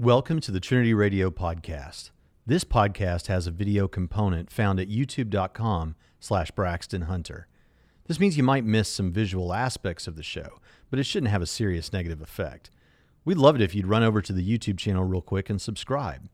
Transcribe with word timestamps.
Welcome 0.00 0.40
to 0.40 0.50
the 0.50 0.60
Trinity 0.60 0.94
Radio 0.94 1.30
podcast. 1.30 2.08
This 2.46 2.64
podcast 2.64 3.26
has 3.26 3.46
a 3.46 3.50
video 3.50 3.86
component 3.86 4.50
found 4.50 4.80
at 4.80 4.88
youtube.com 4.88 5.94
slash 6.18 6.50
Braxton 6.52 7.02
Hunter. 7.02 7.48
This 8.06 8.18
means 8.18 8.38
you 8.38 8.42
might 8.42 8.64
miss 8.64 8.88
some 8.88 9.12
visual 9.12 9.52
aspects 9.52 10.06
of 10.06 10.16
the 10.16 10.22
show, 10.22 10.58
but 10.88 10.98
it 10.98 11.04
shouldn't 11.04 11.30
have 11.30 11.42
a 11.42 11.46
serious 11.46 11.92
negative 11.92 12.22
effect. 12.22 12.70
We'd 13.26 13.36
love 13.36 13.56
it 13.56 13.60
if 13.60 13.74
you'd 13.74 13.88
run 13.88 14.02
over 14.02 14.22
to 14.22 14.32
the 14.32 14.42
YouTube 14.42 14.78
channel 14.78 15.04
real 15.04 15.20
quick 15.20 15.50
and 15.50 15.60
subscribe. 15.60 16.30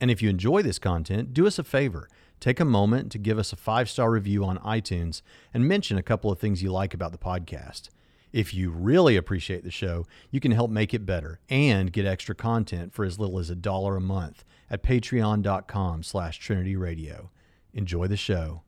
And 0.00 0.10
if 0.10 0.22
you 0.22 0.30
enjoy 0.30 0.62
this 0.62 0.78
content, 0.78 1.34
do 1.34 1.46
us 1.46 1.58
a 1.58 1.62
favor. 1.62 2.08
Take 2.40 2.58
a 2.58 2.64
moment 2.64 3.12
to 3.12 3.18
give 3.18 3.38
us 3.38 3.52
a 3.52 3.56
five 3.56 3.90
star 3.90 4.10
review 4.10 4.46
on 4.46 4.56
iTunes 4.60 5.20
and 5.52 5.68
mention 5.68 5.98
a 5.98 6.02
couple 6.02 6.32
of 6.32 6.38
things 6.38 6.62
you 6.62 6.72
like 6.72 6.94
about 6.94 7.12
the 7.12 7.18
podcast. 7.18 7.90
If 8.34 8.52
you 8.52 8.70
really 8.70 9.16
appreciate 9.16 9.62
the 9.62 9.70
show, 9.70 10.08
you 10.32 10.40
can 10.40 10.50
help 10.50 10.68
make 10.68 10.92
it 10.92 11.06
better 11.06 11.38
and 11.48 11.92
get 11.92 12.04
extra 12.04 12.34
content 12.34 12.92
for 12.92 13.04
as 13.04 13.16
little 13.16 13.38
as 13.38 13.48
a 13.48 13.54
dollar 13.54 13.96
a 13.96 14.00
month 14.00 14.44
at 14.68 14.82
patreon.com 14.82 16.02
slash 16.02 16.40
Trinity 16.40 16.74
Radio. 16.74 17.30
Enjoy 17.72 18.08
the 18.08 18.16
show. 18.16 18.62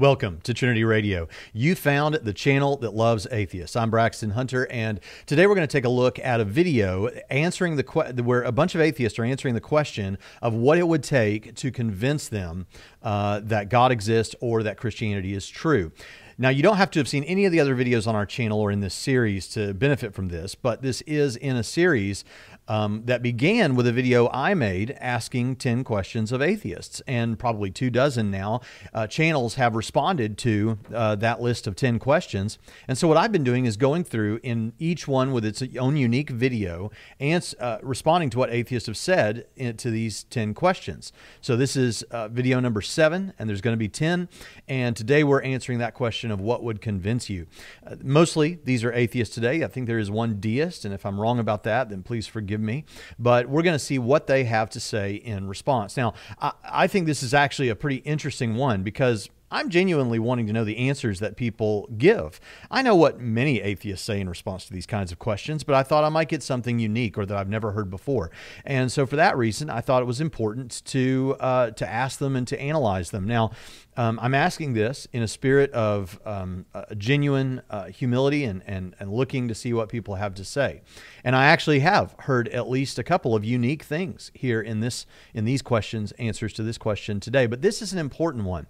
Welcome 0.00 0.40
to 0.44 0.54
Trinity 0.54 0.82
Radio. 0.82 1.28
You 1.52 1.74
found 1.74 2.14
the 2.14 2.32
channel 2.32 2.78
that 2.78 2.94
loves 2.94 3.26
atheists. 3.30 3.76
I'm 3.76 3.90
Braxton 3.90 4.30
Hunter, 4.30 4.66
and 4.70 4.98
today 5.26 5.46
we're 5.46 5.54
going 5.54 5.68
to 5.68 5.70
take 5.70 5.84
a 5.84 5.90
look 5.90 6.18
at 6.18 6.40
a 6.40 6.44
video 6.46 7.08
answering 7.28 7.76
the 7.76 7.82
que- 7.82 8.14
where 8.22 8.42
a 8.42 8.50
bunch 8.50 8.74
of 8.74 8.80
atheists 8.80 9.18
are 9.18 9.24
answering 9.24 9.52
the 9.52 9.60
question 9.60 10.16
of 10.40 10.54
what 10.54 10.78
it 10.78 10.88
would 10.88 11.02
take 11.02 11.54
to 11.56 11.70
convince 11.70 12.28
them 12.28 12.66
uh, 13.02 13.40
that 13.40 13.68
God 13.68 13.92
exists 13.92 14.34
or 14.40 14.62
that 14.62 14.78
Christianity 14.78 15.34
is 15.34 15.46
true. 15.46 15.92
Now, 16.38 16.48
you 16.48 16.62
don't 16.62 16.78
have 16.78 16.90
to 16.92 16.98
have 17.00 17.06
seen 17.06 17.24
any 17.24 17.44
of 17.44 17.52
the 17.52 17.60
other 17.60 17.76
videos 17.76 18.06
on 18.06 18.14
our 18.14 18.24
channel 18.24 18.58
or 18.58 18.70
in 18.70 18.80
this 18.80 18.94
series 18.94 19.46
to 19.48 19.74
benefit 19.74 20.14
from 20.14 20.28
this, 20.28 20.54
but 20.54 20.80
this 20.80 21.02
is 21.02 21.36
in 21.36 21.56
a 21.56 21.62
series 21.62 22.24
um, 22.70 23.02
that 23.06 23.20
began 23.20 23.74
with 23.74 23.88
a 23.88 23.92
video 23.92 24.28
I 24.28 24.54
made 24.54 24.96
asking 25.00 25.56
10 25.56 25.82
questions 25.82 26.30
of 26.30 26.40
atheists. 26.40 27.02
And 27.04 27.36
probably 27.36 27.72
two 27.72 27.90
dozen 27.90 28.30
now 28.30 28.60
uh, 28.94 29.08
channels 29.08 29.56
have 29.56 29.74
responded 29.74 30.38
to 30.38 30.78
uh, 30.94 31.16
that 31.16 31.42
list 31.42 31.66
of 31.66 31.74
10 31.74 31.98
questions. 31.98 32.58
And 32.86 32.96
so, 32.96 33.08
what 33.08 33.16
I've 33.16 33.32
been 33.32 33.42
doing 33.42 33.66
is 33.66 33.76
going 33.76 34.04
through 34.04 34.38
in 34.44 34.72
each 34.78 35.08
one 35.08 35.32
with 35.32 35.44
its 35.44 35.64
own 35.80 35.96
unique 35.96 36.30
video 36.30 36.92
and 37.18 37.40
uh, 37.58 37.78
responding 37.82 38.30
to 38.30 38.38
what 38.38 38.50
atheists 38.50 38.86
have 38.86 38.96
said 38.96 39.46
in, 39.56 39.76
to 39.78 39.90
these 39.90 40.22
10 40.24 40.54
questions. 40.54 41.12
So, 41.40 41.56
this 41.56 41.74
is 41.74 42.04
uh, 42.04 42.28
video 42.28 42.60
number 42.60 42.82
seven, 42.82 43.32
and 43.36 43.48
there's 43.48 43.60
going 43.60 43.74
to 43.74 43.78
be 43.78 43.88
10. 43.88 44.28
And 44.68 44.96
today 44.96 45.24
we're 45.24 45.42
answering 45.42 45.80
that 45.80 45.94
question 45.94 46.30
of 46.30 46.40
what 46.40 46.62
would 46.62 46.80
convince 46.80 47.28
you. 47.28 47.48
Uh, 47.84 47.96
mostly, 48.04 48.60
these 48.62 48.84
are 48.84 48.92
atheists 48.92 49.34
today. 49.34 49.64
I 49.64 49.66
think 49.66 49.88
there 49.88 49.98
is 49.98 50.10
one 50.10 50.38
deist. 50.38 50.84
And 50.84 50.94
if 50.94 51.04
I'm 51.04 51.20
wrong 51.20 51.40
about 51.40 51.64
that, 51.64 51.88
then 51.88 52.04
please 52.04 52.28
forgive 52.28 52.59
me, 52.62 52.84
but 53.18 53.48
we're 53.48 53.62
going 53.62 53.74
to 53.74 53.78
see 53.78 53.98
what 53.98 54.26
they 54.26 54.44
have 54.44 54.70
to 54.70 54.80
say 54.80 55.14
in 55.14 55.48
response. 55.48 55.96
Now, 55.96 56.14
I, 56.40 56.52
I 56.64 56.86
think 56.86 57.06
this 57.06 57.22
is 57.22 57.34
actually 57.34 57.68
a 57.68 57.76
pretty 57.76 57.96
interesting 57.96 58.56
one 58.56 58.82
because 58.82 59.28
I'm 59.50 59.68
genuinely 59.68 60.18
wanting 60.18 60.46
to 60.46 60.52
know 60.52 60.64
the 60.64 60.76
answers 60.78 61.20
that 61.20 61.36
people 61.36 61.88
give. 61.98 62.40
I 62.70 62.82
know 62.82 62.94
what 62.94 63.20
many 63.20 63.60
atheists 63.60 64.04
say 64.04 64.20
in 64.20 64.28
response 64.28 64.66
to 64.66 64.72
these 64.72 64.86
kinds 64.86 65.10
of 65.10 65.18
questions, 65.18 65.64
but 65.64 65.74
I 65.74 65.82
thought 65.82 66.04
I 66.04 66.08
might 66.08 66.28
get 66.28 66.42
something 66.42 66.78
unique 66.78 67.18
or 67.18 67.26
that 67.26 67.36
I've 67.36 67.48
never 67.48 67.72
heard 67.72 67.90
before. 67.90 68.30
And 68.64 68.92
so, 68.92 69.06
for 69.06 69.16
that 69.16 69.36
reason, 69.36 69.68
I 69.68 69.80
thought 69.80 70.02
it 70.02 70.06
was 70.06 70.20
important 70.20 70.82
to 70.86 71.36
uh, 71.40 71.70
to 71.72 71.88
ask 71.88 72.18
them 72.18 72.36
and 72.36 72.46
to 72.48 72.60
analyze 72.60 73.10
them. 73.10 73.26
Now, 73.26 73.50
um, 73.96 74.18
I'm 74.22 74.34
asking 74.34 74.74
this 74.74 75.06
in 75.12 75.22
a 75.22 75.28
spirit 75.28 75.70
of 75.72 76.20
um, 76.24 76.64
a 76.72 76.94
genuine 76.94 77.60
uh, 77.68 77.86
humility 77.86 78.44
and, 78.44 78.62
and, 78.66 78.94
and 78.98 79.12
looking 79.12 79.48
to 79.48 79.54
see 79.54 79.72
what 79.72 79.88
people 79.88 80.14
have 80.14 80.34
to 80.36 80.44
say. 80.44 80.80
And 81.24 81.34
I 81.36 81.46
actually 81.46 81.80
have 81.80 82.14
heard 82.20 82.48
at 82.48 82.68
least 82.68 82.98
a 82.98 83.02
couple 83.02 83.34
of 83.34 83.44
unique 83.44 83.82
things 83.82 84.30
here 84.32 84.60
in 84.60 84.80
this 84.80 85.06
in 85.34 85.44
these 85.44 85.60
questions, 85.60 86.12
answers 86.12 86.52
to 86.54 86.62
this 86.62 86.78
question 86.78 87.20
today. 87.20 87.46
But 87.46 87.62
this 87.62 87.82
is 87.82 87.92
an 87.92 87.98
important 87.98 88.44
one. 88.44 88.68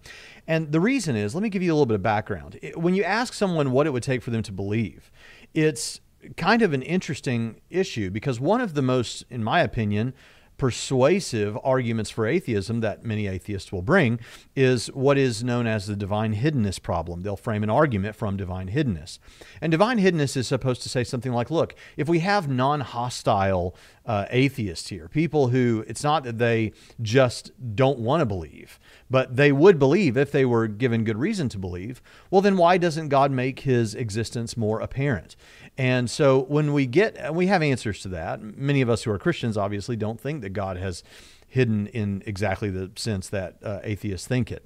And 0.50 0.72
the 0.72 0.80
reason 0.80 1.14
is, 1.14 1.32
let 1.32 1.44
me 1.44 1.48
give 1.48 1.62
you 1.62 1.70
a 1.70 1.74
little 1.74 1.86
bit 1.86 1.94
of 1.94 2.02
background. 2.02 2.58
When 2.74 2.96
you 2.96 3.04
ask 3.04 3.34
someone 3.34 3.70
what 3.70 3.86
it 3.86 3.90
would 3.90 4.02
take 4.02 4.20
for 4.20 4.32
them 4.32 4.42
to 4.42 4.50
believe, 4.50 5.12
it's 5.54 6.00
kind 6.36 6.60
of 6.62 6.72
an 6.72 6.82
interesting 6.82 7.60
issue 7.70 8.10
because 8.10 8.40
one 8.40 8.60
of 8.60 8.74
the 8.74 8.82
most, 8.82 9.24
in 9.30 9.44
my 9.44 9.60
opinion, 9.60 10.12
persuasive 10.60 11.56
arguments 11.62 12.10
for 12.10 12.26
atheism 12.26 12.80
that 12.80 13.04
many 13.04 13.28
atheists 13.28 13.70
will 13.70 13.80
bring 13.80 14.18
is 14.56 14.88
what 14.88 15.16
is 15.16 15.44
known 15.44 15.68
as 15.68 15.86
the 15.86 15.94
divine 15.94 16.34
hiddenness 16.34 16.82
problem. 16.82 17.22
They'll 17.22 17.36
frame 17.36 17.62
an 17.62 17.70
argument 17.70 18.16
from 18.16 18.36
divine 18.36 18.70
hiddenness. 18.70 19.20
And 19.60 19.70
divine 19.70 19.98
hiddenness 19.98 20.36
is 20.36 20.48
supposed 20.48 20.82
to 20.82 20.88
say 20.88 21.04
something 21.04 21.32
like, 21.32 21.52
look, 21.52 21.76
if 21.96 22.08
we 22.08 22.18
have 22.18 22.48
non 22.48 22.80
hostile 22.80 23.76
uh, 24.06 24.26
atheists 24.30 24.88
here, 24.88 25.08
people 25.08 25.48
who 25.48 25.84
it's 25.86 26.02
not 26.02 26.24
that 26.24 26.38
they 26.38 26.72
just 27.02 27.52
don't 27.76 27.98
want 27.98 28.20
to 28.20 28.26
believe, 28.26 28.78
but 29.10 29.36
they 29.36 29.52
would 29.52 29.78
believe 29.78 30.16
if 30.16 30.32
they 30.32 30.44
were 30.44 30.66
given 30.66 31.04
good 31.04 31.18
reason 31.18 31.48
to 31.50 31.58
believe, 31.58 32.02
well, 32.30 32.40
then 32.40 32.56
why 32.56 32.78
doesn't 32.78 33.08
God 33.08 33.30
make 33.30 33.60
his 33.60 33.94
existence 33.94 34.56
more 34.56 34.80
apparent? 34.80 35.36
And 35.76 36.10
so 36.10 36.40
when 36.40 36.72
we 36.72 36.86
get, 36.86 37.34
we 37.34 37.46
have 37.46 37.62
answers 37.62 38.00
to 38.02 38.08
that. 38.08 38.40
Many 38.42 38.80
of 38.80 38.90
us 38.90 39.02
who 39.02 39.10
are 39.10 39.18
Christians 39.18 39.56
obviously 39.56 39.96
don't 39.96 40.20
think 40.20 40.42
that 40.42 40.50
God 40.50 40.76
has 40.76 41.02
hidden 41.50 41.88
in 41.88 42.22
exactly 42.26 42.70
the 42.70 42.90
sense 42.96 43.28
that 43.28 43.56
uh, 43.62 43.80
atheists 43.82 44.26
think 44.26 44.52
it. 44.52 44.64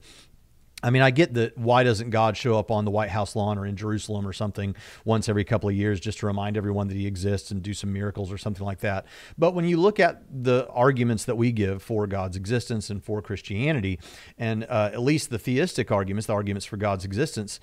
I 0.85 0.91
mean, 0.91 1.01
I 1.01 1.11
get 1.11 1.33
that 1.35 1.57
why 1.57 1.83
doesn't 1.83 2.11
God 2.11 2.37
show 2.37 2.59
up 2.59 2.71
on 2.71 2.85
the 2.85 2.91
White 2.91 3.09
House 3.09 3.35
lawn 3.35 3.57
or 3.57 3.65
in 3.65 3.75
Jerusalem 3.75 4.29
or 4.29 4.35
something 4.35 4.77
once 5.07 5.31
every 5.31 5.43
couple 5.43 5.71
of 5.71 5.75
years 5.75 5.99
just 5.99 6.19
to 6.19 6.27
remind 6.27 6.59
everyone 6.59 6.89
that 6.89 6.97
he 6.97 7.07
exists 7.07 7.51
and 7.51 7.63
do 7.63 7.73
some 7.73 7.91
miracles 7.91 8.31
or 8.31 8.37
something 8.37 8.67
like 8.67 8.81
that. 8.81 9.07
But 9.39 9.55
when 9.55 9.65
you 9.65 9.79
look 9.79 9.99
at 9.99 10.23
the 10.31 10.69
arguments 10.69 11.25
that 11.25 11.37
we 11.37 11.53
give 11.53 11.83
for 11.83 12.07
God's 12.07 12.37
existence 12.37 12.91
and 12.91 13.03
for 13.03 13.23
Christianity, 13.23 13.99
and 14.37 14.65
uh, 14.65 14.91
at 14.93 15.01
least 15.01 15.31
the 15.31 15.39
theistic 15.39 15.91
arguments, 15.91 16.27
the 16.27 16.35
arguments 16.35 16.67
for 16.67 16.77
God's 16.77 17.07
existence, 17.07 17.61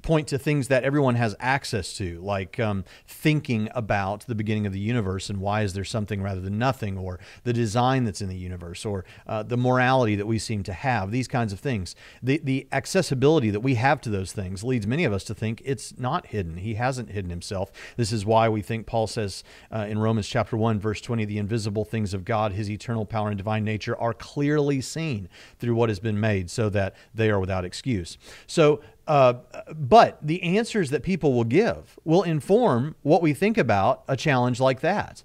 point 0.00 0.26
to 0.28 0.38
things 0.38 0.68
that 0.68 0.84
everyone 0.84 1.16
has 1.16 1.36
access 1.38 1.92
to, 1.98 2.18
like 2.20 2.58
um, 2.58 2.84
thinking 3.06 3.68
about 3.74 4.26
the 4.26 4.34
beginning 4.34 4.66
of 4.66 4.72
the 4.72 4.80
universe 4.80 5.28
and 5.28 5.38
why 5.38 5.62
is 5.62 5.74
there 5.74 5.84
something 5.84 6.22
rather 6.22 6.40
than 6.40 6.58
nothing, 6.58 6.96
or 6.96 7.20
the 7.44 7.52
design 7.52 8.04
that's 8.04 8.22
in 8.22 8.28
the 8.28 8.36
universe, 8.36 8.86
or 8.86 9.04
uh, 9.26 9.42
the 9.42 9.56
morality 9.56 10.16
that 10.16 10.26
we 10.26 10.38
seem 10.38 10.62
to 10.62 10.72
have, 10.72 11.10
these 11.10 11.28
kinds 11.28 11.52
of 11.52 11.60
things. 11.60 11.94
The, 12.22 12.40
the 12.42 12.66
accessibility 12.72 13.50
that 13.50 13.60
we 13.60 13.74
have 13.74 14.00
to 14.02 14.10
those 14.10 14.32
things 14.32 14.64
leads 14.64 14.86
many 14.86 15.04
of 15.04 15.12
us 15.12 15.24
to 15.24 15.34
think 15.34 15.60
it's 15.64 15.98
not 15.98 16.28
hidden. 16.28 16.56
He 16.56 16.74
hasn't 16.74 17.10
hidden 17.10 17.30
himself. 17.30 17.70
This 17.96 18.12
is 18.12 18.24
why 18.24 18.48
we 18.48 18.62
think 18.62 18.86
Paul 18.86 19.06
says 19.06 19.44
uh, 19.70 19.86
in 19.88 19.98
Romans 19.98 20.26
chapter 20.26 20.56
1, 20.56 20.80
verse 20.80 21.00
20, 21.00 21.26
the 21.26 21.38
invisible 21.38 21.84
things 21.84 22.14
of 22.14 22.24
God, 22.24 22.52
his 22.52 22.70
eternal 22.70 23.04
power 23.04 23.28
and 23.28 23.36
divine 23.36 23.64
nature, 23.64 23.96
are 23.98 24.14
clearly 24.14 24.80
seen 24.80 25.28
through 25.58 25.74
what 25.74 25.90
has 25.90 26.00
been 26.00 26.18
made 26.18 26.50
so 26.50 26.70
that 26.70 26.94
they 27.14 27.30
are 27.30 27.38
without 27.38 27.64
excuse. 27.64 28.16
So 28.46 28.80
uh, 29.06 29.34
but 29.74 30.18
the 30.22 30.42
answers 30.42 30.90
that 30.90 31.02
people 31.02 31.32
will 31.32 31.44
give 31.44 31.98
will 32.04 32.22
inform 32.22 32.96
what 33.02 33.22
we 33.22 33.34
think 33.34 33.58
about 33.58 34.04
a 34.08 34.16
challenge 34.16 34.60
like 34.60 34.80
that. 34.80 35.22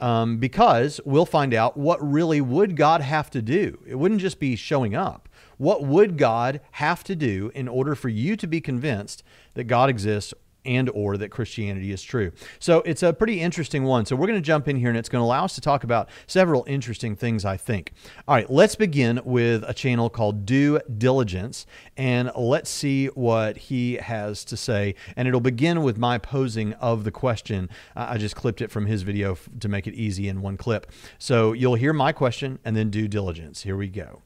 Um, 0.00 0.38
because 0.38 1.00
we'll 1.04 1.26
find 1.26 1.52
out 1.52 1.76
what 1.76 1.98
really 2.00 2.40
would 2.40 2.76
God 2.76 3.00
have 3.00 3.30
to 3.30 3.42
do. 3.42 3.80
It 3.84 3.96
wouldn't 3.96 4.20
just 4.20 4.38
be 4.38 4.54
showing 4.54 4.94
up. 4.94 5.28
What 5.56 5.84
would 5.84 6.16
God 6.16 6.60
have 6.72 7.02
to 7.04 7.16
do 7.16 7.50
in 7.52 7.66
order 7.66 7.96
for 7.96 8.08
you 8.08 8.36
to 8.36 8.46
be 8.46 8.60
convinced 8.60 9.24
that 9.54 9.64
God 9.64 9.90
exists 9.90 10.32
and 10.68 10.90
or 10.90 11.16
that 11.16 11.30
Christianity 11.30 11.90
is 11.90 12.02
true. 12.02 12.30
So 12.60 12.82
it's 12.82 13.02
a 13.02 13.12
pretty 13.12 13.40
interesting 13.40 13.84
one. 13.84 14.04
So 14.04 14.14
we're 14.14 14.26
going 14.26 14.38
to 14.38 14.46
jump 14.46 14.68
in 14.68 14.76
here 14.76 14.90
and 14.90 14.98
it's 14.98 15.08
going 15.08 15.22
to 15.22 15.24
allow 15.24 15.44
us 15.44 15.54
to 15.54 15.60
talk 15.60 15.82
about 15.82 16.10
several 16.26 16.64
interesting 16.68 17.16
things, 17.16 17.44
I 17.44 17.56
think. 17.56 17.92
All 18.28 18.34
right, 18.34 18.48
let's 18.50 18.76
begin 18.76 19.20
with 19.24 19.64
a 19.66 19.72
channel 19.72 20.10
called 20.10 20.44
Due 20.44 20.78
Diligence 20.98 21.66
and 21.96 22.30
let's 22.36 22.68
see 22.68 23.06
what 23.06 23.56
he 23.56 23.94
has 23.94 24.44
to 24.44 24.56
say. 24.56 24.94
And 25.16 25.26
it'll 25.26 25.40
begin 25.40 25.82
with 25.82 25.96
my 25.96 26.18
posing 26.18 26.74
of 26.74 27.04
the 27.04 27.10
question. 27.10 27.70
I 27.96 28.18
just 28.18 28.36
clipped 28.36 28.60
it 28.60 28.70
from 28.70 28.86
his 28.86 29.02
video 29.02 29.38
to 29.60 29.68
make 29.68 29.86
it 29.86 29.94
easy 29.94 30.28
in 30.28 30.42
one 30.42 30.58
clip. 30.58 30.92
So 31.18 31.54
you'll 31.54 31.76
hear 31.76 31.94
my 31.94 32.12
question 32.12 32.58
and 32.64 32.76
then 32.76 32.90
due 32.90 33.08
diligence. 33.08 33.62
Here 33.62 33.76
we 33.76 33.88
go. 33.88 34.22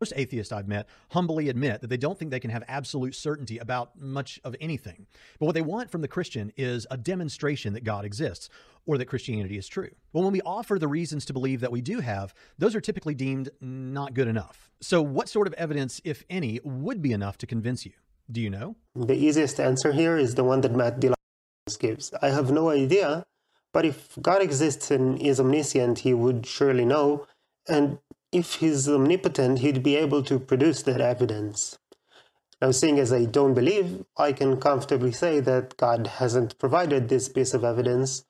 Most 0.00 0.14
atheists 0.16 0.50
I've 0.50 0.66
met 0.66 0.88
humbly 1.10 1.50
admit 1.50 1.82
that 1.82 1.88
they 1.88 1.98
don't 1.98 2.18
think 2.18 2.30
they 2.30 2.40
can 2.40 2.50
have 2.50 2.64
absolute 2.66 3.14
certainty 3.14 3.58
about 3.58 4.00
much 4.00 4.40
of 4.44 4.56
anything. 4.58 5.06
But 5.38 5.46
what 5.46 5.54
they 5.54 5.60
want 5.60 5.90
from 5.90 6.00
the 6.00 6.08
Christian 6.08 6.52
is 6.56 6.86
a 6.90 6.96
demonstration 6.96 7.74
that 7.74 7.84
God 7.84 8.06
exists 8.06 8.48
or 8.86 8.96
that 8.96 9.04
Christianity 9.04 9.58
is 9.58 9.68
true. 9.68 9.90
Well, 10.14 10.24
when 10.24 10.32
we 10.32 10.40
offer 10.40 10.78
the 10.78 10.88
reasons 10.88 11.26
to 11.26 11.34
believe 11.34 11.60
that 11.60 11.70
we 11.70 11.82
do 11.82 12.00
have, 12.00 12.32
those 12.56 12.74
are 12.74 12.80
typically 12.80 13.14
deemed 13.14 13.50
not 13.60 14.14
good 14.14 14.26
enough. 14.26 14.70
So, 14.80 15.02
what 15.02 15.28
sort 15.28 15.46
of 15.46 15.52
evidence, 15.54 16.00
if 16.02 16.24
any, 16.30 16.60
would 16.64 17.02
be 17.02 17.12
enough 17.12 17.36
to 17.38 17.46
convince 17.46 17.84
you? 17.84 17.92
Do 18.32 18.40
you 18.40 18.48
know? 18.48 18.76
The 18.94 19.14
easiest 19.14 19.60
answer 19.60 19.92
here 19.92 20.16
is 20.16 20.34
the 20.34 20.44
one 20.44 20.62
that 20.62 20.74
Matt 20.74 20.98
Dillon 20.98 21.16
gives. 21.78 22.12
I 22.22 22.30
have 22.30 22.50
no 22.50 22.70
idea, 22.70 23.24
But 23.72 23.84
if 23.84 24.18
God 24.20 24.42
exists 24.42 24.90
and 24.90 25.20
is 25.20 25.38
omniscient, 25.38 26.00
he 26.00 26.12
would 26.14 26.46
surely 26.46 26.84
know, 26.84 27.26
and 27.68 27.98
if 28.32 28.54
he's 28.56 28.88
omnipotent, 28.88 29.58
he'd 29.58 29.82
be 29.82 29.96
able 29.96 30.22
to 30.24 30.38
produce 30.38 30.82
that 30.82 31.00
evidence. 31.00 31.78
Now, 32.60 32.70
seeing 32.70 32.98
as 32.98 33.12
I 33.12 33.24
don't 33.24 33.54
believe, 33.54 34.04
I 34.16 34.32
can 34.32 34.60
comfortably 34.60 35.12
say 35.12 35.40
that 35.40 35.76
God 35.76 36.06
hasn't 36.06 36.58
provided 36.58 37.08
this 37.08 37.28
piece 37.28 37.54
of 37.54 37.64
evidence, 37.64 38.24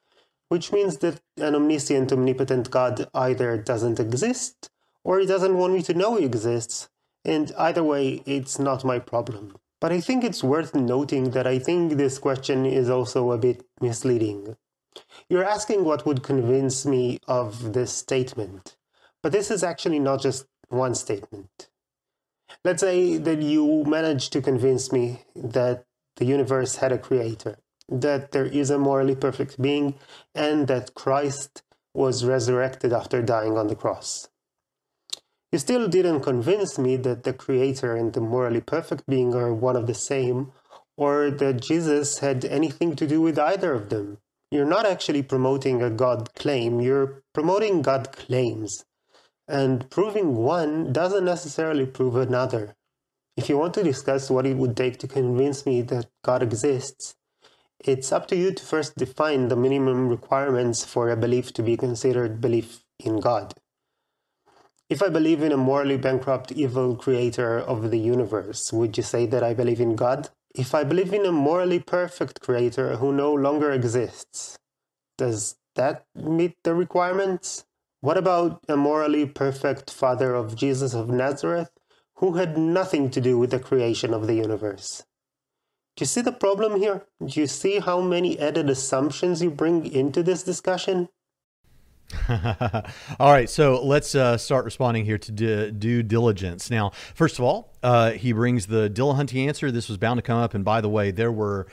which 0.48 0.72
means 0.72 0.98
that 0.98 1.20
an 1.36 1.54
omniscient, 1.54 2.12
omnipotent 2.12 2.70
God 2.70 3.08
either 3.12 3.56
doesn't 3.56 4.00
exist 4.00 4.70
or 5.04 5.18
he 5.18 5.26
doesn't 5.26 5.56
want 5.56 5.72
me 5.72 5.82
to 5.82 5.94
know 5.94 6.16
he 6.16 6.24
exists, 6.24 6.88
and 7.24 7.52
either 7.58 7.82
way, 7.82 8.22
it's 8.26 8.58
not 8.58 8.84
my 8.84 8.98
problem. 8.98 9.56
But 9.80 9.92
I 9.92 10.00
think 10.00 10.24
it's 10.24 10.44
worth 10.44 10.74
noting 10.74 11.30
that 11.30 11.46
I 11.46 11.58
think 11.58 11.92
this 11.92 12.18
question 12.18 12.66
is 12.66 12.90
also 12.90 13.32
a 13.32 13.38
bit 13.38 13.64
misleading. 13.80 14.56
You're 15.28 15.44
asking 15.44 15.84
what 15.84 16.04
would 16.04 16.22
convince 16.22 16.84
me 16.84 17.18
of 17.26 17.72
this 17.72 17.92
statement, 17.92 18.76
but 19.22 19.32
this 19.32 19.50
is 19.50 19.62
actually 19.62 19.98
not 19.98 20.20
just 20.20 20.46
one 20.68 20.94
statement. 20.94 21.68
Let's 22.64 22.80
say 22.80 23.16
that 23.16 23.42
you 23.42 23.84
managed 23.84 24.32
to 24.32 24.42
convince 24.42 24.92
me 24.92 25.24
that 25.34 25.84
the 26.16 26.24
universe 26.24 26.76
had 26.76 26.92
a 26.92 26.98
creator, 26.98 27.58
that 27.88 28.32
there 28.32 28.46
is 28.46 28.70
a 28.70 28.78
morally 28.78 29.14
perfect 29.14 29.60
being, 29.60 29.94
and 30.34 30.68
that 30.68 30.94
Christ 30.94 31.62
was 31.94 32.24
resurrected 32.24 32.92
after 32.92 33.22
dying 33.22 33.56
on 33.56 33.68
the 33.68 33.76
cross. 33.76 34.28
You 35.52 35.58
still 35.58 35.88
didn't 35.88 36.20
convince 36.20 36.78
me 36.78 36.96
that 36.98 37.24
the 37.24 37.32
creator 37.32 37.96
and 37.96 38.12
the 38.12 38.20
morally 38.20 38.60
perfect 38.60 39.06
being 39.08 39.34
are 39.34 39.52
one 39.52 39.76
of 39.76 39.86
the 39.86 39.94
same, 39.94 40.52
or 40.96 41.30
that 41.30 41.62
Jesus 41.62 42.18
had 42.18 42.44
anything 42.44 42.94
to 42.96 43.06
do 43.06 43.20
with 43.20 43.38
either 43.38 43.72
of 43.72 43.88
them. 43.88 44.18
You're 44.50 44.66
not 44.66 44.86
actually 44.86 45.22
promoting 45.22 45.82
a 45.82 45.90
God 45.90 46.34
claim, 46.34 46.80
you're 46.80 47.22
promoting 47.32 47.82
God 47.82 48.12
claims. 48.12 48.84
And 49.50 49.90
proving 49.90 50.36
one 50.36 50.92
doesn't 50.92 51.24
necessarily 51.24 51.84
prove 51.84 52.14
another. 52.14 52.76
If 53.36 53.48
you 53.48 53.58
want 53.58 53.74
to 53.74 53.82
discuss 53.82 54.30
what 54.30 54.46
it 54.46 54.56
would 54.56 54.76
take 54.76 55.00
to 55.00 55.08
convince 55.08 55.66
me 55.66 55.82
that 55.82 56.06
God 56.22 56.40
exists, 56.40 57.16
it's 57.80 58.12
up 58.12 58.28
to 58.28 58.36
you 58.36 58.52
to 58.52 58.64
first 58.64 58.96
define 58.96 59.48
the 59.48 59.56
minimum 59.56 60.08
requirements 60.08 60.84
for 60.84 61.10
a 61.10 61.16
belief 61.16 61.52
to 61.54 61.64
be 61.64 61.76
considered 61.76 62.40
belief 62.40 62.84
in 63.00 63.18
God. 63.18 63.54
If 64.88 65.02
I 65.02 65.08
believe 65.08 65.42
in 65.42 65.50
a 65.50 65.56
morally 65.56 65.96
bankrupt 65.96 66.52
evil 66.52 66.94
creator 66.94 67.58
of 67.58 67.90
the 67.90 67.98
universe, 67.98 68.72
would 68.72 68.96
you 68.96 69.02
say 69.02 69.26
that 69.26 69.42
I 69.42 69.52
believe 69.52 69.80
in 69.80 69.96
God? 69.96 70.28
If 70.54 70.76
I 70.76 70.84
believe 70.84 71.12
in 71.12 71.26
a 71.26 71.32
morally 71.32 71.80
perfect 71.80 72.40
creator 72.40 72.98
who 72.98 73.12
no 73.12 73.34
longer 73.34 73.72
exists, 73.72 74.58
does 75.18 75.56
that 75.74 76.04
meet 76.14 76.54
the 76.62 76.74
requirements? 76.74 77.64
What 78.02 78.16
about 78.16 78.64
a 78.66 78.78
morally 78.78 79.26
perfect 79.26 79.90
father 79.90 80.34
of 80.34 80.56
Jesus 80.56 80.94
of 80.94 81.10
Nazareth 81.10 81.70
who 82.16 82.34
had 82.34 82.56
nothing 82.56 83.10
to 83.10 83.20
do 83.20 83.38
with 83.38 83.50
the 83.50 83.58
creation 83.58 84.14
of 84.14 84.26
the 84.26 84.34
universe? 84.34 85.04
Do 85.96 86.02
you 86.02 86.06
see 86.06 86.22
the 86.22 86.32
problem 86.32 86.80
here? 86.80 87.04
Do 87.22 87.38
you 87.38 87.46
see 87.46 87.78
how 87.78 88.00
many 88.00 88.38
added 88.38 88.70
assumptions 88.70 89.42
you 89.42 89.50
bring 89.50 89.84
into 89.84 90.22
this 90.22 90.42
discussion? 90.42 91.10
all 93.20 93.32
right, 93.32 93.48
so 93.48 93.84
let's 93.84 94.14
uh, 94.14 94.36
start 94.36 94.64
responding 94.64 95.04
here 95.04 95.18
to 95.18 95.30
d- 95.30 95.70
due 95.70 96.02
diligence. 96.02 96.70
Now, 96.70 96.90
first 97.14 97.38
of 97.38 97.44
all, 97.44 97.74
uh, 97.82 98.12
he 98.12 98.32
brings 98.32 98.66
the 98.66 98.88
Dillahunty 98.88 99.46
answer. 99.46 99.70
This 99.70 99.88
was 99.88 99.98
bound 99.98 100.18
to 100.18 100.22
come 100.22 100.38
up, 100.38 100.54
and 100.54 100.64
by 100.64 100.80
the 100.80 100.88
way, 100.88 101.10
there 101.10 101.30
were 101.30 101.66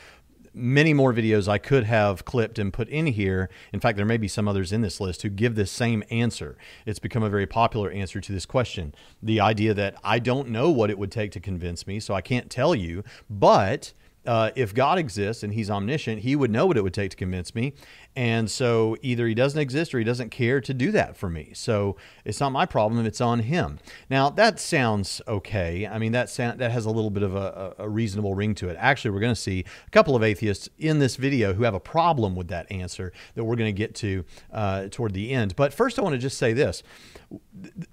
many 0.58 0.94
more 0.94 1.14
videos 1.14 1.48
I 1.48 1.58
could 1.58 1.84
have 1.84 2.26
clipped 2.26 2.60
and 2.60 2.74
put 2.74 2.90
in 2.90 3.06
here. 3.06 3.50
In 3.72 3.80
fact, 3.80 3.96
there 3.96 4.06
may 4.06 4.18
be 4.18 4.28
some 4.28 4.48
others 4.48 4.74
in 4.74 4.82
this 4.82 5.00
list 5.00 5.22
who 5.22 5.30
give 5.30 5.56
this 5.56 5.72
same 5.72 6.04
answer. 6.10 6.58
It's 6.86 7.00
become 7.00 7.24
a 7.24 7.30
very 7.30 7.46
popular 7.46 7.92
answer 7.92 8.20
to 8.20 8.32
this 8.32 8.46
question. 8.46 8.94
The 9.22 9.40
idea 9.40 9.74
that 9.74 9.96
I 10.04 10.20
don't 10.20 10.50
know 10.50 10.70
what 10.70 10.90
it 10.90 10.98
would 10.98 11.12
take 11.12 11.32
to 11.34 11.40
convince 11.40 11.86
me, 11.86 12.00
so 12.00 12.14
I 12.14 12.22
can't 12.22 12.50
tell 12.50 12.74
you, 12.74 13.04
but 13.30 13.94
uh, 14.28 14.52
if 14.56 14.74
God 14.74 15.00
exists 15.00 15.42
and 15.42 15.54
he's 15.54 15.72
omniscient, 15.72 16.22
he 16.22 16.36
would 16.36 16.52
know 16.52 16.66
what 16.66 16.78
it 16.78 16.84
would 16.84 16.94
take 16.94 17.12
to 17.12 17.18
convince 17.18 17.56
me. 17.56 17.74
And 18.16 18.50
so 18.50 18.98
either 19.02 19.28
he 19.28 19.34
doesn't 19.34 19.60
exist 19.60 19.94
or 19.94 20.00
he 20.00 20.04
doesn't 20.04 20.32
care 20.32 20.60
to 20.60 20.74
do 20.74 20.92
that 20.92 21.16
for 21.16 21.30
me. 21.30 21.52
So 21.54 21.96
it's 22.26 22.40
not 22.40 22.52
my 22.52 22.66
problem, 22.66 23.06
it's 23.06 23.22
on 23.22 23.40
him. 23.40 23.80
Now, 24.10 24.30
that 24.32 24.60
sounds 24.60 25.22
okay. 25.28 25.88
I 25.88 25.98
mean, 26.00 26.12
that 26.12 26.30
sound, 26.30 26.60
that 26.60 26.72
has 26.72 26.86
a 26.86 26.90
little 26.90 27.12
bit 27.12 27.24
of 27.24 27.36
a, 27.36 27.76
a 27.78 27.88
reasonable 27.88 28.34
ring 28.34 28.56
to 28.56 28.70
it. 28.70 28.78
Actually, 28.80 29.12
we're 29.12 29.20
going 29.20 29.36
to 29.36 29.40
see 29.40 29.64
a 29.86 29.90
couple 29.92 30.16
of 30.16 30.24
atheists 30.24 30.68
in 30.78 31.00
this 31.00 31.16
video 31.16 31.54
who 31.54 31.64
have 31.64 31.76
a 31.76 31.80
problem 31.80 32.36
with 32.36 32.48
that 32.48 32.70
answer 32.72 33.14
that 33.36 33.44
we're 33.44 33.56
going 33.56 33.74
to 33.74 33.78
get 33.78 33.96
to 33.96 34.26
uh, 34.52 34.88
toward 34.90 35.14
the 35.14 35.32
end. 35.32 35.56
But 35.56 35.74
first, 35.74 36.00
I 36.00 36.02
want 36.02 36.14
to 36.14 36.20
just 36.20 36.38
say 36.38 36.54
this. 36.54 36.84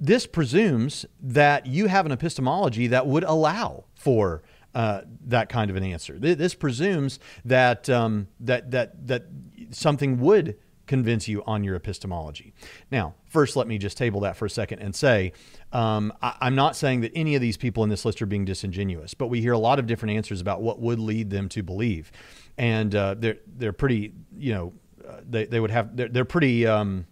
This 0.00 0.26
presumes 0.26 1.06
that 1.20 1.66
you 1.66 1.86
have 1.88 2.06
an 2.06 2.12
epistemology 2.12 2.86
that 2.86 3.06
would 3.06 3.24
allow 3.24 3.84
for 3.94 4.42
uh, 4.74 5.02
that 5.26 5.48
kind 5.48 5.70
of 5.70 5.76
an 5.76 5.84
answer. 5.84 6.18
This 6.18 6.54
presumes 6.54 7.18
that 7.44 7.88
um, 7.88 8.28
that 8.40 8.70
that 8.72 9.06
that 9.06 9.24
something 9.70 10.20
would 10.20 10.56
convince 10.86 11.28
you 11.28 11.42
on 11.46 11.64
your 11.64 11.76
epistemology. 11.76 12.52
Now, 12.90 13.14
first, 13.26 13.56
let 13.56 13.66
me 13.66 13.78
just 13.78 13.96
table 13.96 14.20
that 14.20 14.36
for 14.36 14.46
a 14.46 14.50
second 14.50 14.80
and 14.80 14.94
say 14.94 15.32
um, 15.72 16.12
I, 16.22 16.36
am 16.46 16.54
not 16.54 16.76
saying 16.76 17.00
that 17.00 17.12
any 17.14 17.34
of 17.34 17.40
these 17.40 17.56
people 17.56 17.82
in 17.84 17.90
this 17.90 18.04
list 18.04 18.20
are 18.20 18.26
being 18.26 18.44
disingenuous, 18.44 19.14
but 19.14 19.28
we 19.28 19.40
hear 19.40 19.52
a 19.52 19.58
lot 19.58 19.78
of 19.78 19.86
different 19.86 20.16
answers 20.16 20.40
about 20.40 20.62
what 20.62 20.80
would 20.80 20.98
lead 20.98 21.30
them 21.30 21.48
to 21.50 21.62
believe, 21.62 22.12
and 22.58 22.94
uh, 22.94 23.14
they're 23.18 23.38
they're 23.46 23.72
pretty 23.72 24.12
you 24.36 24.52
know 24.52 24.72
uh, 25.08 25.20
they 25.28 25.46
they 25.46 25.60
would 25.60 25.70
have 25.70 25.96
they're, 25.96 26.08
they're 26.08 26.24
pretty 26.24 26.66
um, 26.66 27.06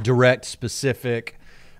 direct, 0.00 0.44
specific. 0.44 1.36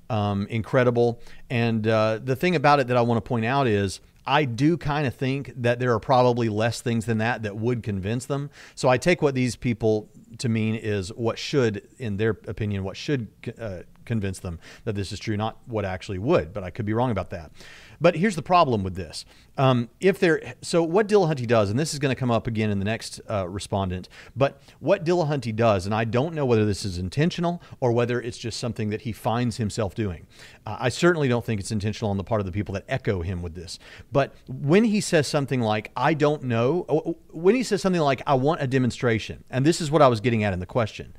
Um, 0.08 0.48
incredible. 0.48 1.20
And 1.50 1.86
uh, 1.86 2.19
the 2.20 2.34
thing 2.34 2.56
about 2.56 2.81
it 2.81 2.88
that 2.88 2.96
I 2.96 3.00
want 3.00 3.25
to 3.25 3.28
point 3.28 3.44
out 3.44 3.69
is 3.69 4.00
I 4.26 4.44
do 4.44 4.76
kind 4.76 5.06
of 5.06 5.14
think 5.14 5.52
that 5.56 5.78
there 5.81 5.93
are 5.93 6.00
probably 6.00 6.49
less 6.49 6.81
things 6.81 7.06
than 7.06 7.19
that 7.19 7.43
that 7.43 7.56
would 7.56 7.82
convince 7.82 8.26
them. 8.26 8.50
So 8.75 8.88
I 8.88 8.99
take 8.99 9.22
what 9.22 9.34
these 9.34 9.56
people 9.56 10.08
to 10.38 10.49
mean 10.49 10.75
is 10.75 11.08
what 11.11 11.38
should, 11.38 11.88
in 11.99 12.17
their 12.17 12.38
opinion, 12.46 12.84
what 12.84 12.96
should 12.96 13.28
uh, 13.58 13.81
convince 14.10 14.40
them 14.40 14.58
that 14.84 14.96
this 14.96 15.12
is 15.12 15.20
true, 15.20 15.36
not 15.36 15.56
what 15.66 15.84
actually 15.84 16.18
would. 16.18 16.52
But 16.52 16.64
I 16.64 16.70
could 16.70 16.84
be 16.84 16.92
wrong 16.92 17.12
about 17.12 17.30
that. 17.30 17.52
But 18.00 18.16
here's 18.16 18.34
the 18.34 18.42
problem 18.42 18.82
with 18.82 18.96
this. 18.96 19.24
Um, 19.56 19.90
if 20.00 20.18
there, 20.18 20.54
so 20.62 20.82
what 20.82 21.06
Dillahunty 21.06 21.46
does, 21.46 21.70
and 21.70 21.78
this 21.78 21.92
is 21.92 21.98
going 21.98 22.14
to 22.14 22.18
come 22.18 22.30
up 22.30 22.46
again 22.46 22.70
in 22.70 22.78
the 22.78 22.84
next 22.84 23.20
uh, 23.28 23.46
respondent, 23.46 24.08
but 24.34 24.60
what 24.80 25.04
Dillahunty 25.04 25.54
does, 25.54 25.84
and 25.84 25.94
I 25.94 26.04
don't 26.04 26.34
know 26.34 26.46
whether 26.46 26.64
this 26.64 26.84
is 26.84 26.96
intentional 26.98 27.62
or 27.78 27.92
whether 27.92 28.20
it's 28.20 28.38
just 28.38 28.58
something 28.58 28.88
that 28.88 29.02
he 29.02 29.12
finds 29.12 29.58
himself 29.58 29.94
doing. 29.94 30.26
Uh, 30.64 30.79
I 30.81 30.88
certainly 30.88 31.29
don't 31.29 31.44
think 31.44 31.60
it's 31.60 31.70
intentional 31.70 32.10
on 32.10 32.17
the 32.17 32.24
part 32.24 32.40
of 32.40 32.46
the 32.46 32.52
people 32.52 32.72
that 32.74 32.84
echo 32.88 33.20
him 33.20 33.43
with 33.43 33.55
this. 33.55 33.79
But 34.10 34.34
when 34.48 34.84
he 34.84 35.02
says 35.02 35.29
something 35.29 35.60
like, 35.60 35.93
I 35.94 36.14
don't 36.14 36.44
know, 36.44 37.19
when 37.31 37.55
he 37.55 37.62
says 37.62 37.82
something 37.82 38.00
like, 38.00 38.22
I 38.26 38.34
want 38.34 38.62
a 38.62 38.67
demonstration, 38.67 39.44
and 39.50 39.64
this 39.64 39.81
is 39.81 39.90
what 39.90 40.00
I 40.00 40.08
was 40.08 40.20
getting 40.20 40.43
at 40.43 40.55
in 40.55 40.58
the 40.58 40.67
question 40.67 41.14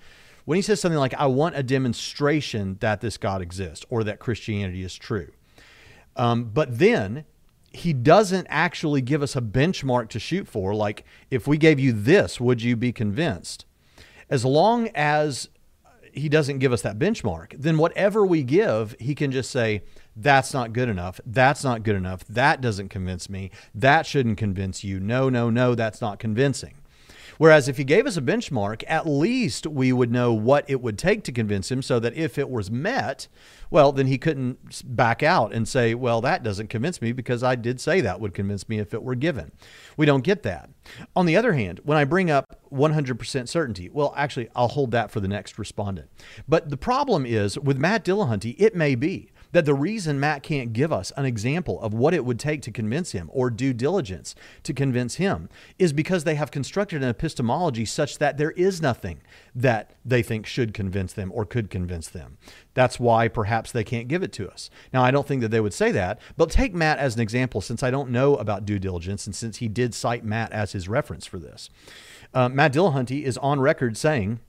when 0.45 0.55
he 0.55 0.61
says 0.61 0.81
something 0.81 0.99
like, 0.99 1.13
I 1.15 1.27
want 1.27 1.55
a 1.55 1.63
demonstration 1.63 2.77
that 2.79 3.01
this 3.01 3.17
God 3.17 3.41
exists 3.41 3.85
or 3.89 4.03
that 4.03 4.19
Christianity 4.19 4.83
is 4.83 4.95
true, 4.95 5.31
um, 6.15 6.45
but 6.45 6.77
then 6.77 7.25
he 7.73 7.93
doesn't 7.93 8.47
actually 8.49 9.01
give 9.01 9.21
us 9.21 9.35
a 9.35 9.41
benchmark 9.41 10.09
to 10.09 10.19
shoot 10.19 10.47
for. 10.47 10.75
Like, 10.75 11.05
if 11.29 11.47
we 11.47 11.57
gave 11.57 11.79
you 11.79 11.93
this, 11.93 12.39
would 12.39 12.61
you 12.61 12.75
be 12.75 12.91
convinced? 12.91 13.65
As 14.29 14.43
long 14.43 14.89
as 14.89 15.49
he 16.13 16.27
doesn't 16.27 16.59
give 16.59 16.73
us 16.73 16.81
that 16.81 16.99
benchmark, 16.99 17.53
then 17.57 17.77
whatever 17.77 18.25
we 18.25 18.43
give, 18.43 18.95
he 18.99 19.15
can 19.15 19.31
just 19.31 19.49
say, 19.49 19.83
that's 20.15 20.53
not 20.53 20.73
good 20.73 20.89
enough. 20.89 21.21
That's 21.25 21.63
not 21.63 21.83
good 21.83 21.95
enough. 21.95 22.25
That 22.27 22.59
doesn't 22.59 22.89
convince 22.89 23.29
me. 23.29 23.51
That 23.73 24.05
shouldn't 24.05 24.37
convince 24.37 24.83
you. 24.83 24.99
No, 24.99 25.29
no, 25.29 25.49
no, 25.49 25.73
that's 25.73 26.01
not 26.01 26.19
convincing. 26.19 26.73
Whereas 27.41 27.67
if 27.67 27.77
he 27.77 27.83
gave 27.83 28.05
us 28.05 28.17
a 28.17 28.21
benchmark, 28.21 28.83
at 28.85 29.07
least 29.07 29.65
we 29.65 29.91
would 29.91 30.11
know 30.11 30.31
what 30.31 30.63
it 30.69 30.79
would 30.79 30.95
take 30.99 31.23
to 31.23 31.31
convince 31.31 31.71
him 31.71 31.81
so 31.81 31.99
that 31.99 32.13
if 32.13 32.37
it 32.37 32.51
was 32.51 32.69
met, 32.69 33.27
well, 33.71 33.91
then 33.91 34.05
he 34.05 34.19
couldn't 34.19 34.95
back 34.95 35.23
out 35.23 35.51
and 35.51 35.67
say, 35.67 35.95
well, 35.95 36.21
that 36.21 36.43
doesn't 36.43 36.67
convince 36.67 37.01
me 37.01 37.13
because 37.13 37.41
I 37.41 37.55
did 37.55 37.81
say 37.81 37.99
that 37.99 38.19
would 38.19 38.35
convince 38.35 38.69
me 38.69 38.77
if 38.77 38.93
it 38.93 39.01
were 39.01 39.15
given. 39.15 39.53
We 39.97 40.05
don't 40.05 40.23
get 40.23 40.43
that. 40.43 40.69
On 41.15 41.25
the 41.25 41.35
other 41.35 41.53
hand, 41.53 41.79
when 41.83 41.97
I 41.97 42.03
bring 42.03 42.29
up 42.29 42.59
100% 42.71 43.49
certainty, 43.49 43.89
well, 43.89 44.13
actually, 44.15 44.47
I'll 44.55 44.67
hold 44.67 44.91
that 44.91 45.09
for 45.09 45.19
the 45.19 45.27
next 45.27 45.57
respondent. 45.57 46.11
But 46.47 46.69
the 46.69 46.77
problem 46.77 47.25
is 47.25 47.57
with 47.57 47.79
Matt 47.79 48.05
Dillahunty, 48.05 48.53
it 48.59 48.75
may 48.75 48.93
be 48.93 49.31
that 49.51 49.65
the 49.65 49.73
reason 49.73 50.19
Matt 50.19 50.43
can't 50.43 50.73
give 50.73 50.91
us 50.91 51.11
an 51.17 51.25
example 51.25 51.79
of 51.81 51.93
what 51.93 52.13
it 52.13 52.25
would 52.25 52.39
take 52.39 52.61
to 52.63 52.71
convince 52.71 53.11
him 53.11 53.29
or 53.33 53.49
due 53.49 53.73
diligence 53.73 54.35
to 54.63 54.73
convince 54.73 55.15
him 55.15 55.49
is 55.77 55.93
because 55.93 56.23
they 56.23 56.35
have 56.35 56.51
constructed 56.51 57.03
an 57.03 57.09
epistemology 57.09 57.85
such 57.85 58.17
that 58.17 58.37
there 58.37 58.51
is 58.51 58.81
nothing 58.81 59.21
that 59.55 59.91
they 60.05 60.21
think 60.21 60.45
should 60.45 60.73
convince 60.73 61.13
them 61.13 61.31
or 61.33 61.45
could 61.45 61.69
convince 61.69 62.07
them. 62.07 62.37
That's 62.73 62.99
why 62.99 63.27
perhaps 63.27 63.71
they 63.71 63.83
can't 63.83 64.07
give 64.07 64.23
it 64.23 64.33
to 64.33 64.49
us. 64.49 64.69
Now, 64.93 65.03
I 65.03 65.11
don't 65.11 65.27
think 65.27 65.41
that 65.41 65.49
they 65.49 65.59
would 65.59 65.73
say 65.73 65.91
that, 65.91 66.19
but 66.37 66.49
take 66.49 66.73
Matt 66.73 66.99
as 66.99 67.15
an 67.15 67.21
example 67.21 67.61
since 67.61 67.83
I 67.83 67.91
don't 67.91 68.09
know 68.09 68.35
about 68.35 68.65
due 68.65 68.79
diligence 68.79 69.25
and 69.25 69.35
since 69.35 69.57
he 69.57 69.67
did 69.67 69.93
cite 69.93 70.23
Matt 70.23 70.51
as 70.51 70.71
his 70.71 70.87
reference 70.87 71.25
for 71.25 71.39
this. 71.39 71.69
Uh, 72.33 72.47
Matt 72.47 72.73
Dillahunty 72.73 73.23
is 73.23 73.37
on 73.39 73.59
record 73.59 73.97
saying 73.97 74.39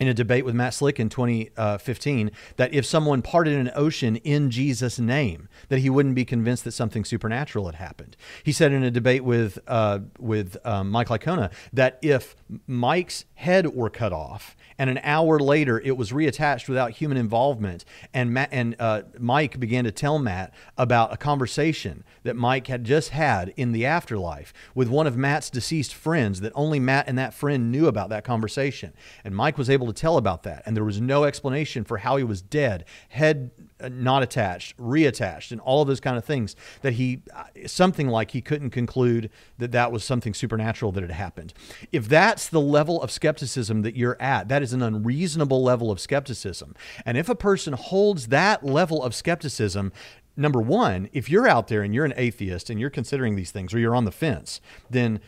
in 0.00 0.08
a 0.08 0.14
debate 0.14 0.44
with 0.44 0.54
Matt 0.54 0.74
Slick 0.74 0.98
in 0.98 1.08
2015 1.08 2.30
that 2.56 2.74
if 2.74 2.84
someone 2.84 3.22
parted 3.22 3.54
an 3.54 3.70
ocean 3.76 4.16
in 4.16 4.50
Jesus' 4.50 4.98
name, 4.98 5.48
that 5.68 5.78
he 5.78 5.90
wouldn't 5.90 6.16
be 6.16 6.24
convinced 6.24 6.64
that 6.64 6.72
something 6.72 7.04
supernatural 7.04 7.66
had 7.66 7.76
happened. 7.76 8.16
He 8.42 8.50
said 8.50 8.72
in 8.72 8.82
a 8.82 8.90
debate 8.90 9.24
with 9.24 9.58
uh, 9.68 10.00
with 10.18 10.56
um, 10.64 10.90
Mike 10.90 11.08
Licona 11.08 11.52
that 11.72 11.98
if 12.02 12.34
Mike's 12.66 13.24
head 13.34 13.74
were 13.74 13.90
cut 13.90 14.12
off 14.12 14.56
and 14.78 14.90
an 14.90 14.98
hour 15.04 15.38
later 15.38 15.80
it 15.80 15.96
was 15.96 16.10
reattached 16.10 16.68
without 16.68 16.92
human 16.92 17.16
involvement, 17.16 17.84
and 18.12 18.32
Matt 18.32 18.48
and 18.50 18.74
uh, 18.80 19.02
Mike 19.18 19.60
began 19.60 19.84
to 19.84 19.92
tell 19.92 20.18
Matt 20.18 20.52
about 20.76 21.12
a 21.12 21.16
conversation 21.16 22.02
that 22.24 22.34
Mike 22.34 22.66
had 22.66 22.84
just 22.84 23.10
had 23.10 23.54
in 23.56 23.70
the 23.70 23.86
afterlife 23.86 24.52
with 24.74 24.88
one 24.88 25.06
of 25.06 25.16
Matt's 25.16 25.50
deceased 25.50 25.94
friends 25.94 26.40
that 26.40 26.52
only 26.56 26.80
Matt 26.80 27.06
and 27.06 27.16
that 27.18 27.32
friend 27.32 27.70
knew 27.70 27.86
about 27.86 28.08
that 28.08 28.24
conversation, 28.24 28.92
and 29.22 29.36
Mike 29.36 29.56
was 29.56 29.70
able 29.70 29.83
to 29.86 29.92
tell 29.92 30.16
about 30.16 30.42
that, 30.44 30.62
and 30.66 30.76
there 30.76 30.84
was 30.84 31.00
no 31.00 31.24
explanation 31.24 31.84
for 31.84 31.98
how 31.98 32.16
he 32.16 32.24
was 32.24 32.42
dead, 32.42 32.84
head 33.08 33.50
uh, 33.80 33.88
not 33.88 34.22
attached, 34.22 34.76
reattached, 34.78 35.50
and 35.50 35.60
all 35.60 35.82
of 35.82 35.88
those 35.88 36.00
kind 36.00 36.16
of 36.16 36.24
things. 36.24 36.56
That 36.82 36.94
he, 36.94 37.22
uh, 37.34 37.44
something 37.66 38.08
like 38.08 38.30
he 38.30 38.40
couldn't 38.40 38.70
conclude 38.70 39.30
that 39.58 39.72
that 39.72 39.92
was 39.92 40.04
something 40.04 40.34
supernatural 40.34 40.92
that 40.92 41.02
had 41.02 41.10
happened. 41.10 41.54
If 41.92 42.08
that's 42.08 42.48
the 42.48 42.60
level 42.60 43.02
of 43.02 43.10
skepticism 43.10 43.82
that 43.82 43.96
you're 43.96 44.20
at, 44.20 44.48
that 44.48 44.62
is 44.62 44.72
an 44.72 44.82
unreasonable 44.82 45.62
level 45.62 45.90
of 45.90 46.00
skepticism. 46.00 46.74
And 47.04 47.18
if 47.18 47.28
a 47.28 47.34
person 47.34 47.72
holds 47.72 48.28
that 48.28 48.64
level 48.64 49.02
of 49.02 49.14
skepticism, 49.14 49.92
number 50.36 50.60
one, 50.60 51.08
if 51.12 51.28
you're 51.28 51.48
out 51.48 51.68
there 51.68 51.82
and 51.82 51.94
you're 51.94 52.04
an 52.04 52.14
atheist 52.16 52.70
and 52.70 52.80
you're 52.80 52.90
considering 52.90 53.36
these 53.36 53.50
things 53.50 53.72
or 53.72 53.78
you're 53.78 53.94
on 53.94 54.04
the 54.04 54.12
fence, 54.12 54.60
then 54.90 55.20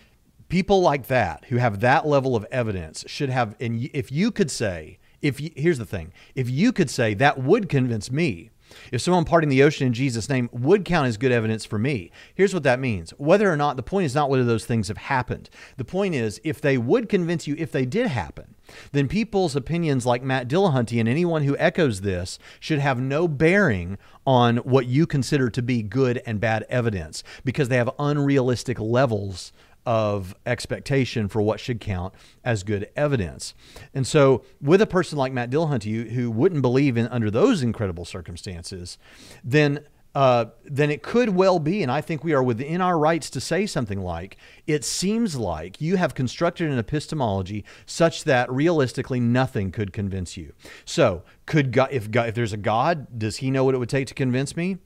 people 0.48 0.80
like 0.80 1.06
that 1.06 1.44
who 1.46 1.56
have 1.56 1.80
that 1.80 2.06
level 2.06 2.36
of 2.36 2.46
evidence 2.50 3.04
should 3.06 3.30
have 3.30 3.56
and 3.60 3.90
if 3.92 4.12
you 4.12 4.30
could 4.30 4.50
say 4.50 4.98
if 5.22 5.40
you, 5.40 5.50
here's 5.56 5.78
the 5.78 5.86
thing 5.86 6.12
if 6.34 6.48
you 6.48 6.72
could 6.72 6.90
say 6.90 7.14
that 7.14 7.38
would 7.42 7.68
convince 7.68 8.10
me 8.10 8.50
if 8.90 9.00
someone 9.00 9.24
parting 9.24 9.48
the 9.48 9.62
ocean 9.62 9.86
in 9.86 9.92
Jesus' 9.92 10.28
name 10.28 10.48
would 10.52 10.84
count 10.84 11.06
as 11.06 11.16
good 11.16 11.32
evidence 11.32 11.64
for 11.64 11.78
me, 11.78 12.10
here's 12.34 12.54
what 12.54 12.62
that 12.64 12.80
means. 12.80 13.10
Whether 13.12 13.50
or 13.50 13.56
not, 13.56 13.76
the 13.76 13.82
point 13.82 14.06
is 14.06 14.14
not 14.14 14.30
whether 14.30 14.44
those 14.44 14.64
things 14.64 14.88
have 14.88 14.96
happened. 14.96 15.50
The 15.76 15.84
point 15.84 16.14
is, 16.14 16.40
if 16.44 16.60
they 16.60 16.78
would 16.78 17.08
convince 17.08 17.46
you, 17.46 17.54
if 17.58 17.72
they 17.72 17.86
did 17.86 18.08
happen, 18.08 18.54
then 18.92 19.08
people's 19.08 19.54
opinions 19.54 20.06
like 20.06 20.22
Matt 20.22 20.48
Dillahunty 20.48 20.98
and 20.98 21.08
anyone 21.08 21.42
who 21.42 21.56
echoes 21.56 22.00
this 22.00 22.38
should 22.58 22.78
have 22.80 23.00
no 23.00 23.28
bearing 23.28 23.98
on 24.26 24.58
what 24.58 24.86
you 24.86 25.06
consider 25.06 25.48
to 25.50 25.62
be 25.62 25.82
good 25.82 26.20
and 26.26 26.40
bad 26.40 26.66
evidence 26.68 27.22
because 27.44 27.68
they 27.68 27.76
have 27.76 27.90
unrealistic 27.98 28.80
levels 28.80 29.52
of 29.86 30.34
expectation 30.44 31.28
for 31.28 31.40
what 31.40 31.60
should 31.60 31.80
count 31.80 32.12
as 32.44 32.64
good 32.64 32.90
evidence. 32.96 33.54
And 33.94 34.06
so, 34.06 34.44
with 34.60 34.82
a 34.82 34.86
person 34.86 35.16
like 35.16 35.32
Matt 35.32 35.48
Dillahunty, 35.48 36.10
who 36.10 36.30
wouldn't 36.30 36.60
believe 36.60 36.96
in 36.96 37.06
under 37.06 37.30
those 37.30 37.62
incredible 37.62 38.04
circumstances, 38.04 38.98
then 39.42 39.86
uh, 40.16 40.46
then 40.64 40.90
it 40.90 41.02
could 41.02 41.28
well 41.28 41.58
be, 41.58 41.82
and 41.82 41.92
I 41.92 42.00
think 42.00 42.24
we 42.24 42.32
are 42.32 42.42
within 42.42 42.80
our 42.80 42.98
rights 42.98 43.28
to 43.28 43.40
say 43.40 43.66
something 43.66 44.00
like, 44.00 44.38
it 44.66 44.82
seems 44.82 45.36
like 45.36 45.78
you 45.78 45.96
have 45.96 46.14
constructed 46.14 46.70
an 46.70 46.78
epistemology 46.78 47.66
such 47.84 48.24
that 48.24 48.50
realistically 48.50 49.20
nothing 49.20 49.70
could 49.70 49.92
convince 49.92 50.34
you. 50.34 50.54
So, 50.86 51.22
could 51.44 51.70
God, 51.70 51.90
if 51.92 52.10
God, 52.10 52.30
if 52.30 52.34
there's 52.34 52.54
a 52.54 52.56
God, 52.56 53.18
does 53.18 53.36
He 53.36 53.50
know 53.50 53.62
what 53.62 53.74
it 53.74 53.78
would 53.78 53.90
take 53.90 54.06
to 54.06 54.14
convince 54.14 54.56
me? 54.56 54.78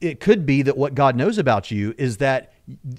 It 0.00 0.20
could 0.20 0.46
be 0.46 0.62
that 0.62 0.78
what 0.78 0.94
God 0.94 1.16
knows 1.16 1.36
about 1.36 1.70
you 1.70 1.94
is 1.98 2.16
that 2.16 2.52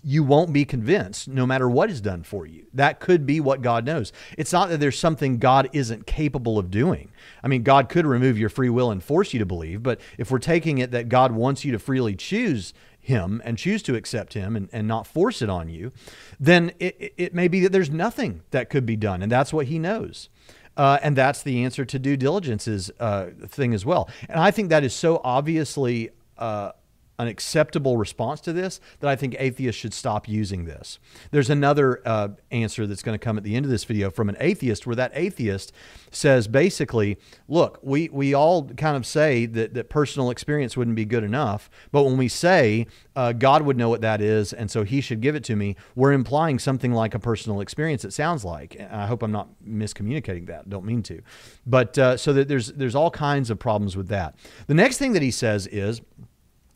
you 0.04 0.24
won't 0.24 0.54
be 0.54 0.64
convinced 0.64 1.28
no 1.28 1.46
matter 1.46 1.68
what 1.68 1.90
is 1.90 2.02
done 2.02 2.24
for 2.24 2.46
you. 2.46 2.68
That 2.74 3.00
could 3.00 3.26
be 3.26 3.40
what 3.40 3.62
God 3.62 3.86
knows. 3.86 4.14
It's 4.38 4.54
not 4.54 4.70
that 4.70 4.80
there's 4.80 5.00
something 5.00 5.40
God 5.40 5.70
isn't 5.74 6.06
capable 6.06 6.60
of 6.60 6.70
doing. 6.70 7.12
I 7.44 7.48
mean, 7.48 7.64
God 7.64 7.90
could 7.90 8.06
remove 8.06 8.38
your 8.38 8.50
free 8.50 8.70
will 8.70 8.92
and 8.92 9.04
force 9.04 9.34
you 9.34 9.40
to 9.40 9.46
believe, 9.46 9.82
but 9.82 10.00
if 10.18 10.30
we're 10.30 10.40
taking 10.40 10.78
it 10.78 10.92
that 10.92 11.10
God 11.10 11.32
wants 11.32 11.66
you 11.66 11.72
to 11.72 11.80
freely 11.80 12.16
choose 12.16 12.74
him 13.00 13.42
and 13.44 13.58
choose 13.58 13.82
to 13.84 13.96
accept 13.96 14.34
him 14.34 14.56
and, 14.56 14.70
and 14.72 14.88
not 14.88 15.08
force 15.08 15.42
it 15.42 15.50
on 15.50 15.70
you, 15.70 15.92
then 16.40 16.72
it, 16.80 17.14
it 17.18 17.34
may 17.34 17.48
be 17.48 17.62
that 17.62 17.72
there's 17.72 17.90
nothing 17.90 18.44
that 18.52 18.70
could 18.70 18.86
be 18.86 18.96
done, 18.96 19.22
and 19.24 19.32
that's 19.32 19.52
what 19.52 19.68
he 19.68 19.80
knows. 19.80 20.30
Uh, 20.76 21.00
and 21.02 21.16
that's 21.16 21.42
the 21.42 21.64
answer 21.64 21.84
to 21.86 21.98
due 21.98 22.16
diligence's 22.16 22.92
uh, 23.00 23.30
thing 23.48 23.74
as 23.74 23.86
well. 23.86 24.08
And 24.30 24.40
I 24.40 24.52
think 24.52 24.70
that 24.70 24.84
is 24.84 24.94
so 24.94 25.20
obviously 25.24 26.12
uh, 26.38 26.72
an 27.20 27.28
acceptable 27.28 27.98
response 27.98 28.42
to 28.42 28.54
this 28.54 28.80
that 29.00 29.10
I 29.10 29.16
think 29.16 29.36
atheists 29.40 29.80
should 29.80 29.94
stop 29.94 30.28
using 30.28 30.66
this. 30.66 31.00
There's 31.32 31.50
another 31.50 32.02
uh, 32.06 32.30
answer 32.52 32.86
that's 32.86 33.02
going 33.02 33.18
to 33.18 33.24
come 33.24 33.38
at 33.38 33.44
the 33.44 33.56
end 33.56 33.66
of 33.66 33.72
this 33.72 33.86
video 33.86 34.12
from 34.12 34.30
an 34.30 34.38
atheist 34.40 34.86
where 34.86 34.96
that 34.96 35.12
atheist 35.16 35.72
says 36.12 36.48
basically, 36.48 37.18
look, 37.48 37.80
we, 37.82 38.10
we 38.10 38.34
all 38.34 38.66
kind 38.70 38.96
of 38.96 39.06
say 39.06 39.48
that, 39.48 39.74
that 39.74 39.90
personal 39.90 40.30
experience 40.30 40.78
wouldn't 40.78 40.96
be 40.96 41.06
good 41.06 41.24
enough, 41.24 41.70
but 41.92 42.04
when 42.04 42.18
we 42.18 42.28
say 42.28 42.86
uh, 43.16 43.34
God 43.34 43.64
would 43.64 43.78
know 43.78 43.90
what 43.90 44.02
that 44.02 44.22
is 44.22 44.54
and 44.54 44.70
so 44.70 44.84
he 44.84 45.02
should 45.02 45.22
give 45.22 45.36
it 45.36 45.44
to 45.46 45.56
me, 45.56 45.76
we're 45.96 46.14
implying 46.14 46.60
something 46.60 46.94
like 46.94 47.16
a 47.16 47.20
personal 47.20 47.62
experience, 47.62 48.06
it 48.06 48.14
sounds 48.14 48.46
like. 48.46 48.80
I 48.92 49.08
hope 49.08 49.24
I'm 49.24 49.32
not 49.32 49.50
miscommunicating 49.68 50.46
that, 50.48 50.70
don't 50.70 50.86
mean 50.86 51.02
to. 51.04 51.22
But 51.66 51.98
uh, 51.98 52.18
so 52.18 52.32
that 52.34 52.48
there's, 52.48 52.74
there's 52.74 52.96
all 52.96 53.10
kinds 53.10 53.50
of 53.50 53.58
problems 53.58 53.98
with 53.98 54.08
that. 54.10 54.36
The 54.68 54.76
next 54.76 55.00
thing 55.00 55.14
that 55.14 55.24
he 55.24 55.32
says 55.32 55.66
is, 55.68 56.02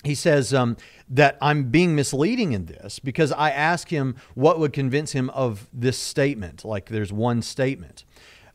he 0.04 0.16
says 0.16 0.54
um, 0.54 0.78
that 1.10 1.38
I'm 1.42 1.66
being 1.66 1.96
misleading 1.96 2.54
in 2.54 2.66
this 2.66 3.00
because 3.00 3.32
I 3.32 3.52
ask 3.52 3.90
him 3.90 4.16
what 4.34 4.60
would 4.60 4.74
convince 4.74 5.12
him 5.12 5.30
of 5.32 5.68
this 5.72 5.98
statement. 5.98 6.66
Like 6.66 6.88
there's 6.88 7.14
one 7.14 7.42
statement. 7.42 8.06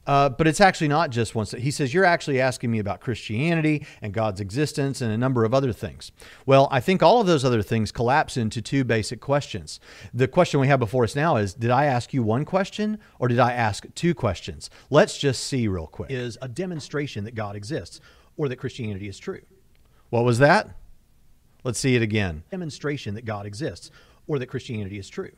Uh, 0.06 0.28
but 0.28 0.46
it's 0.46 0.60
actually 0.60 0.86
not 0.86 1.10
just 1.10 1.34
one. 1.34 1.46
He 1.46 1.70
says, 1.70 1.92
You're 1.92 2.04
actually 2.04 2.40
asking 2.40 2.70
me 2.70 2.78
about 2.78 3.00
Christianity 3.00 3.84
and 4.00 4.14
God's 4.14 4.40
existence 4.40 5.00
and 5.00 5.10
a 5.10 5.18
number 5.18 5.44
of 5.44 5.52
other 5.52 5.72
things. 5.72 6.12
Well, 6.46 6.68
I 6.70 6.78
think 6.80 7.02
all 7.02 7.20
of 7.20 7.26
those 7.26 7.44
other 7.44 7.62
things 7.62 7.90
collapse 7.90 8.36
into 8.36 8.62
two 8.62 8.84
basic 8.84 9.20
questions. 9.20 9.80
The 10.14 10.28
question 10.28 10.60
we 10.60 10.68
have 10.68 10.78
before 10.78 11.04
us 11.04 11.16
now 11.16 11.36
is 11.36 11.54
Did 11.54 11.70
I 11.70 11.86
ask 11.86 12.14
you 12.14 12.22
one 12.22 12.44
question 12.44 12.98
or 13.18 13.26
did 13.26 13.40
I 13.40 13.52
ask 13.52 13.84
two 13.94 14.14
questions? 14.14 14.70
Let's 14.90 15.18
just 15.18 15.44
see 15.44 15.66
real 15.66 15.88
quick. 15.88 16.10
Is 16.10 16.38
a 16.40 16.48
demonstration 16.48 17.24
that 17.24 17.34
God 17.34 17.56
exists 17.56 18.00
or 18.36 18.48
that 18.48 18.56
Christianity 18.56 19.08
is 19.08 19.18
true. 19.18 19.42
What 20.10 20.24
was 20.24 20.38
that? 20.38 20.76
Let's 21.66 21.80
see 21.80 21.96
it 21.96 22.02
again. 22.02 22.44
Demonstration 22.52 23.16
that 23.16 23.24
God 23.24 23.44
exists 23.44 23.90
or 24.28 24.38
that 24.38 24.46
Christianity 24.46 25.00
is 25.00 25.08
true. 25.08 25.32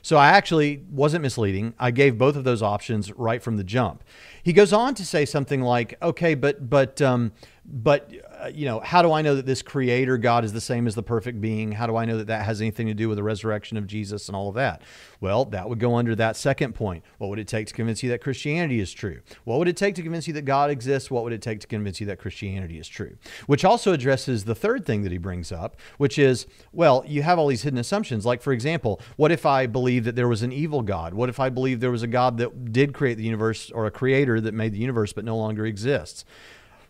So 0.00 0.16
I 0.16 0.28
actually 0.28 0.84
wasn't 0.88 1.22
misleading. 1.22 1.74
I 1.76 1.90
gave 1.90 2.16
both 2.16 2.36
of 2.36 2.44
those 2.44 2.62
options 2.62 3.10
right 3.14 3.42
from 3.42 3.56
the 3.56 3.64
jump. 3.64 4.04
He 4.44 4.52
goes 4.52 4.72
on 4.72 4.94
to 4.94 5.04
say 5.04 5.24
something 5.24 5.62
like, 5.62 6.00
"Okay, 6.00 6.36
but 6.36 6.70
but 6.70 7.02
um, 7.02 7.32
but 7.64 8.12
Uh, 8.46 8.48
you 8.54 8.64
know, 8.64 8.78
how 8.80 9.02
do 9.02 9.12
I 9.12 9.22
know 9.22 9.34
that 9.34 9.46
this 9.46 9.60
creator 9.60 10.18
God 10.18 10.44
is 10.44 10.52
the 10.52 10.60
same 10.60 10.86
as 10.86 10.94
the 10.94 11.02
perfect 11.02 11.40
being? 11.40 11.72
How 11.72 11.86
do 11.86 11.96
I 11.96 12.04
know 12.04 12.18
that 12.18 12.28
that 12.28 12.44
has 12.44 12.60
anything 12.60 12.86
to 12.86 12.94
do 12.94 13.08
with 13.08 13.16
the 13.16 13.22
resurrection 13.22 13.76
of 13.76 13.86
Jesus 13.88 14.28
and 14.28 14.36
all 14.36 14.48
of 14.48 14.54
that? 14.54 14.82
Well, 15.20 15.46
that 15.46 15.68
would 15.68 15.80
go 15.80 15.96
under 15.96 16.14
that 16.14 16.36
second 16.36 16.74
point. 16.74 17.02
What 17.18 17.28
would 17.28 17.40
it 17.40 17.48
take 17.48 17.66
to 17.68 17.74
convince 17.74 18.04
you 18.04 18.10
that 18.10 18.20
Christianity 18.20 18.78
is 18.78 18.92
true? 18.92 19.20
What 19.44 19.58
would 19.58 19.66
it 19.66 19.76
take 19.76 19.96
to 19.96 20.02
convince 20.02 20.28
you 20.28 20.34
that 20.34 20.44
God 20.44 20.70
exists? 20.70 21.10
What 21.10 21.24
would 21.24 21.32
it 21.32 21.42
take 21.42 21.58
to 21.60 21.66
convince 21.66 22.00
you 22.00 22.06
that 22.06 22.20
Christianity 22.20 22.78
is 22.78 22.86
true? 22.86 23.16
Which 23.46 23.64
also 23.64 23.92
addresses 23.92 24.44
the 24.44 24.54
third 24.54 24.86
thing 24.86 25.02
that 25.02 25.10
he 25.10 25.18
brings 25.18 25.50
up, 25.50 25.76
which 25.98 26.16
is, 26.16 26.46
well, 26.72 27.02
you 27.06 27.22
have 27.22 27.40
all 27.40 27.48
these 27.48 27.62
hidden 27.62 27.78
assumptions. 27.80 28.24
Like, 28.24 28.42
for 28.42 28.52
example, 28.52 29.00
what 29.16 29.32
if 29.32 29.44
I 29.44 29.66
believe 29.66 30.04
that 30.04 30.14
there 30.14 30.28
was 30.28 30.42
an 30.42 30.52
evil 30.52 30.82
God? 30.82 31.14
What 31.14 31.28
if 31.28 31.40
I 31.40 31.48
believe 31.48 31.80
there 31.80 31.90
was 31.90 32.04
a 32.04 32.08
God 32.08 32.38
that 32.38 32.72
did 32.72 32.94
create 32.94 33.16
the 33.16 33.24
universe 33.24 33.72
or 33.72 33.86
a 33.86 33.90
creator 33.90 34.40
that 34.40 34.54
made 34.54 34.72
the 34.72 34.78
universe 34.78 35.12
but 35.12 35.24
no 35.24 35.36
longer 35.36 35.66
exists? 35.66 36.24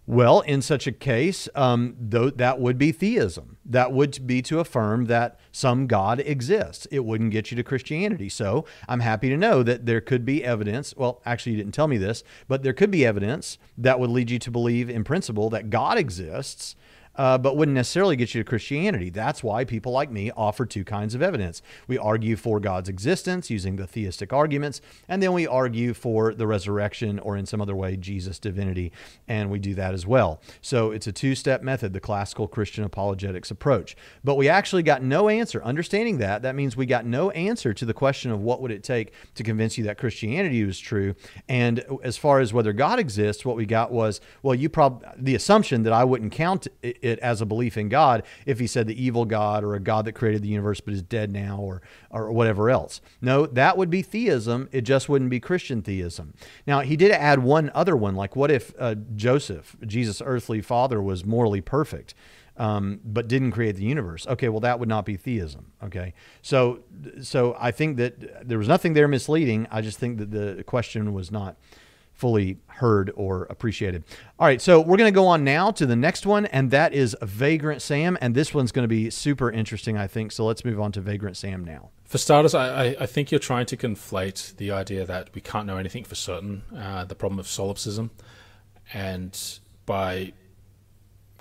Well, 0.09 0.41
in 0.41 0.63
such 0.63 0.87
a 0.87 0.93
case, 0.93 1.49
um, 1.57 1.97
though 1.99 2.31
that 2.31 2.61
would 2.61 2.79
be 2.79 2.93
theism. 2.93 3.57
That 3.65 3.93
would 3.93 4.25
be 4.25 4.41
to 4.43 4.61
affirm 4.61 5.07
that 5.07 5.41
some 5.51 5.89
God 5.89 6.21
exists. 6.21 6.87
It 6.93 7.05
wouldn't 7.05 7.33
get 7.33 7.51
you 7.51 7.57
to 7.57 7.65
Christianity. 7.65 8.29
So 8.29 8.65
I'm 8.89 9.01
happy 9.01 9.29
to 9.31 9.37
know 9.37 9.65
that 9.65 9.87
there 9.87 10.01
could 10.01 10.25
be 10.25 10.45
evidence. 10.45 10.95
Well, 10.97 11.21
actually, 11.27 11.53
you 11.53 11.59
didn't 11.59 11.75
tell 11.75 11.89
me 11.89 11.99
this, 11.99 12.23
but 12.47 12.63
there 12.63 12.73
could 12.73 12.93
be 12.93 13.05
evidence 13.05 13.59
that 13.77 13.99
would 13.99 14.11
lead 14.11 14.31
you 14.31 14.39
to 14.39 14.51
believe, 14.51 14.89
in 14.89 15.03
principle, 15.03 15.51
that 15.51 15.71
God 15.71 15.99
exists 15.99 16.77
uh, 17.17 17.39
but 17.39 17.57
wouldn't 17.57 17.75
necessarily 17.75 18.17
get 18.17 18.35
you 18.35 18.43
to 18.43 18.49
Christianity. 18.49 19.11
That's 19.11 19.43
why 19.43 19.65
people 19.65 19.93
like 19.93 20.11
me 20.11 20.31
offer 20.37 20.67
two 20.67 20.85
kinds 20.85 21.15
of 21.15 21.23
evidence. 21.23 21.63
We 21.87 21.99
argue 21.99 22.37
for 22.37 22.61
God's 22.61 22.89
existence 22.89 23.51
using 23.51 23.77
the 23.77 23.87
theistic 23.87 24.33
arguments, 24.33 24.81
and 25.09 25.23
then 25.23 25.33
we 25.33 25.47
argue 25.47 25.95
for 25.95 26.35
the 26.35 26.47
resurrection 26.47 27.19
or 27.19 27.37
in 27.37 27.47
some 27.47 27.61
other 27.61 27.75
way 27.75 27.97
Jesus' 27.97 28.39
divinity, 28.39 28.93
and 29.29 29.51
we 29.51 29.59
do 29.59 29.75
that 29.75 29.95
as 29.95 30.07
well. 30.07 30.41
So 30.61 30.91
it's 30.91 31.07
a 31.07 31.13
two 31.13 31.35
step 31.35 31.63
method, 31.63 31.93
the 31.93 32.01
classical 32.01 32.49
Christian 32.49 32.85
apologetics 32.85 33.51
approach. 33.51 33.97
But 34.25 34.37
we 34.37 34.49
actually 34.49 34.83
got 34.83 35.03
no 35.03 35.29
answer. 35.29 35.63
Understanding 35.63 36.19
that, 36.19 36.43
that 36.43 36.55
means 36.55 36.77
we 36.77 36.87
got 36.87 37.07
no 37.07 37.31
answer 37.31 37.73
to 37.75 37.85
the 37.85 37.95
question 37.95 38.31
of 38.31 38.41
what 38.41 38.61
would 38.61 38.71
it 38.71 38.83
take 38.83 39.13
to 39.35 39.43
convince 39.43 39.79
you 39.79 39.85
that 39.85 39.99
Christianity 39.99 40.65
was 40.65 40.79
true. 40.79 41.15
And 41.49 41.85
as 42.03 42.17
far 42.17 42.41
as 42.41 42.53
whether 42.53 42.73
God 42.73 42.99
exists, 42.99 43.45
what 43.45 43.57
we 43.57 43.67
got 43.67 43.91
was, 43.93 44.21
well, 44.43 44.55
you 44.55 44.69
probably, 44.69 45.09
the 45.17 45.35
assumption 45.35 45.83
that 45.85 45.93
I 45.93 46.05
wouldn't 46.05 46.33
count 46.33 46.67
it 46.83 46.99
as 47.07 47.41
a 47.41 47.47
belief 47.47 47.77
in 47.77 47.89
God 47.89 48.23
if 48.45 48.59
he 48.59 48.67
said 48.67 48.87
the 48.87 49.03
evil 49.03 49.25
God 49.25 49.65
or 49.65 49.75
a 49.75 49.81
God 49.81 50.05
that 50.05 50.13
created 50.13 50.43
the 50.43 50.49
universe 50.49 50.81
but 50.81 50.95
is 50.95 51.03
dead 51.03 51.31
now 51.31 51.59
or 51.59 51.83
or 52.11 52.31
whatever 52.33 52.71
else. 52.71 53.01
No, 53.21 53.47
that 53.47 53.77
would 53.77 53.91
be 53.91 54.03
theism. 54.03 54.69
It 54.73 54.83
just 54.83 55.09
wouldn't 55.09 55.31
be 55.31 55.41
Christian 55.41 55.83
theism. 55.83 56.35
Now 56.67 56.81
he 56.81 56.97
did 56.97 57.13
add 57.13 57.41
one 57.41 57.71
other 57.75 57.97
one, 57.97 58.15
like 58.15 58.37
what 58.37 58.51
if 58.51 58.75
uh, 58.79 58.95
Joseph, 59.15 59.77
Jesus' 59.87 60.23
earthly 60.25 60.61
father, 60.61 61.01
was 61.03 61.25
morally 61.25 61.61
perfect? 61.61 62.15
um, 62.59 63.01
but 63.05 63.29
didn't 63.29 63.51
create 63.53 63.77
the 63.77 63.85
universe. 63.85 64.27
Okay, 64.27 64.49
well 64.49 64.61
that 64.61 64.81
would 64.81 64.89
not 64.89 65.05
be 65.05 65.17
theism. 65.17 65.73
Okay, 65.85 66.15
so 66.43 66.81
so 67.21 67.57
I 67.59 67.71
think 67.71 67.97
that 67.99 68.49
there 68.49 68.59
was 68.59 68.69
nothing 68.69 68.95
there 68.95 69.09
misleading. 69.09 69.67
I 69.71 69.81
just 69.83 69.99
think 69.99 70.19
that 70.19 70.31
the 70.31 70.65
question 70.65 71.13
was 71.13 71.31
not 71.31 71.57
fully 72.17 72.57
heard 72.67 73.13
or 73.15 73.45
appreciated. 73.45 74.05
All 74.39 74.47
right, 74.47 74.61
so 74.61 74.81
we're 74.81 74.97
going 74.97 75.13
to 75.13 75.15
go 75.15 75.27
on 75.27 75.45
now 75.45 75.71
to 75.73 75.87
the 75.87 75.97
next 75.97 76.25
one, 76.27 76.47
and 76.47 76.71
that 76.71 76.95
is 76.95 77.15
Vagrant 77.23 77.83
Sam, 77.83 78.17
and 78.21 78.35
this 78.35 78.55
one's 78.55 78.73
going 78.73 78.85
to 78.85 78.89
be 78.89 79.11
super 79.11 79.51
interesting, 79.51 79.97
I 79.99 80.07
think. 80.07 80.33
So 80.33 80.45
let's 80.47 80.65
move 80.65 80.81
on 80.81 80.93
to 80.93 81.01
Vagrant 81.01 81.37
Sam 81.37 81.65
now. 81.65 81.91
For 82.05 82.19
starters, 82.19 82.55
I, 82.55 82.97
I 82.99 83.07
think 83.07 83.31
you're 83.31 83.39
trying 83.39 83.67
to 83.67 83.77
conflate 83.77 84.57
the 84.57 84.71
idea 84.71 85.05
that 85.05 85.31
we 85.35 85.41
can't 85.41 85.67
know 85.67 85.77
anything 85.77 86.05
for 86.05 86.15
certain, 86.15 86.63
uh, 86.77 87.05
the 87.05 87.15
problem 87.15 87.39
of 87.39 87.47
solipsism, 87.47 88.11
and 88.95 89.59
by 89.85 90.33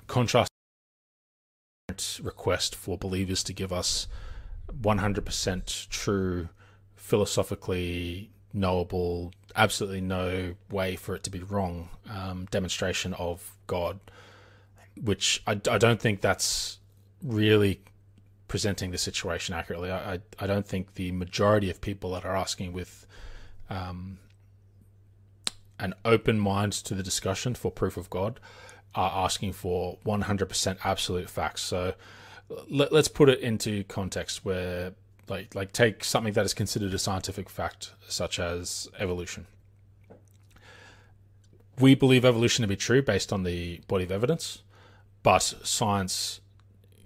contrast 0.06 0.50
request 2.22 2.74
for 2.74 2.98
believers 2.98 3.42
to 3.44 3.52
give 3.52 3.72
us 3.72 4.08
100% 4.72 5.88
true, 5.88 6.48
philosophically 6.96 8.30
knowable, 8.52 9.32
absolutely 9.54 10.00
no 10.00 10.54
way 10.70 10.96
for 10.96 11.14
it 11.14 11.22
to 11.24 11.30
be 11.30 11.40
wrong 11.40 11.88
um, 12.10 12.46
demonstration 12.50 13.14
of 13.14 13.52
God, 13.66 14.00
which 15.00 15.42
I, 15.46 15.52
I 15.70 15.78
don't 15.78 16.00
think 16.00 16.20
that's 16.20 16.78
really 17.22 17.80
presenting 18.48 18.90
the 18.90 18.98
situation 18.98 19.54
accurately. 19.54 19.90
I, 19.90 20.14
I, 20.14 20.20
I 20.38 20.46
don't 20.46 20.66
think 20.66 20.94
the 20.94 21.12
majority 21.12 21.70
of 21.70 21.80
people 21.80 22.12
that 22.12 22.24
are 22.24 22.36
asking 22.36 22.72
with 22.72 23.06
um, 23.68 24.18
an 25.78 25.94
open 26.04 26.38
mind 26.38 26.72
to 26.72 26.94
the 26.94 27.02
discussion 27.02 27.54
for 27.54 27.70
proof 27.70 27.96
of 27.96 28.08
God 28.10 28.40
are 28.94 29.24
asking 29.24 29.52
for 29.52 29.98
100% 30.06 30.78
absolute 30.84 31.28
facts. 31.28 31.62
So 31.62 31.94
let, 32.70 32.92
us 32.92 33.08
put 33.08 33.28
it 33.28 33.40
into 33.40 33.84
context 33.84 34.44
where 34.44 34.94
like 35.28 35.54
like 35.54 35.72
take 35.72 36.04
something 36.04 36.32
that 36.34 36.44
is 36.44 36.54
considered 36.54 36.94
a 36.94 36.98
scientific 36.98 37.48
fact 37.48 37.92
such 38.08 38.38
as 38.38 38.88
evolution. 38.98 39.46
We 41.78 41.94
believe 41.94 42.24
evolution 42.24 42.62
to 42.62 42.68
be 42.68 42.76
true 42.76 43.02
based 43.02 43.32
on 43.32 43.42
the 43.42 43.80
body 43.86 44.04
of 44.04 44.10
evidence, 44.10 44.62
but 45.22 45.42
science 45.42 46.40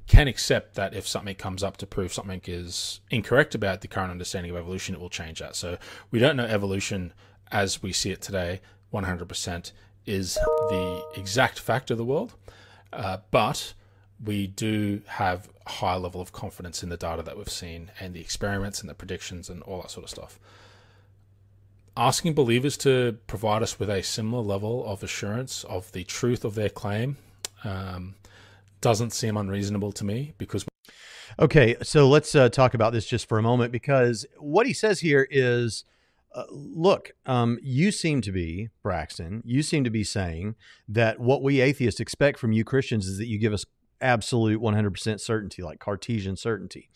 can 0.06 0.28
accept 0.28 0.74
that 0.74 0.94
if 0.94 1.06
something 1.06 1.34
comes 1.36 1.62
up 1.62 1.76
to 1.76 1.86
prove 1.86 2.12
something 2.12 2.40
is 2.44 3.00
incorrect 3.10 3.54
about 3.54 3.80
the 3.80 3.88
current 3.88 4.10
understanding 4.10 4.50
of 4.50 4.56
evolution, 4.56 4.94
it 4.94 5.00
will 5.00 5.08
change 5.08 5.38
that. 5.38 5.54
So 5.54 5.78
we 6.10 6.18
don't 6.18 6.36
know 6.36 6.44
evolution 6.44 7.12
as 7.52 7.82
we 7.82 7.92
see 7.92 8.10
it 8.10 8.20
today 8.20 8.60
100% 8.92 9.72
is 10.06 10.34
the 10.34 11.04
exact 11.16 11.58
fact 11.60 11.90
of 11.90 11.98
the 11.98 12.04
world, 12.04 12.34
uh, 12.92 13.18
but 13.30 13.74
we 14.22 14.46
do 14.46 15.02
have 15.06 15.48
a 15.66 15.70
high 15.70 15.96
level 15.96 16.20
of 16.20 16.32
confidence 16.32 16.82
in 16.82 16.88
the 16.88 16.96
data 16.96 17.22
that 17.22 17.36
we've 17.36 17.48
seen 17.48 17.90
and 18.00 18.14
the 18.14 18.20
experiments 18.20 18.80
and 18.80 18.88
the 18.88 18.94
predictions 18.94 19.48
and 19.48 19.62
all 19.62 19.80
that 19.80 19.90
sort 19.90 20.04
of 20.04 20.10
stuff. 20.10 20.38
Asking 21.96 22.34
believers 22.34 22.76
to 22.78 23.18
provide 23.26 23.62
us 23.62 23.78
with 23.78 23.90
a 23.90 24.02
similar 24.02 24.42
level 24.42 24.84
of 24.86 25.02
assurance 25.02 25.64
of 25.64 25.90
the 25.92 26.04
truth 26.04 26.44
of 26.44 26.54
their 26.54 26.68
claim 26.68 27.16
um, 27.64 28.14
doesn't 28.80 29.12
seem 29.12 29.36
unreasonable 29.36 29.92
to 29.92 30.04
me 30.04 30.34
because. 30.38 30.64
Okay, 31.38 31.76
so 31.82 32.08
let's 32.08 32.34
uh, 32.34 32.48
talk 32.48 32.74
about 32.74 32.92
this 32.92 33.06
just 33.06 33.28
for 33.28 33.38
a 33.38 33.42
moment 33.42 33.72
because 33.72 34.26
what 34.38 34.66
he 34.66 34.72
says 34.72 35.00
here 35.00 35.26
is 35.30 35.84
uh, 36.34 36.44
look, 36.50 37.12
um, 37.26 37.58
you 37.62 37.90
seem 37.90 38.20
to 38.20 38.30
be, 38.30 38.68
Braxton, 38.82 39.42
you 39.44 39.62
seem 39.62 39.84
to 39.84 39.90
be 39.90 40.04
saying 40.04 40.54
that 40.88 41.18
what 41.18 41.42
we 41.42 41.60
atheists 41.60 42.00
expect 42.00 42.38
from 42.38 42.52
you 42.52 42.64
Christians 42.64 43.06
is 43.06 43.18
that 43.18 43.26
you 43.26 43.38
give 43.38 43.52
us 43.52 43.64
absolute 44.00 44.60
100% 44.60 45.20
certainty, 45.20 45.62
like 45.62 45.78
Cartesian 45.78 46.36
certainty. 46.36 46.90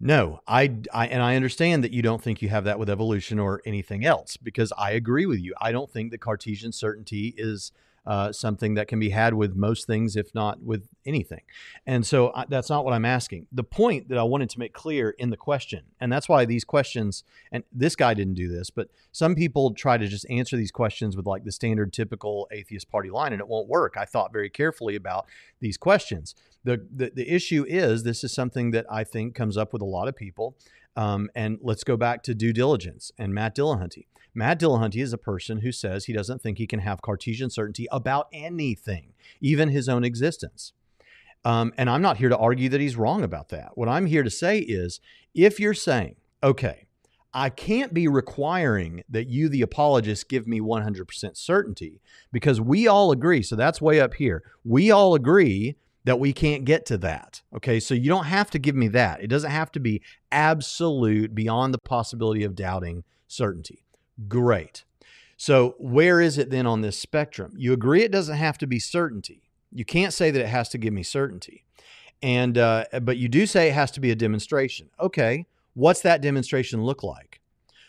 No, 0.00 0.40
I, 0.48 0.76
I, 0.94 1.08
and 1.08 1.22
I 1.22 1.36
understand 1.36 1.84
that 1.84 1.92
you 1.92 2.00
don't 2.00 2.22
think 2.22 2.40
you 2.40 2.48
have 2.48 2.64
that 2.64 2.78
with 2.78 2.88
evolution 2.88 3.38
or 3.38 3.60
anything 3.66 4.04
else 4.04 4.38
because 4.38 4.72
I 4.78 4.92
agree 4.92 5.26
with 5.26 5.40
you. 5.40 5.54
I 5.60 5.72
don't 5.72 5.90
think 5.90 6.10
that 6.10 6.22
Cartesian 6.22 6.72
certainty 6.72 7.34
is 7.36 7.72
uh, 8.06 8.32
something 8.32 8.74
that 8.74 8.88
can 8.88 8.98
be 8.98 9.10
had 9.10 9.34
with 9.34 9.54
most 9.54 9.86
things, 9.86 10.16
if 10.16 10.34
not 10.34 10.62
with 10.62 10.88
anything. 11.04 11.42
And 11.86 12.06
so 12.06 12.32
I, 12.34 12.46
that's 12.48 12.70
not 12.70 12.84
what 12.84 12.94
I'm 12.94 13.04
asking. 13.04 13.46
The 13.52 13.64
point 13.64 14.08
that 14.08 14.18
I 14.18 14.22
wanted 14.22 14.50
to 14.50 14.58
make 14.58 14.72
clear 14.72 15.10
in 15.10 15.30
the 15.30 15.36
question, 15.36 15.84
and 16.00 16.10
that's 16.10 16.28
why 16.28 16.44
these 16.44 16.64
questions, 16.64 17.24
and 17.52 17.62
this 17.72 17.94
guy 17.96 18.14
didn't 18.14 18.34
do 18.34 18.48
this, 18.48 18.70
but 18.70 18.88
some 19.12 19.34
people 19.34 19.74
try 19.74 19.98
to 19.98 20.08
just 20.08 20.28
answer 20.30 20.56
these 20.56 20.72
questions 20.72 21.16
with 21.16 21.26
like 21.26 21.44
the 21.44 21.52
standard 21.52 21.92
typical 21.92 22.48
atheist 22.50 22.90
party 22.90 23.10
line, 23.10 23.32
and 23.32 23.40
it 23.40 23.48
won't 23.48 23.68
work. 23.68 23.96
I 23.96 24.06
thought 24.06 24.32
very 24.32 24.50
carefully 24.50 24.96
about 24.96 25.26
these 25.60 25.76
questions. 25.76 26.34
The, 26.64 26.86
the, 26.94 27.12
the 27.14 27.30
issue 27.30 27.64
is 27.68 28.02
this 28.02 28.24
is 28.24 28.32
something 28.32 28.70
that 28.72 28.86
I 28.90 29.04
think 29.04 29.34
comes 29.34 29.56
up 29.56 29.72
with 29.72 29.82
a 29.82 29.86
lot 29.86 30.08
of 30.08 30.16
people. 30.16 30.56
Um, 30.96 31.30
and 31.34 31.58
let's 31.62 31.84
go 31.84 31.96
back 31.96 32.22
to 32.24 32.34
due 32.34 32.52
diligence 32.52 33.12
and 33.16 33.32
Matt 33.32 33.54
Dillahunty. 33.54 34.06
Matt 34.34 34.60
Dillahunty 34.60 35.02
is 35.02 35.12
a 35.12 35.18
person 35.18 35.58
who 35.58 35.72
says 35.72 36.04
he 36.04 36.12
doesn't 36.12 36.42
think 36.42 36.58
he 36.58 36.66
can 36.66 36.80
have 36.80 37.02
Cartesian 37.02 37.50
certainty 37.50 37.86
about 37.90 38.28
anything, 38.32 39.12
even 39.40 39.68
his 39.68 39.88
own 39.88 40.04
existence. 40.04 40.72
Um, 41.44 41.72
and 41.78 41.88
I'm 41.88 42.02
not 42.02 42.18
here 42.18 42.28
to 42.28 42.36
argue 42.36 42.68
that 42.68 42.80
he's 42.80 42.96
wrong 42.96 43.22
about 43.22 43.48
that. 43.48 43.70
What 43.74 43.88
I'm 43.88 44.06
here 44.06 44.22
to 44.22 44.30
say 44.30 44.58
is 44.58 45.00
if 45.34 45.58
you're 45.58 45.74
saying, 45.74 46.16
okay, 46.42 46.86
I 47.32 47.48
can't 47.48 47.94
be 47.94 48.08
requiring 48.08 49.04
that 49.08 49.28
you, 49.28 49.48
the 49.48 49.62
apologist, 49.62 50.28
give 50.28 50.46
me 50.46 50.60
100% 50.60 51.36
certainty 51.36 52.00
because 52.32 52.60
we 52.60 52.88
all 52.88 53.12
agree. 53.12 53.42
So 53.42 53.56
that's 53.56 53.80
way 53.80 54.00
up 54.00 54.14
here. 54.14 54.42
We 54.64 54.90
all 54.90 55.14
agree 55.14 55.76
that 56.04 56.18
we 56.18 56.32
can't 56.32 56.64
get 56.64 56.86
to 56.86 56.98
that. 56.98 57.42
Okay. 57.54 57.78
So 57.78 57.94
you 57.94 58.08
don't 58.08 58.24
have 58.24 58.50
to 58.50 58.58
give 58.58 58.74
me 58.74 58.88
that. 58.88 59.22
It 59.22 59.28
doesn't 59.28 59.50
have 59.50 59.70
to 59.72 59.80
be 59.80 60.02
absolute, 60.32 61.34
beyond 61.34 61.72
the 61.72 61.78
possibility 61.78 62.42
of 62.42 62.54
doubting 62.54 63.04
certainty. 63.28 63.84
Great. 64.28 64.84
So, 65.36 65.74
where 65.78 66.20
is 66.20 66.36
it 66.36 66.50
then 66.50 66.66
on 66.66 66.82
this 66.82 66.98
spectrum? 66.98 67.54
You 67.56 67.72
agree 67.72 68.02
it 68.02 68.12
doesn't 68.12 68.36
have 68.36 68.58
to 68.58 68.66
be 68.66 68.78
certainty. 68.78 69.42
You 69.72 69.84
can't 69.84 70.12
say 70.12 70.30
that 70.30 70.40
it 70.40 70.48
has 70.48 70.68
to 70.70 70.78
give 70.78 70.92
me 70.92 71.02
certainty. 71.02 71.64
And, 72.22 72.58
uh, 72.58 72.84
but 73.02 73.16
you 73.16 73.28
do 73.28 73.46
say 73.46 73.68
it 73.68 73.72
has 73.72 73.90
to 73.92 74.00
be 74.00 74.10
a 74.10 74.14
demonstration. 74.14 74.90
Okay. 75.00 75.46
What's 75.74 76.02
that 76.02 76.20
demonstration 76.20 76.82
look 76.82 77.02
like? 77.02 77.40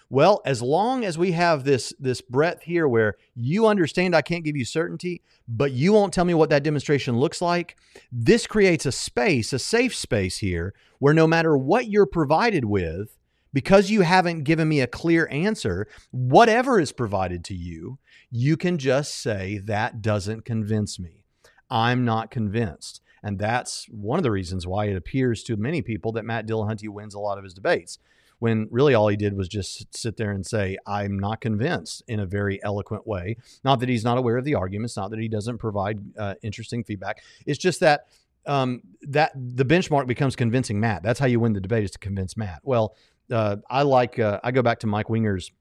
Well, 0.10 0.42
as 0.46 0.62
long 0.62 1.06
as 1.06 1.18
we 1.18 1.32
have 1.32 1.64
this 1.64 1.94
this 1.98 2.20
breadth 2.20 2.64
here 2.64 2.86
where 2.86 3.16
you 3.34 3.68
understand 3.68 4.14
I 4.14 4.22
can't 4.22 4.44
give 4.44 4.58
you 4.58 4.66
certainty, 4.66 5.22
but 5.48 5.72
you 5.72 5.94
won't 5.94 6.14
tell 6.14 6.26
me 6.26 6.34
what 6.34 6.50
that 6.50 6.64
demonstration 6.64 7.18
looks 7.18 7.42
like, 7.42 7.78
this 8.12 8.46
creates 8.46 8.86
a 8.86 8.92
space, 8.92 9.54
a 9.54 9.60
safe 9.60 9.96
space 9.96 10.40
here 10.40 10.74
where 11.00 11.14
no 11.14 11.28
matter 11.28 11.58
what 11.58 11.88
you're 11.88 12.06
provided 12.06 12.66
with, 12.66 13.18
because 13.54 13.90
you 13.90 14.02
haven't 14.02 14.44
given 14.44 14.68
me 14.68 14.80
a 14.80 14.88
clear 14.88 15.28
answer, 15.32 15.88
whatever 16.12 16.80
is 16.80 16.92
provided 16.92 17.44
to 17.46 17.56
you, 17.56 18.00
you 18.30 18.58
can 18.58 18.78
just 18.78 19.16
say, 19.16 19.60
that 19.66 20.02
doesn't 20.02 20.46
convince 20.46 21.00
me. 21.00 21.26
I'm 21.70 22.06
not 22.06 22.32
convinced. 22.32 23.02
And 23.24 23.38
that's 23.38 23.86
one 23.90 24.18
of 24.18 24.24
the 24.24 24.32
reasons 24.32 24.66
why 24.66 24.86
it 24.86 24.96
appears 24.96 25.44
to 25.44 25.56
many 25.56 25.82
people 25.82 26.12
that 26.14 26.26
Matt 26.26 26.48
Dillahunty 26.48 26.90
wins 26.90 27.14
a 27.14 27.20
lot 27.20 27.38
of 27.38 27.44
his 27.44 27.54
debates, 27.54 28.00
when 28.40 28.68
really 28.72 28.96
all 28.96 29.08
he 29.08 29.16
did 29.16 29.38
was 29.38 29.48
just 29.48 29.96
sit 29.96 30.18
there 30.18 30.32
and 30.32 30.44
say, 30.44 30.76
I'm 30.88 31.20
not 31.20 31.42
convinced 31.42 32.02
in 32.08 32.20
a 32.20 32.26
very 32.26 32.60
eloquent 32.64 33.06
way. 33.06 33.38
Not 33.64 33.80
that 33.82 33.90
he's 33.90 34.04
not 34.04 34.18
aware 34.18 34.38
of 34.38 34.46
the 34.46 34.56
arguments, 34.56 34.98
not 34.98 35.12
that 35.12 35.20
he 35.20 35.28
doesn't 35.28 35.60
provide 35.60 36.00
uh, 36.18 36.34
interesting 36.42 36.84
feedback. 36.84 37.22
It's 37.46 37.60
just 37.60 37.82
that 37.82 38.08
um, 38.48 38.82
that 39.04 39.32
the 39.36 39.66
benchmark 39.66 40.08
becomes 40.08 40.36
convincing 40.36 40.80
Matt. 40.80 41.04
That's 41.04 41.20
how 41.20 41.28
you 41.28 41.40
win 41.40 41.54
the 41.54 41.62
debate 41.62 41.84
is 41.84 41.92
to 41.92 42.00
convince 42.00 42.36
Matt. 42.36 42.62
Well, 42.64 42.96
uh, 43.32 43.58
I 43.70 43.84
like 43.84 44.20
uh, 44.20 44.40
I 44.44 44.52
go 44.52 44.62
back 44.62 44.80
to 44.80 44.88
Mike 44.88 45.10
Winger's 45.10 45.52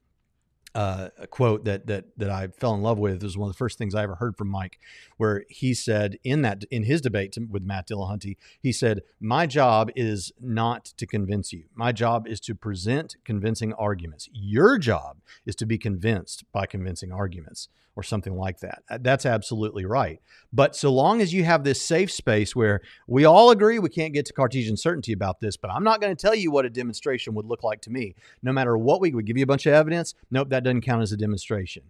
uh, 0.73 1.09
quote 1.29 1.65
that 1.65 1.87
that 1.87 2.05
that 2.17 2.29
I 2.29 2.47
fell 2.47 2.73
in 2.73 2.81
love 2.81 2.97
with. 2.97 3.15
It 3.15 3.23
was 3.23 3.37
one 3.37 3.49
of 3.49 3.53
the 3.53 3.57
first 3.57 3.77
things 3.77 3.93
I 3.93 4.03
ever 4.03 4.15
heard 4.15 4.37
from 4.37 4.49
Mike, 4.49 4.79
where 5.17 5.43
he 5.49 5.73
said 5.73 6.17
in 6.23 6.41
that 6.43 6.63
in 6.71 6.83
his 6.83 7.01
debate 7.01 7.33
to, 7.33 7.41
with 7.41 7.63
Matt 7.63 7.87
Dillahunty, 7.87 8.37
he 8.61 8.71
said, 8.71 9.01
"My 9.19 9.45
job 9.45 9.91
is 9.95 10.31
not 10.39 10.85
to 10.85 11.05
convince 11.05 11.51
you. 11.51 11.65
My 11.75 11.91
job 11.91 12.27
is 12.27 12.39
to 12.41 12.55
present 12.55 13.17
convincing 13.25 13.73
arguments. 13.73 14.29
Your 14.31 14.77
job 14.77 15.17
is 15.45 15.55
to 15.57 15.65
be 15.65 15.77
convinced 15.77 16.45
by 16.51 16.65
convincing 16.65 17.11
arguments." 17.11 17.67
Or 18.01 18.03
something 18.03 18.35
like 18.35 18.59
that. 18.61 18.81
Uh, 18.89 18.97
that's 18.99 19.27
absolutely 19.27 19.85
right. 19.85 20.19
But 20.51 20.75
so 20.75 20.91
long 20.91 21.21
as 21.21 21.33
you 21.33 21.43
have 21.43 21.63
this 21.63 21.79
safe 21.79 22.11
space 22.11 22.55
where 22.55 22.81
we 23.05 23.25
all 23.25 23.51
agree 23.51 23.77
we 23.77 23.89
can't 23.89 24.13
get 24.13 24.25
to 24.25 24.33
Cartesian 24.33 24.75
certainty 24.75 25.13
about 25.13 25.39
this, 25.39 25.55
but 25.55 25.69
I'm 25.69 25.83
not 25.83 26.01
going 26.01 26.15
to 26.15 26.19
tell 26.19 26.33
you 26.33 26.49
what 26.49 26.65
a 26.65 26.69
demonstration 26.71 27.35
would 27.35 27.45
look 27.45 27.63
like 27.63 27.81
to 27.81 27.91
me. 27.91 28.15
No 28.41 28.51
matter 28.51 28.75
what 28.75 29.01
we 29.01 29.11
would 29.11 29.27
give 29.27 29.37
you 29.37 29.43
a 29.43 29.53
bunch 29.53 29.67
of 29.67 29.73
evidence. 29.73 30.15
Nope, 30.31 30.49
that 30.49 30.63
doesn't 30.63 30.81
count 30.81 31.03
as 31.03 31.11
a 31.11 31.17
demonstration. 31.17 31.83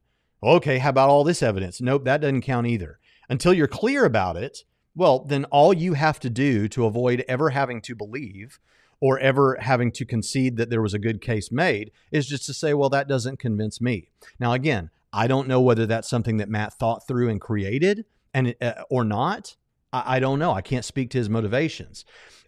Okay, 0.44 0.80
how 0.80 0.90
about 0.90 1.10
all 1.10 1.24
this 1.24 1.42
evidence? 1.42 1.80
Nope, 1.80 2.04
that 2.04 2.20
doesn't 2.20 2.42
count 2.42 2.68
either. 2.68 3.00
Until 3.30 3.54
you're 3.54 3.68
clear 3.68 4.04
about 4.04 4.36
it, 4.36 4.66
Well, 4.96 5.20
then 5.20 5.46
all 5.46 5.74
you 5.74 5.94
have 5.94 6.20
to 6.20 6.30
do 6.30 6.68
to 6.70 6.86
avoid 6.86 7.24
ever 7.28 7.52
having 7.52 7.82
to 7.84 7.96
believe 7.96 8.60
or 9.00 9.18
ever 9.20 9.58
having 9.60 9.92
to 9.94 10.06
concede 10.06 10.58
that 10.58 10.70
there 10.70 10.82
was 10.82 10.94
a 10.94 11.00
good 11.00 11.22
case 11.22 11.52
made 11.52 11.92
is 12.12 12.28
just 12.28 12.46
to 12.46 12.54
say, 12.54 12.74
well, 12.74 12.90
that 12.90 13.08
doesn't 13.08 13.40
convince 13.40 13.82
me. 13.82 14.10
Now, 14.40 14.54
again, 14.54 14.90
I 15.14 15.28
don't 15.28 15.48
know 15.48 15.62
whether 15.62 15.86
that's 15.86 16.10
something 16.10 16.38
that 16.38 16.50
Matt 16.50 16.74
thought 16.74 17.08
through 17.08 17.30
and 17.30 17.40
created 17.40 18.06
and 18.34 18.56
uh, 18.62 18.84
or 18.90 19.04
not. 19.04 19.56
I, 19.92 20.18
I, 20.18 20.20
don't 20.20 20.40
know. 20.40 20.54
I 20.54 20.62
can't 20.62 20.86
speak 20.86 21.10
to 21.12 21.18
his 21.18 21.30
motivations. 21.30 22.06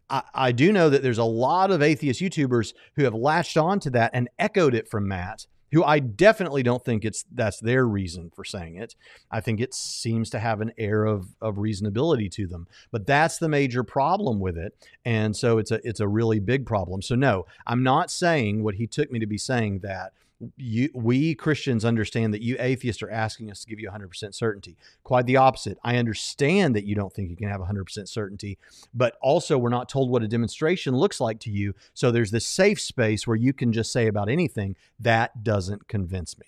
I, 0.10 0.24
I 0.34 0.52
do 0.52 0.72
know 0.72 0.90
that 0.90 1.04
there's 1.04 1.18
a 1.18 1.24
lot 1.24 1.72
of 1.72 1.82
atheist 1.82 2.22
YouTubers 2.22 2.74
who 2.96 3.04
have 3.04 3.14
latched 3.14 3.58
on 3.58 3.80
to 3.82 3.90
that 3.92 4.12
and 4.14 4.30
echoed 4.40 4.74
it 4.74 4.88
from 4.88 5.08
Matt 5.08 5.48
who 5.74 5.84
I 5.84 5.98
definitely 5.98 6.62
don't 6.62 6.86
think 6.86 7.04
it's 7.04 7.26
that's 7.34 7.60
their 7.60 7.86
reason 7.88 8.32
for 8.36 8.46
saying 8.46 8.78
it. 8.78 8.96
I 9.32 9.42
think 9.42 9.60
it 9.60 9.74
seems 9.74 10.30
to 10.30 10.40
have 10.40 10.62
an 10.62 10.72
air 10.78 11.04
of 11.04 11.36
of 11.42 11.56
reasonability 11.56 12.32
to 12.34 12.48
them. 12.48 12.68
But 12.92 13.08
that's 13.08 13.40
the 13.40 13.50
major 13.50 13.84
problem 13.84 14.40
with 14.40 14.56
it. 14.56 14.76
And 15.04 15.36
so 15.36 15.58
it's 15.58 15.72
a 15.72 15.80
it's 15.84 16.00
a 16.00 16.08
really 16.08 16.40
big 16.40 16.68
problem. 16.68 17.02
So 17.02 17.16
no, 17.16 17.48
I'm 17.66 17.82
not 17.82 18.12
saying 18.12 18.64
what 18.64 18.76
he 18.76 18.86
took 18.86 19.12
me 19.12 19.18
to 19.18 19.26
be 19.26 19.40
saying 19.40 19.80
that 19.80 20.14
you, 20.58 20.90
we 20.94 21.36
Christians 21.36 21.86
understand 21.86 22.34
that 22.34 22.42
you 22.42 22.56
atheists 22.60 23.02
are 23.02 23.10
asking 23.10 23.52
us 23.52 23.62
to 23.62 23.68
give 23.68 23.80
you 23.80 23.90
100% 23.90 24.34
certainty. 24.34 24.78
Quite 25.04 25.26
the 25.26 25.38
opposite. 25.38 25.78
I 25.84 25.98
understand 25.98 26.76
that 26.76 26.86
you 26.86 26.96
don't 26.96 27.12
think 27.14 27.30
you 27.30 27.36
can 27.36 27.50
have 27.50 27.62
100% 27.62 28.08
certainty, 28.08 28.58
but 28.94 29.18
also 29.22 29.58
we're 29.58 29.70
not 29.70 29.90
told 29.90 30.10
what 30.10 30.24
a 30.24 30.28
demonstration 30.28 30.96
looks 30.96 31.20
like 31.20 31.40
to 31.42 31.52
you. 31.52 31.74
So 31.94 32.12
there's 32.12 32.32
this 32.32 32.46
safe 32.46 32.80
space 32.80 33.28
where 33.28 33.36
you 33.36 33.54
can 33.54 33.74
just 33.74 33.92
say 33.92 34.08
about 34.08 34.30
anything. 34.30 34.76
That 35.00 35.44
doesn't 35.44 35.88
convince 35.88 36.38
me. 36.38 36.46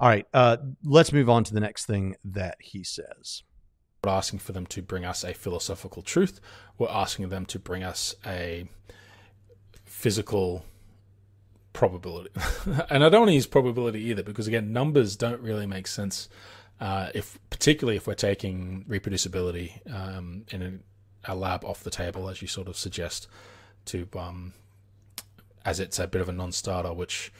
All 0.00 0.08
right, 0.08 0.26
uh, 0.34 0.58
let's 0.84 1.12
move 1.12 1.28
on 1.30 1.44
to 1.44 1.54
the 1.54 1.60
next 1.60 1.86
thing 1.86 2.16
that 2.24 2.56
he 2.60 2.84
says. 2.84 3.42
We're 4.04 4.12
asking 4.12 4.40
for 4.40 4.52
them 4.52 4.66
to 4.66 4.82
bring 4.82 5.04
us 5.04 5.24
a 5.24 5.32
philosophical 5.32 6.02
truth. 6.02 6.40
We're 6.78 6.90
asking 6.90 7.30
them 7.30 7.46
to 7.46 7.58
bring 7.58 7.82
us 7.82 8.14
a 8.26 8.68
physical 9.84 10.64
probability. 11.74 12.30
and 12.88 13.04
I 13.04 13.10
don't 13.10 13.20
want 13.20 13.28
to 13.28 13.34
use 13.34 13.46
probability 13.46 14.00
either 14.04 14.22
because 14.22 14.46
again, 14.46 14.72
numbers 14.72 15.16
don't 15.16 15.42
really 15.42 15.66
make 15.66 15.86
sense. 15.86 16.30
Uh, 16.80 17.10
if 17.14 17.38
particularly 17.50 17.96
if 17.96 18.06
we're 18.06 18.14
taking 18.14 18.84
reproducibility 18.88 19.72
um, 19.94 20.46
in 20.50 20.82
a, 21.26 21.32
a, 21.32 21.34
lab 21.34 21.64
off 21.64 21.84
the 21.84 21.90
table, 21.90 22.28
as 22.30 22.40
you 22.40 22.48
sort 22.48 22.66
of 22.66 22.76
suggest, 22.76 23.28
to 23.84 24.08
um, 24.16 24.54
as 25.64 25.78
it's 25.78 25.98
a 25.98 26.06
bit 26.06 26.22
of 26.22 26.28
a 26.28 26.32
non-starter. 26.32 26.92
Which 26.92 27.30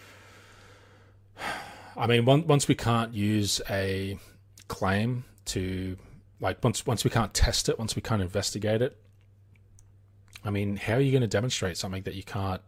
I 1.96 2.06
mean, 2.06 2.26
once 2.26 2.46
once 2.46 2.68
we 2.68 2.74
can't 2.74 3.14
use 3.14 3.60
a 3.70 4.18
claim 4.68 5.24
to 5.46 5.96
like 6.40 6.62
once 6.62 6.86
once 6.86 7.04
we 7.04 7.10
can't 7.10 7.32
test 7.34 7.68
it, 7.68 7.78
once 7.78 7.96
we 7.96 8.02
can't 8.02 8.22
investigate 8.22 8.82
it. 8.82 8.96
I 10.44 10.50
mean, 10.50 10.76
how 10.76 10.94
are 10.94 11.00
you 11.00 11.10
going 11.10 11.22
to 11.22 11.26
demonstrate 11.26 11.78
something 11.78 12.02
that 12.02 12.14
you 12.14 12.22
can't 12.22 12.60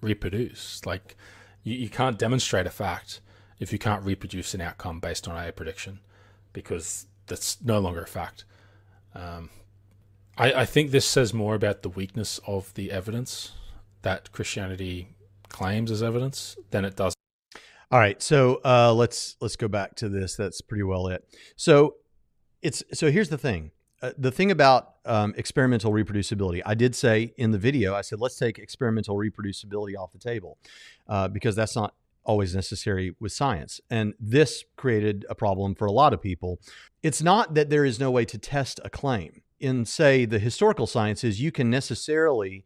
reproduce. 0.00 0.84
Like 0.86 1.16
you, 1.62 1.74
you 1.74 1.88
can't 1.88 2.18
demonstrate 2.18 2.66
a 2.66 2.70
fact 2.70 3.20
if 3.58 3.72
you 3.72 3.78
can't 3.78 4.04
reproduce 4.04 4.54
an 4.54 4.60
outcome 4.60 5.00
based 5.00 5.26
on 5.26 5.36
a 5.36 5.52
prediction, 5.52 6.00
because 6.52 7.06
that's 7.26 7.62
no 7.62 7.78
longer 7.80 8.02
a 8.02 8.06
fact. 8.06 8.44
Um, 9.14 9.50
I, 10.36 10.52
I 10.52 10.64
think 10.64 10.90
this 10.90 11.06
says 11.06 11.34
more 11.34 11.54
about 11.54 11.82
the 11.82 11.88
weakness 11.88 12.40
of 12.46 12.72
the 12.74 12.92
evidence 12.92 13.52
that 14.02 14.30
Christianity 14.32 15.08
claims 15.48 15.90
as 15.90 16.02
evidence 16.02 16.56
than 16.70 16.84
it 16.84 16.94
does. 16.94 17.14
All 17.90 17.98
right, 17.98 18.22
so 18.22 18.60
uh, 18.64 18.92
let's 18.92 19.36
let's 19.40 19.56
go 19.56 19.66
back 19.66 19.96
to 19.96 20.08
this. 20.08 20.36
That's 20.36 20.60
pretty 20.60 20.84
well 20.84 21.08
it. 21.08 21.24
So 21.56 21.96
it's 22.62 22.82
so 22.92 23.10
here's 23.10 23.30
the 23.30 23.38
thing. 23.38 23.70
Uh, 24.02 24.12
the 24.16 24.30
thing 24.30 24.50
about 24.50 24.97
um, 25.08 25.34
experimental 25.36 25.92
reproducibility, 25.92 26.62
I 26.64 26.74
did 26.74 26.94
say 26.94 27.32
in 27.36 27.50
the 27.50 27.58
video, 27.58 27.94
I 27.94 28.02
said, 28.02 28.20
let's 28.20 28.36
take 28.36 28.58
experimental 28.58 29.16
reproducibility 29.16 29.96
off 29.98 30.12
the 30.12 30.18
table 30.18 30.58
uh, 31.08 31.28
because 31.28 31.56
that's 31.56 31.74
not 31.74 31.94
always 32.24 32.54
necessary 32.54 33.16
with 33.18 33.32
science. 33.32 33.80
And 33.90 34.14
this 34.20 34.64
created 34.76 35.24
a 35.30 35.34
problem 35.34 35.74
for 35.74 35.86
a 35.86 35.92
lot 35.92 36.12
of 36.12 36.20
people. 36.20 36.60
It's 37.02 37.22
not 37.22 37.54
that 37.54 37.70
there 37.70 37.86
is 37.86 37.98
no 37.98 38.10
way 38.10 38.26
to 38.26 38.38
test 38.38 38.80
a 38.84 38.90
claim. 38.90 39.42
In, 39.60 39.84
say, 39.84 40.24
the 40.24 40.38
historical 40.38 40.86
sciences, 40.86 41.40
you 41.40 41.50
can 41.50 41.70
necessarily, 41.70 42.64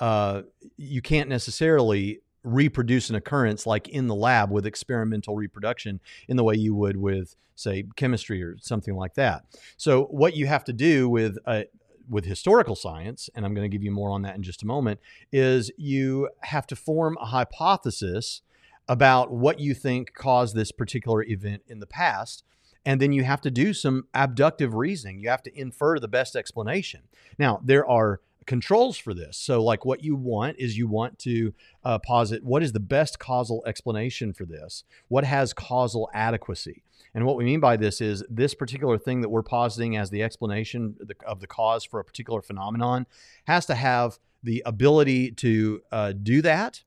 uh, 0.00 0.42
you 0.76 1.02
can't 1.02 1.28
necessarily 1.28 2.20
reproduce 2.42 3.10
an 3.10 3.16
occurrence 3.16 3.66
like 3.66 3.88
in 3.88 4.08
the 4.08 4.14
lab 4.14 4.50
with 4.50 4.66
experimental 4.66 5.36
reproduction 5.36 6.00
in 6.26 6.36
the 6.36 6.42
way 6.42 6.54
you 6.56 6.74
would 6.74 6.96
with 6.96 7.36
say 7.54 7.84
chemistry 7.96 8.42
or 8.42 8.56
something 8.58 8.96
like 8.96 9.14
that. 9.14 9.44
So 9.76 10.04
what 10.06 10.34
you 10.34 10.46
have 10.46 10.64
to 10.64 10.72
do 10.72 11.08
with 11.08 11.38
uh, 11.46 11.62
with 12.08 12.24
historical 12.24 12.76
science, 12.76 13.28
and 13.34 13.44
I'm 13.44 13.54
going 13.54 13.68
to 13.68 13.74
give 13.74 13.82
you 13.82 13.90
more 13.90 14.10
on 14.10 14.22
that 14.22 14.36
in 14.36 14.42
just 14.42 14.62
a 14.62 14.66
moment, 14.66 15.00
is 15.32 15.70
you 15.76 16.28
have 16.40 16.66
to 16.68 16.76
form 16.76 17.16
a 17.20 17.26
hypothesis 17.26 18.42
about 18.88 19.30
what 19.30 19.60
you 19.60 19.74
think 19.74 20.12
caused 20.14 20.54
this 20.54 20.72
particular 20.72 21.22
event 21.22 21.62
in 21.68 21.80
the 21.80 21.86
past. 21.86 22.44
And 22.84 23.00
then 23.00 23.12
you 23.12 23.22
have 23.22 23.40
to 23.42 23.50
do 23.50 23.72
some 23.72 24.08
abductive 24.12 24.74
reasoning. 24.74 25.20
You 25.20 25.28
have 25.28 25.42
to 25.44 25.58
infer 25.58 26.00
the 26.00 26.08
best 26.08 26.34
explanation. 26.34 27.02
Now, 27.38 27.60
there 27.64 27.88
are 27.88 28.20
controls 28.46 28.96
for 28.96 29.14
this. 29.14 29.36
So, 29.36 29.62
like, 29.62 29.84
what 29.84 30.02
you 30.02 30.16
want 30.16 30.56
is 30.58 30.76
you 30.76 30.88
want 30.88 31.18
to 31.20 31.54
uh, 31.84 31.98
posit 31.98 32.44
what 32.44 32.62
is 32.62 32.72
the 32.72 32.80
best 32.80 33.18
causal 33.18 33.62
explanation 33.66 34.32
for 34.32 34.44
this? 34.44 34.84
What 35.08 35.24
has 35.24 35.52
causal 35.52 36.10
adequacy? 36.14 36.82
And 37.14 37.26
what 37.26 37.36
we 37.36 37.44
mean 37.44 37.60
by 37.60 37.76
this 37.76 38.00
is 38.00 38.24
this 38.28 38.54
particular 38.54 38.98
thing 38.98 39.20
that 39.20 39.28
we're 39.28 39.42
positing 39.42 39.96
as 39.96 40.10
the 40.10 40.22
explanation 40.22 40.96
of 41.26 41.40
the 41.40 41.46
cause 41.46 41.84
for 41.84 42.00
a 42.00 42.04
particular 42.04 42.40
phenomenon 42.40 43.06
has 43.44 43.66
to 43.66 43.74
have 43.74 44.18
the 44.42 44.62
ability 44.64 45.32
to 45.32 45.82
uh, 45.92 46.12
do 46.12 46.42
that. 46.42 46.82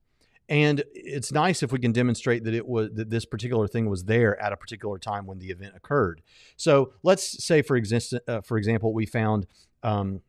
And 0.47 0.83
it's 0.93 1.31
nice 1.31 1.63
if 1.63 1.71
we 1.71 1.79
can 1.79 1.91
demonstrate 1.91 2.43
that 2.43 2.53
it 2.53 2.67
was 2.67 2.91
that 2.93 3.09
this 3.09 3.25
particular 3.25 3.67
thing 3.67 3.89
was 3.89 4.03
there 4.03 4.39
at 4.41 4.53
a 4.53 4.57
particular 4.57 4.99
time 4.99 5.25
when 5.25 5.39
the 5.39 5.49
event 5.49 5.73
occurred. 5.75 6.21
So 6.55 6.93
let's 7.01 7.43
say, 7.43 7.63
for, 7.63 7.75
exist, 7.75 8.13
uh, 8.27 8.41
for 8.41 8.57
example, 8.57 8.93
we 8.93 9.07
found 9.07 9.47
um, 9.81 10.21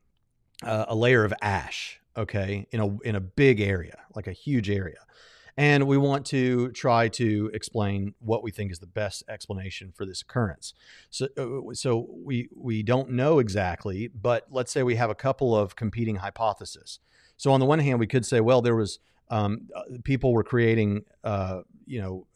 uh, 0.63 0.87
a 0.89 0.95
layer 0.95 1.25
of 1.25 1.33
ash, 1.43 2.01
okay, 2.17 2.67
in 2.71 2.81
a 2.81 2.99
in 3.01 3.15
a 3.15 3.21
big 3.21 3.61
area, 3.61 3.99
like 4.15 4.27
a 4.27 4.33
huge 4.33 4.71
area. 4.71 4.99
And 5.59 5.87
we 5.87 5.97
want 5.97 6.27
to 6.27 6.71
try 6.73 7.09
to 7.09 7.51
explain 7.55 8.15
what 8.19 8.43
we 8.43 8.51
think 8.51 8.71
is 8.71 8.79
the 8.79 8.87
best 8.87 9.25
explanation 9.27 9.91
for 9.97 10.05
this 10.05 10.21
occurrence. 10.21 10.75
So, 11.09 11.29
uh, 11.39 11.73
so 11.73 12.09
we 12.11 12.51
we 12.55 12.83
don't 12.83 13.11
know 13.11 13.39
exactly, 13.39 14.09
but 14.09 14.47
let's 14.51 14.71
say 14.71 14.83
we 14.83 14.97
have 14.97 15.09
a 15.09 15.15
couple 15.15 15.57
of 15.57 15.75
competing 15.75 16.17
hypotheses. 16.17 16.99
So 17.39 17.53
on 17.53 17.61
the 17.61 17.67
one 17.67 17.79
hand, 17.79 17.99
we 17.99 18.07
could 18.07 18.27
say, 18.27 18.41
well, 18.41 18.61
there 18.61 18.77
was 18.77 18.99
um, 19.29 19.69
uh, 19.75 19.83
people 20.05 20.33
were 20.33 20.45
creating, 20.45 21.05
uh, 21.25 21.63
you 21.87 22.01
know, 22.01 22.27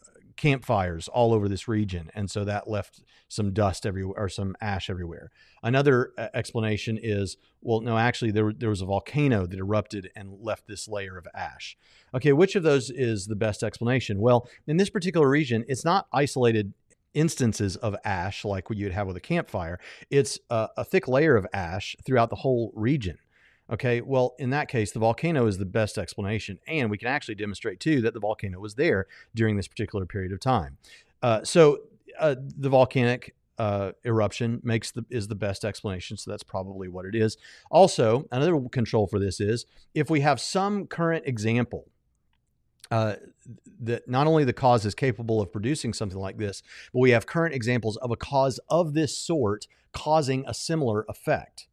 campfires 0.40 1.06
all 1.06 1.34
over 1.34 1.48
this 1.48 1.68
region, 1.68 2.10
and 2.14 2.30
so 2.30 2.44
that 2.44 2.66
left 2.66 3.02
some 3.28 3.52
dust 3.52 3.84
everywhere 3.84 4.14
or 4.16 4.28
some 4.28 4.56
ash 4.60 4.88
everywhere. 4.88 5.30
Another 5.62 6.12
uh, 6.16 6.28
explanation 6.32 6.98
is, 7.00 7.36
well, 7.60 7.82
no, 7.82 7.98
actually, 7.98 8.30
there 8.30 8.50
there 8.56 8.70
was 8.70 8.80
a 8.80 8.86
volcano 8.86 9.44
that 9.46 9.58
erupted 9.58 10.10
and 10.16 10.38
left 10.40 10.66
this 10.66 10.88
layer 10.88 11.18
of 11.18 11.26
ash. 11.34 11.76
Okay, 12.14 12.32
which 12.32 12.56
of 12.56 12.62
those 12.62 12.88
is 12.88 13.26
the 13.26 13.36
best 13.36 13.62
explanation? 13.62 14.18
Well, 14.18 14.48
in 14.66 14.78
this 14.78 14.88
particular 14.88 15.28
region, 15.28 15.64
it's 15.68 15.84
not 15.84 16.06
isolated 16.10 16.72
instances 17.12 17.76
of 17.76 17.94
ash 18.04 18.44
like 18.44 18.70
what 18.70 18.78
you'd 18.78 18.92
have 18.92 19.06
with 19.06 19.16
a 19.16 19.20
campfire. 19.20 19.78
It's 20.10 20.38
a, 20.48 20.68
a 20.78 20.84
thick 20.84 21.06
layer 21.06 21.36
of 21.36 21.46
ash 21.52 21.96
throughout 22.06 22.30
the 22.30 22.36
whole 22.36 22.72
region. 22.74 23.18
Okay, 23.70 24.00
well, 24.00 24.34
in 24.38 24.50
that 24.50 24.68
case, 24.68 24.90
the 24.90 24.98
volcano 24.98 25.46
is 25.46 25.58
the 25.58 25.64
best 25.64 25.96
explanation. 25.96 26.58
And 26.66 26.90
we 26.90 26.98
can 26.98 27.08
actually 27.08 27.36
demonstrate, 27.36 27.78
too, 27.78 28.00
that 28.02 28.14
the 28.14 28.20
volcano 28.20 28.58
was 28.58 28.74
there 28.74 29.06
during 29.34 29.56
this 29.56 29.68
particular 29.68 30.06
period 30.06 30.32
of 30.32 30.40
time. 30.40 30.76
Uh, 31.22 31.44
so 31.44 31.78
uh, 32.18 32.34
the 32.58 32.68
volcanic 32.68 33.34
uh, 33.58 33.92
eruption 34.06 34.58
makes 34.64 34.90
the 34.90 35.04
is 35.10 35.28
the 35.28 35.34
best 35.34 35.66
explanation. 35.66 36.16
So 36.16 36.30
that's 36.30 36.42
probably 36.42 36.88
what 36.88 37.04
it 37.04 37.14
is. 37.14 37.36
Also, 37.70 38.26
another 38.32 38.58
control 38.70 39.06
for 39.06 39.18
this 39.18 39.38
is 39.38 39.66
if 39.94 40.08
we 40.08 40.20
have 40.20 40.40
some 40.40 40.86
current 40.86 41.26
example 41.26 41.86
uh, 42.90 43.16
that 43.80 44.08
not 44.08 44.26
only 44.26 44.44
the 44.44 44.54
cause 44.54 44.86
is 44.86 44.94
capable 44.94 45.42
of 45.42 45.52
producing 45.52 45.92
something 45.92 46.18
like 46.18 46.38
this, 46.38 46.62
but 46.92 47.00
we 47.00 47.10
have 47.10 47.26
current 47.26 47.54
examples 47.54 47.98
of 47.98 48.10
a 48.10 48.16
cause 48.16 48.58
of 48.70 48.94
this 48.94 49.16
sort 49.16 49.66
causing 49.92 50.42
a 50.46 50.54
similar 50.54 51.04
effect. 51.06 51.68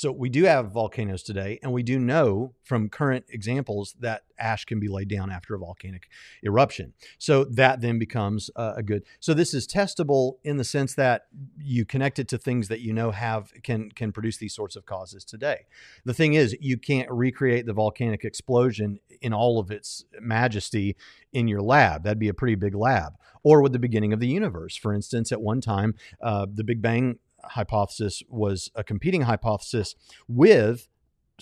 So 0.00 0.10
we 0.10 0.30
do 0.30 0.44
have 0.44 0.72
volcanoes 0.72 1.22
today, 1.22 1.58
and 1.62 1.74
we 1.74 1.82
do 1.82 1.98
know 1.98 2.54
from 2.64 2.88
current 2.88 3.26
examples 3.28 3.94
that 4.00 4.22
ash 4.38 4.64
can 4.64 4.80
be 4.80 4.88
laid 4.88 5.08
down 5.08 5.30
after 5.30 5.54
a 5.54 5.58
volcanic 5.58 6.08
eruption. 6.42 6.94
So 7.18 7.44
that 7.44 7.82
then 7.82 7.98
becomes 7.98 8.48
uh, 8.56 8.72
a 8.78 8.82
good. 8.82 9.04
So 9.20 9.34
this 9.34 9.52
is 9.52 9.66
testable 9.66 10.38
in 10.42 10.56
the 10.56 10.64
sense 10.64 10.94
that 10.94 11.24
you 11.58 11.84
connect 11.84 12.18
it 12.18 12.28
to 12.28 12.38
things 12.38 12.68
that 12.68 12.80
you 12.80 12.94
know 12.94 13.10
have 13.10 13.52
can 13.62 13.90
can 13.90 14.10
produce 14.10 14.38
these 14.38 14.54
sorts 14.54 14.74
of 14.74 14.86
causes 14.86 15.22
today. 15.22 15.66
The 16.06 16.14
thing 16.14 16.32
is, 16.32 16.56
you 16.62 16.78
can't 16.78 17.10
recreate 17.10 17.66
the 17.66 17.74
volcanic 17.74 18.24
explosion 18.24 19.00
in 19.20 19.34
all 19.34 19.58
of 19.58 19.70
its 19.70 20.06
majesty 20.18 20.96
in 21.34 21.46
your 21.46 21.60
lab. 21.60 22.04
That'd 22.04 22.18
be 22.18 22.28
a 22.28 22.32
pretty 22.32 22.54
big 22.54 22.74
lab. 22.74 23.12
Or 23.42 23.60
with 23.60 23.72
the 23.72 23.78
beginning 23.78 24.14
of 24.14 24.20
the 24.20 24.28
universe, 24.28 24.76
for 24.76 24.94
instance, 24.94 25.30
at 25.30 25.42
one 25.42 25.60
time, 25.60 25.94
uh, 26.22 26.46
the 26.52 26.64
Big 26.64 26.80
Bang 26.80 27.18
hypothesis 27.44 28.22
was 28.28 28.70
a 28.74 28.84
competing 28.84 29.22
hypothesis 29.22 29.94
with 30.28 30.88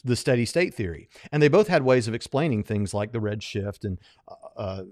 the 0.04 0.16
steady 0.16 0.44
state 0.44 0.74
theory, 0.74 1.08
and 1.32 1.42
they 1.42 1.48
both 1.48 1.68
had 1.68 1.82
ways 1.82 2.08
of 2.08 2.14
explaining 2.14 2.62
things 2.62 2.94
like 2.94 3.12
the 3.12 3.20
red 3.20 3.42
shift 3.42 3.84
and 3.84 3.98
uh, 4.28 4.58
uh, 4.58 4.82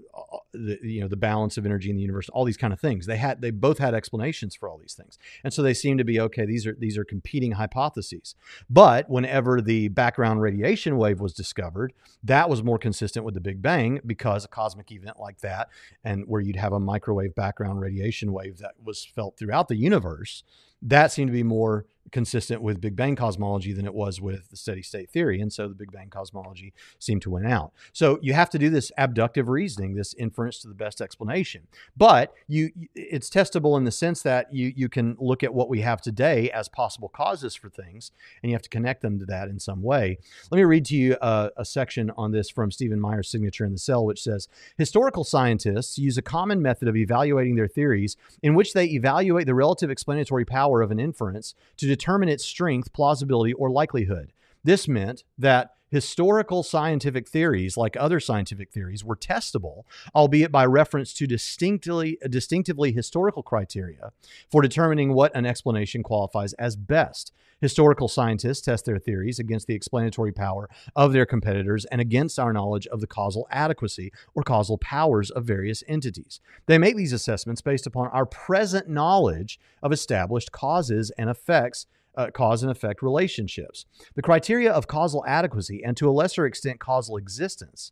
the 0.53 0.77
you 0.81 1.01
know 1.01 1.07
the 1.07 1.17
balance 1.17 1.57
of 1.57 1.65
energy 1.65 1.89
in 1.89 1.95
the 1.95 2.01
universe, 2.01 2.29
all 2.29 2.45
these 2.45 2.57
kind 2.57 2.73
of 2.73 2.79
things. 2.79 3.05
They 3.05 3.17
had 3.17 3.41
they 3.41 3.51
both 3.51 3.77
had 3.77 3.93
explanations 3.93 4.55
for 4.55 4.69
all 4.69 4.77
these 4.77 4.93
things, 4.93 5.17
and 5.43 5.53
so 5.53 5.61
they 5.61 5.73
seem 5.73 5.97
to 5.97 6.03
be 6.03 6.19
okay. 6.19 6.45
These 6.45 6.65
are 6.67 6.75
these 6.77 6.97
are 6.97 7.05
competing 7.05 7.53
hypotheses. 7.53 8.35
But 8.69 9.09
whenever 9.09 9.61
the 9.61 9.89
background 9.89 10.41
radiation 10.41 10.97
wave 10.97 11.19
was 11.19 11.33
discovered, 11.33 11.93
that 12.23 12.49
was 12.49 12.63
more 12.63 12.79
consistent 12.79 13.25
with 13.25 13.33
the 13.33 13.41
Big 13.41 13.61
Bang 13.61 13.99
because 14.05 14.45
a 14.45 14.49
cosmic 14.49 14.91
event 14.91 15.19
like 15.19 15.39
that, 15.41 15.69
and 16.03 16.25
where 16.27 16.41
you'd 16.41 16.55
have 16.55 16.73
a 16.73 16.79
microwave 16.79 17.35
background 17.35 17.79
radiation 17.81 18.31
wave 18.33 18.57
that 18.59 18.75
was 18.83 19.05
felt 19.05 19.37
throughout 19.37 19.67
the 19.67 19.75
universe, 19.75 20.43
that 20.81 21.11
seemed 21.11 21.29
to 21.29 21.33
be 21.33 21.43
more 21.43 21.85
consistent 22.11 22.61
with 22.61 22.81
Big 22.81 22.95
Bang 22.95 23.15
cosmology 23.15 23.73
than 23.73 23.85
it 23.85 23.93
was 23.93 24.21
with 24.21 24.49
the 24.49 24.57
steady 24.57 24.81
state 24.81 25.09
theory. 25.09 25.41
And 25.41 25.51
so 25.51 25.67
the 25.67 25.75
Big 25.75 25.91
Bang 25.91 26.09
cosmology 26.09 26.73
seemed 26.99 27.21
to 27.23 27.29
win 27.29 27.45
out. 27.45 27.71
So 27.93 28.19
you 28.21 28.33
have 28.33 28.49
to 28.51 28.59
do 28.59 28.69
this 28.69 28.91
abductive 28.97 29.49
reasoning, 29.49 29.95
this 29.95 30.13
inference 30.15 30.59
to 30.59 30.67
the 30.67 30.73
best 30.73 31.01
explanation. 31.01 31.67
But 31.95 32.33
you 32.47 32.71
it's 32.95 33.29
testable 33.29 33.77
in 33.77 33.83
the 33.83 33.91
sense 33.91 34.21
that 34.23 34.53
you 34.53 34.71
you 34.75 34.89
can 34.89 35.15
look 35.19 35.43
at 35.43 35.53
what 35.53 35.69
we 35.69 35.81
have 35.81 36.01
today 36.01 36.49
as 36.51 36.69
possible 36.69 37.09
causes 37.09 37.55
for 37.55 37.69
things, 37.69 38.11
and 38.41 38.49
you 38.49 38.55
have 38.55 38.61
to 38.61 38.69
connect 38.69 39.01
them 39.01 39.19
to 39.19 39.25
that 39.25 39.49
in 39.49 39.59
some 39.59 39.81
way. 39.81 40.17
Let 40.51 40.57
me 40.57 40.63
read 40.63 40.85
to 40.85 40.95
you 40.95 41.17
a, 41.21 41.51
a 41.57 41.65
section 41.65 42.11
on 42.17 42.31
this 42.31 42.49
from 42.49 42.71
Stephen 42.71 42.99
Meyer's 42.99 43.29
signature 43.29 43.65
in 43.65 43.73
the 43.73 43.79
cell, 43.79 44.05
which 44.05 44.23
says 44.23 44.47
historical 44.77 45.23
scientists 45.23 45.97
use 45.97 46.17
a 46.17 46.21
common 46.21 46.61
method 46.61 46.87
of 46.87 46.95
evaluating 46.95 47.55
their 47.55 47.67
theories 47.67 48.17
in 48.41 48.55
which 48.55 48.73
they 48.73 48.85
evaluate 48.85 49.45
the 49.45 49.55
relative 49.55 49.89
explanatory 49.89 50.45
power 50.45 50.81
of 50.81 50.91
an 50.91 50.99
inference 50.99 51.55
to 51.77 51.87
determine 51.97 52.29
its 52.29 52.45
strength, 52.45 52.93
plausibility, 52.93 53.53
or 53.53 53.71
likelihood. 53.71 54.31
This 54.67 54.85
meant 54.85 55.23
that 55.37 55.75
historical 55.87 56.61
scientific 56.61 57.29
theories, 57.29 57.77
like 57.77 57.95
other 57.97 58.19
scientific 58.19 58.69
theories, 58.69 59.01
were 59.01 59.15
testable, 59.15 59.83
albeit 60.13 60.51
by 60.51 60.65
reference 60.65 61.13
to 61.13 61.25
distinctly, 61.25 62.17
distinctively 62.29 62.91
historical 62.91 63.43
criteria 63.43 64.11
for 64.51 64.61
determining 64.61 65.13
what 65.13 65.33
an 65.33 65.45
explanation 65.45 66.03
qualifies 66.03 66.51
as 66.55 66.75
best. 66.75 67.31
Historical 67.61 68.09
scientists 68.09 68.59
test 68.59 68.83
their 68.83 68.99
theories 68.99 69.39
against 69.39 69.67
the 69.67 69.73
explanatory 69.73 70.33
power 70.33 70.69
of 70.97 71.13
their 71.13 71.25
competitors 71.25 71.85
and 71.85 72.01
against 72.01 72.37
our 72.37 72.51
knowledge 72.51 72.87
of 72.87 72.99
the 72.99 73.07
causal 73.07 73.47
adequacy 73.49 74.11
or 74.35 74.43
causal 74.43 74.77
powers 74.79 75.31
of 75.31 75.45
various 75.45 75.81
entities. 75.87 76.41
They 76.65 76.77
make 76.77 76.97
these 76.97 77.13
assessments 77.13 77.61
based 77.61 77.87
upon 77.87 78.09
our 78.09 78.25
present 78.25 78.89
knowledge 78.89 79.61
of 79.81 79.93
established 79.93 80.51
causes 80.51 81.09
and 81.17 81.29
effects 81.29 81.85
uh, 82.17 82.31
cause 82.31 82.63
and 82.63 82.71
effect 82.71 83.01
relationships. 83.01 83.85
The 84.15 84.21
criteria 84.21 84.71
of 84.71 84.87
causal 84.87 85.23
adequacy 85.25 85.83
and 85.85 85.95
to 85.97 86.09
a 86.09 86.11
lesser 86.11 86.45
extent 86.45 86.79
causal 86.79 87.15
existence 87.15 87.91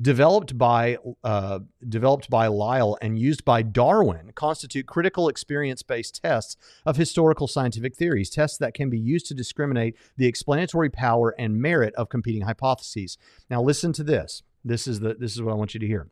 developed 0.00 0.56
by 0.56 0.96
uh, 1.24 1.60
developed 1.88 2.30
by 2.30 2.46
Lyell 2.46 2.96
and 3.02 3.18
used 3.18 3.44
by 3.44 3.62
Darwin 3.62 4.32
constitute 4.34 4.86
critical 4.86 5.28
experience-based 5.28 6.22
tests 6.22 6.56
of 6.86 6.96
historical 6.96 7.46
scientific 7.46 7.96
theories, 7.96 8.30
tests 8.30 8.58
that 8.58 8.74
can 8.74 8.90
be 8.90 8.98
used 8.98 9.26
to 9.26 9.34
discriminate 9.34 9.96
the 10.16 10.26
explanatory 10.26 10.90
power 10.90 11.34
and 11.38 11.60
merit 11.60 11.94
of 11.94 12.08
competing 12.08 12.42
hypotheses. 12.42 13.18
Now 13.50 13.62
listen 13.62 13.92
to 13.94 14.04
this. 14.04 14.42
This 14.64 14.86
is 14.86 15.00
the 15.00 15.14
this 15.14 15.34
is 15.34 15.42
what 15.42 15.52
I 15.52 15.56
want 15.56 15.74
you 15.74 15.80
to 15.80 15.86
hear. 15.86 16.08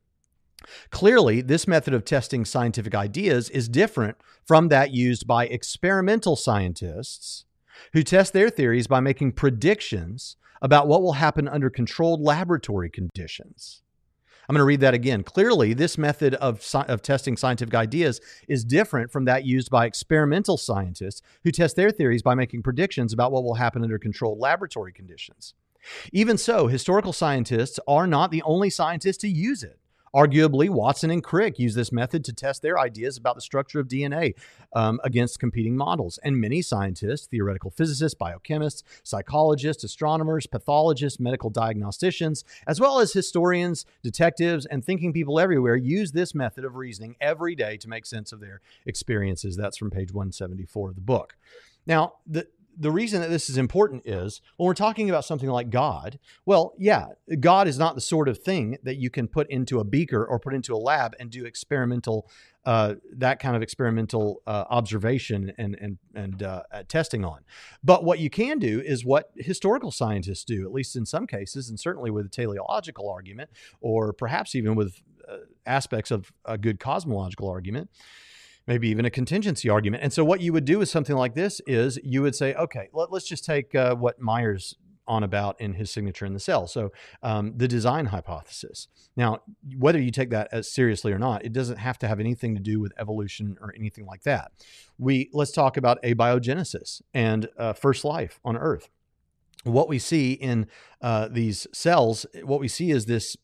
Clearly, 0.90 1.42
this 1.42 1.69
method 1.69 1.95
of 1.95 2.05
testing 2.05 2.45
scientific 2.45 2.95
ideas 2.95 3.51
is 3.51 3.69
different 3.69 4.16
from 4.45 4.69
that 4.69 4.90
used 4.90 5.27
by 5.27 5.47
experimental 5.47 6.35
scientists 6.35 7.45
who 7.93 8.03
test 8.03 8.33
their 8.33 8.51
theories 8.51 8.87
by 8.87 9.01
making 9.01 9.33
predictions 9.33 10.37
about 10.62 10.89
what 10.89 11.03
will 11.03 11.15
happen 11.15 11.49
under 11.49 11.71
controlled 11.71 12.21
laboratory 12.21 12.91
conditions. 12.91 13.83
I'm 14.49 14.55
going 14.55 14.61
to 14.61 14.65
read 14.65 14.81
that 14.81 14.95
again. 14.95 15.25
Clearly, 15.25 15.75
this 15.75 15.99
method 15.99 16.35
of, 16.37 16.65
of 16.75 17.03
testing 17.03 17.37
scientific 17.37 17.75
ideas 17.75 18.21
is 18.49 18.65
different 18.65 19.11
from 19.11 19.25
that 19.25 19.45
used 19.45 19.71
by 19.71 19.87
experimental 19.87 20.57
scientists 20.57 21.21
who 21.43 21.51
test 21.51 21.75
their 21.75 21.91
theories 21.91 22.23
by 22.23 22.35
making 22.35 22.62
predictions 22.62 23.12
about 23.12 23.33
what 23.33 23.43
will 23.43 23.55
happen 23.55 23.83
under 23.83 23.99
controlled 23.99 24.39
laboratory 24.39 24.93
conditions. 24.93 25.55
Even 26.12 26.39
so, 26.39 26.69
historical 26.69 27.12
scientists 27.12 27.81
are 27.89 28.07
not 28.07 28.31
the 28.31 28.43
only 28.43 28.71
scientists 28.71 29.19
to 29.19 29.29
use 29.29 29.62
it. 29.62 29.81
Arguably, 30.16 30.70
Watson 30.70 31.11
and 31.11 31.22
Crick 31.22 31.59
used 31.59 31.76
this 31.76 31.92
method 31.92 32.24
to 32.24 32.33
test 32.33 32.62
their 32.62 32.79
ideas 32.79 33.18
about 33.18 33.35
the 33.35 33.42
structure 33.42 33.79
of 33.79 33.87
DNA 33.87 34.33
um, 34.72 34.98
against 35.05 35.38
competing 35.38 35.76
models. 35.76 36.18
And 36.24 36.40
many 36.40 36.62
scientists, 36.62 37.26
theoretical 37.26 37.70
physicists, 37.70 38.18
biochemists, 38.18 38.83
psychologists, 39.02 39.85
astronomers, 39.85 40.46
pathologists, 40.46 41.20
medical 41.20 41.50
diagnosticians, 41.50 42.44
as 42.66 42.81
well 42.81 42.98
as 42.98 43.12
historians, 43.12 43.85
detectives, 44.02 44.64
and 44.64 44.83
thinking 44.83 45.12
people 45.12 45.38
everywhere 45.38 45.76
use 45.76 46.12
this 46.12 46.35
method 46.35 46.64
of 46.64 46.76
reasoning 46.76 47.14
every 47.20 47.55
day 47.55 47.76
to 47.76 47.87
make 47.87 48.07
sense 48.07 48.33
of 48.33 48.40
their 48.40 48.62
experiences. 48.87 49.55
That's 49.55 49.76
from 49.76 49.90
page 49.90 50.12
174 50.12 50.88
of 50.88 50.94
the 50.94 51.02
book. 51.02 51.37
Now, 51.87 52.14
the, 52.26 52.48
the 52.79 52.91
reason 52.91 53.21
that 53.23 53.31
this 53.31 53.49
is 53.49 53.57
important 53.57 54.03
is 54.07 54.41
when 54.57 54.67
we're 54.67 54.75
talking 54.75 55.09
about 55.09 55.25
something 55.25 55.49
like 55.49 55.71
God, 55.71 56.19
well, 56.45 56.75
yeah, 56.79 57.07
God 57.41 57.69
is 57.69 57.79
not 57.79 57.95
the 57.95 58.01
sort 58.01 58.29
of 58.29 58.39
thing 58.39 58.79
that 58.83 58.97
you 58.97 59.09
can 59.09 59.29
put 59.29 59.49
into 59.51 59.81
a 59.81 59.85
beaker 59.85 60.25
or 60.25 60.39
put 60.39 60.55
into 60.55 60.75
a 60.75 60.79
lab 60.79 61.15
and 61.19 61.31
do 61.31 61.45
experimental, 61.45 62.29
uh, 62.65 62.95
that 63.12 63.39
kind 63.39 63.57
of 63.57 63.62
experimental 63.62 64.43
uh, 64.47 64.65
observation 64.69 65.53
and 65.57 65.77
and 65.81 65.99
and 66.15 66.43
uh, 66.43 66.62
testing 66.89 67.25
on. 67.25 67.41
But 67.83 68.05
what 68.05 68.19
you 68.19 68.29
can 68.29 68.59
do 68.59 68.81
is 68.81 69.05
what 69.05 69.31
historical 69.37 69.91
scientists 69.91 70.45
do, 70.45 70.67
at 70.67 70.73
least 70.73 70.97
in 70.97 71.07
some 71.07 71.27
cases, 71.27 71.71
and 71.71 71.81
certainly 71.81 72.11
with 72.11 72.27
a 72.27 72.31
teleological 72.31 73.09
argument, 73.09 73.51
or 73.81 74.12
perhaps 74.12 74.55
even 74.55 74.75
with 74.75 75.01
uh, 75.29 75.39
aspects 75.65 76.11
of 76.11 76.33
a 76.45 76.59
good 76.59 76.79
cosmological 76.79 77.49
argument 77.49 77.91
maybe 78.66 78.88
even 78.88 79.05
a 79.05 79.11
contingency 79.11 79.68
argument. 79.68 80.02
And 80.02 80.12
so 80.12 80.24
what 80.24 80.40
you 80.40 80.52
would 80.52 80.64
do 80.64 80.79
with 80.79 80.88
something 80.88 81.16
like 81.16 81.35
this 81.35 81.61
is 81.66 81.98
you 82.02 82.22
would 82.22 82.35
say, 82.35 82.55
okay, 82.55 82.88
let, 82.92 83.12
us 83.12 83.24
just 83.24 83.44
take 83.44 83.74
uh, 83.74 83.94
what 83.94 84.20
Meyer's 84.20 84.76
on 85.09 85.22
about 85.22 85.61
in 85.61 85.74
his 85.74 85.90
signature 85.90 86.26
in 86.26 86.33
the 86.33 86.40
cell. 86.40 86.66
So 86.66 86.92
um, 87.22 87.55
the 87.57 87.68
design 87.68 88.07
hypothesis. 88.07 88.88
Now, 89.16 89.42
whether 89.79 90.00
you 90.00 90.11
take 90.11 90.31
that 90.31 90.48
as 90.52 90.70
seriously 90.70 91.12
or 91.12 91.18
not, 91.18 91.44
it 91.44 91.52
doesn't 91.52 91.79
have 91.79 91.98
to 92.00 92.09
have 92.09 92.20
anything 92.20 92.55
to 92.55 92.61
do 92.61 92.81
with 92.81 92.92
evolution 92.98 93.57
or 93.61 93.72
anything 93.76 94.05
like 94.07 94.22
that. 94.24 94.50
We 94.98 95.31
let's 95.33 95.52
talk 95.52 95.76
about 95.76 96.02
abiogenesis 96.02 97.02
and 97.14 97.48
uh, 97.57 97.72
first 97.72 98.05
life 98.05 98.40
on 98.44 98.57
Earth. 98.57 98.90
What 99.64 99.88
we 99.88 99.98
see 99.98 100.33
in 100.33 100.66
uh, 101.00 101.29
these 101.29 101.66
cells, 101.72 102.26
what 102.42 102.61
we 102.61 102.68
see 102.68 102.90
is 102.90 103.07
this 103.07 103.37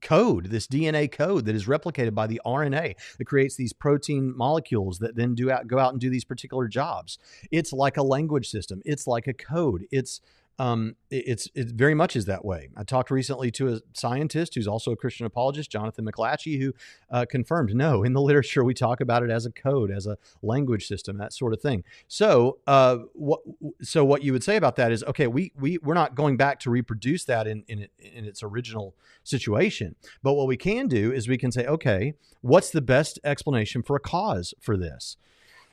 code, 0.00 0.46
this 0.46 0.66
DNA 0.66 1.10
code 1.10 1.44
that 1.46 1.54
is 1.54 1.66
replicated 1.66 2.14
by 2.14 2.26
the 2.26 2.40
RNA 2.44 2.94
that 3.18 3.24
creates 3.24 3.56
these 3.56 3.72
protein 3.72 4.36
molecules 4.36 4.98
that 4.98 5.16
then 5.16 5.34
do 5.34 5.50
out, 5.50 5.66
go 5.66 5.78
out 5.78 5.92
and 5.92 6.00
do 6.00 6.10
these 6.10 6.24
particular 6.24 6.68
jobs. 6.68 7.18
It's 7.50 7.72
like 7.72 7.96
a 7.96 8.02
language 8.02 8.48
system. 8.48 8.82
It's 8.84 9.06
like 9.06 9.26
a 9.26 9.34
code. 9.34 9.86
It's 9.90 10.20
um, 10.58 10.96
it's 11.10 11.48
it 11.54 11.68
very 11.68 11.94
much 11.94 12.16
is 12.16 12.24
that 12.24 12.44
way. 12.44 12.68
I 12.76 12.82
talked 12.82 13.10
recently 13.10 13.50
to 13.52 13.74
a 13.74 13.80
scientist 13.94 14.56
who's 14.56 14.66
also 14.66 14.90
a 14.90 14.96
Christian 14.96 15.24
apologist, 15.24 15.70
Jonathan 15.70 16.04
McLatchie, 16.04 16.60
who 16.60 16.72
uh, 17.10 17.26
confirmed 17.30 17.74
no, 17.74 18.02
in 18.02 18.12
the 18.12 18.20
literature 18.28 18.64
we 18.64 18.74
talk 18.74 19.00
about 19.00 19.22
it 19.22 19.30
as 19.30 19.46
a 19.46 19.52
code, 19.52 19.90
as 19.90 20.06
a 20.06 20.16
language 20.42 20.86
system, 20.86 21.16
that 21.18 21.32
sort 21.32 21.52
of 21.52 21.60
thing. 21.60 21.84
So, 22.08 22.58
uh, 22.66 22.98
what 23.14 23.40
so 23.82 24.04
what 24.04 24.24
you 24.24 24.32
would 24.32 24.42
say 24.42 24.56
about 24.56 24.76
that 24.76 24.90
is 24.90 25.04
okay, 25.04 25.28
we 25.28 25.52
we 25.56 25.78
we're 25.78 25.94
not 25.94 26.16
going 26.16 26.36
back 26.36 26.58
to 26.60 26.70
reproduce 26.70 27.24
that 27.24 27.46
in 27.46 27.62
in 27.68 27.86
in 27.98 28.24
its 28.24 28.42
original 28.42 28.96
situation, 29.22 29.94
but 30.22 30.34
what 30.34 30.48
we 30.48 30.56
can 30.56 30.88
do 30.88 31.12
is 31.12 31.28
we 31.28 31.38
can 31.38 31.52
say 31.52 31.66
okay, 31.66 32.14
what's 32.40 32.70
the 32.70 32.82
best 32.82 33.20
explanation 33.22 33.82
for 33.82 33.94
a 33.94 34.00
cause 34.00 34.54
for 34.60 34.76
this? 34.76 35.16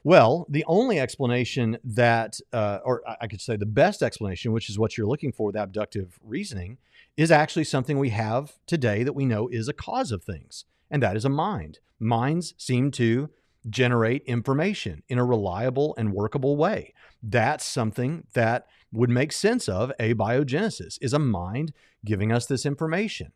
Well, 0.06 0.46
the 0.48 0.63
only 0.68 1.00
explanation 1.00 1.80
that, 1.84 2.39
uh, 2.54 2.78
or 2.86 3.02
I 3.20 3.26
could 3.26 3.41
say 3.41 3.56
the 3.58 3.65
best 3.65 4.04
explanation, 4.04 4.52
which 4.52 4.70
is 4.70 4.78
what 4.78 4.96
you're 4.96 5.08
looking 5.08 5.32
for, 5.32 5.52
the 5.52 5.63
abductive 5.63 6.20
reasoning, 6.24 6.78
is 7.18 7.32
actually 7.32 7.63
something 7.63 7.98
we 7.98 8.10
have 8.10 8.54
today 8.68 9.02
that 9.02 9.13
we 9.13 9.26
know 9.26 9.48
is 9.48 9.68
a 9.68 9.74
cause 9.74 10.12
of 10.12 10.24
things, 10.24 10.65
and 10.91 11.02
that 11.02 11.18
is 11.18 11.26
a 11.26 11.30
mind. 11.30 11.80
Minds 12.00 12.54
seem 12.56 12.91
to 12.91 13.32
generate 13.68 14.22
information 14.26 15.02
in 15.10 15.18
a 15.18 15.26
reliable 15.26 15.96
and 15.98 16.13
workable 16.13 16.56
way. 16.56 16.94
That's 17.24 17.65
something 17.65 18.28
that 18.34 18.68
would 18.94 19.10
make 19.10 19.32
sense 19.32 19.68
of 19.68 19.91
abiogenesis 20.00 21.00
is 21.02 21.13
a 21.13 21.20
mind 21.20 21.74
giving 22.06 22.32
us 22.32 22.46
this 22.46 22.63
information. 22.63 23.32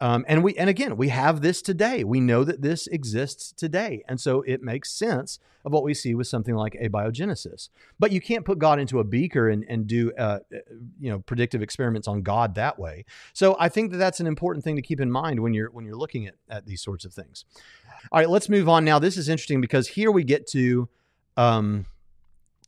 Um, 0.00 0.24
and 0.28 0.44
we 0.44 0.54
and 0.56 0.68
again 0.68 0.96
we 0.96 1.08
have 1.08 1.40
this 1.40 1.62
today. 1.62 2.04
We 2.04 2.20
know 2.20 2.44
that 2.44 2.62
this 2.62 2.86
exists 2.86 3.52
today, 3.52 4.04
and 4.08 4.20
so 4.20 4.42
it 4.42 4.62
makes 4.62 4.92
sense 4.92 5.38
of 5.64 5.72
what 5.72 5.82
we 5.82 5.94
see 5.94 6.14
with 6.14 6.28
something 6.28 6.54
like 6.54 6.74
abiogenesis. 6.74 7.70
But 7.98 8.12
you 8.12 8.20
can't 8.20 8.44
put 8.44 8.58
God 8.58 8.78
into 8.78 9.00
a 9.00 9.04
beaker 9.04 9.48
and 9.48 9.64
and 9.68 9.86
do 9.86 10.12
uh, 10.18 10.40
uh, 10.54 10.58
you 11.00 11.10
know 11.10 11.20
predictive 11.20 11.62
experiments 11.62 12.06
on 12.06 12.22
God 12.22 12.54
that 12.56 12.78
way. 12.78 13.04
So 13.32 13.56
I 13.58 13.68
think 13.68 13.90
that 13.92 13.98
that's 13.98 14.20
an 14.20 14.26
important 14.26 14.64
thing 14.64 14.76
to 14.76 14.82
keep 14.82 15.00
in 15.00 15.10
mind 15.10 15.40
when 15.40 15.54
you're 15.54 15.70
when 15.70 15.84
you're 15.84 15.96
looking 15.96 16.26
at 16.26 16.34
at 16.50 16.66
these 16.66 16.82
sorts 16.82 17.04
of 17.04 17.14
things. 17.14 17.44
All 18.12 18.20
right, 18.20 18.28
let's 18.28 18.48
move 18.48 18.68
on 18.68 18.84
now. 18.84 18.98
This 18.98 19.16
is 19.16 19.28
interesting 19.28 19.60
because 19.60 19.88
here 19.88 20.10
we 20.10 20.24
get 20.24 20.46
to 20.48 20.88
um, 21.38 21.86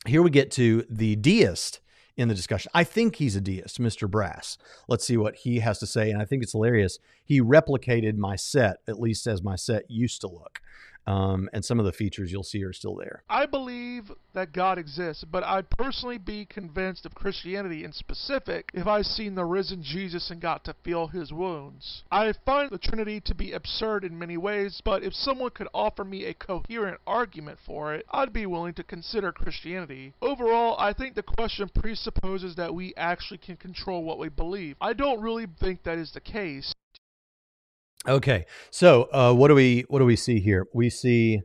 here 0.07 0.21
we 0.21 0.29
get 0.29 0.51
to 0.51 0.85
the 0.89 1.15
deist 1.15 1.79
in 2.19 2.27
the 2.27 2.35
discussion. 2.35 2.69
I 2.73 2.83
think 2.83 3.15
he's 3.15 3.37
a 3.37 3.41
deist, 3.41 3.79
Mr. 3.79 4.09
Brass. 4.09 4.57
Let's 4.89 5.05
see 5.05 5.15
what 5.15 5.35
he 5.35 5.59
has 5.59 5.79
to 5.79 5.87
say. 5.87 6.11
And 6.11 6.21
I 6.21 6.25
think 6.25 6.43
it's 6.43 6.51
hilarious. 6.51 6.99
He 7.23 7.41
replicated 7.41 8.17
my 8.17 8.35
set, 8.35 8.81
at 8.89 8.99
least 8.99 9.25
as 9.25 9.41
my 9.41 9.55
set 9.55 9.89
used 9.89 10.19
to 10.21 10.27
look. 10.27 10.59
Um, 11.09 11.49
and 11.53 11.65
some 11.65 11.79
of 11.79 11.85
the 11.85 11.91
features 11.91 12.31
you'll 12.31 12.43
see 12.43 12.63
are 12.63 12.71
still 12.71 12.95
there. 12.95 13.23
I 13.27 13.47
believe 13.47 14.11
that 14.35 14.53
God 14.53 14.77
exists, 14.77 15.23
but 15.23 15.43
I'd 15.43 15.71
personally 15.71 16.19
be 16.19 16.45
convinced 16.45 17.03
of 17.03 17.15
Christianity 17.15 17.83
in 17.83 17.93
specific 17.93 18.69
if 18.75 18.85
I 18.85 19.01
seen 19.01 19.33
the 19.33 19.43
risen 19.43 19.81
Jesus 19.81 20.29
and 20.29 20.39
got 20.39 20.63
to 20.65 20.75
feel 20.83 21.07
his 21.07 21.33
wounds. 21.33 22.03
I 22.11 22.31
find 22.45 22.69
the 22.69 22.77
Trinity 22.77 23.19
to 23.21 23.33
be 23.33 23.53
absurd 23.53 24.03
in 24.03 24.19
many 24.19 24.37
ways, 24.37 24.81
but 24.85 25.03
if 25.03 25.15
someone 25.15 25.49
could 25.49 25.67
offer 25.73 26.03
me 26.03 26.25
a 26.25 26.35
coherent 26.35 27.01
argument 27.07 27.57
for 27.65 27.95
it, 27.95 28.05
I'd 28.11 28.31
be 28.31 28.45
willing 28.45 28.75
to 28.75 28.83
consider 28.83 29.31
Christianity. 29.31 30.13
Overall, 30.21 30.75
I 30.77 30.93
think 30.93 31.15
the 31.15 31.23
question 31.23 31.71
presupposes 31.73 32.55
that 32.57 32.75
we 32.75 32.93
actually 32.95 33.39
can 33.39 33.57
control 33.57 34.03
what 34.03 34.19
we 34.19 34.29
believe. 34.29 34.75
I 34.79 34.93
don't 34.93 35.21
really 35.21 35.47
think 35.59 35.81
that 35.83 35.97
is 35.97 36.11
the 36.11 36.21
case. 36.21 36.71
Okay, 38.07 38.45
so 38.71 39.09
uh, 39.11 39.33
what 39.33 39.49
do 39.49 39.55
we 39.55 39.85
what 39.89 39.99
do 39.99 40.05
we 40.05 40.15
see 40.15 40.39
here? 40.39 40.67
We 40.73 40.89
see 40.89 41.41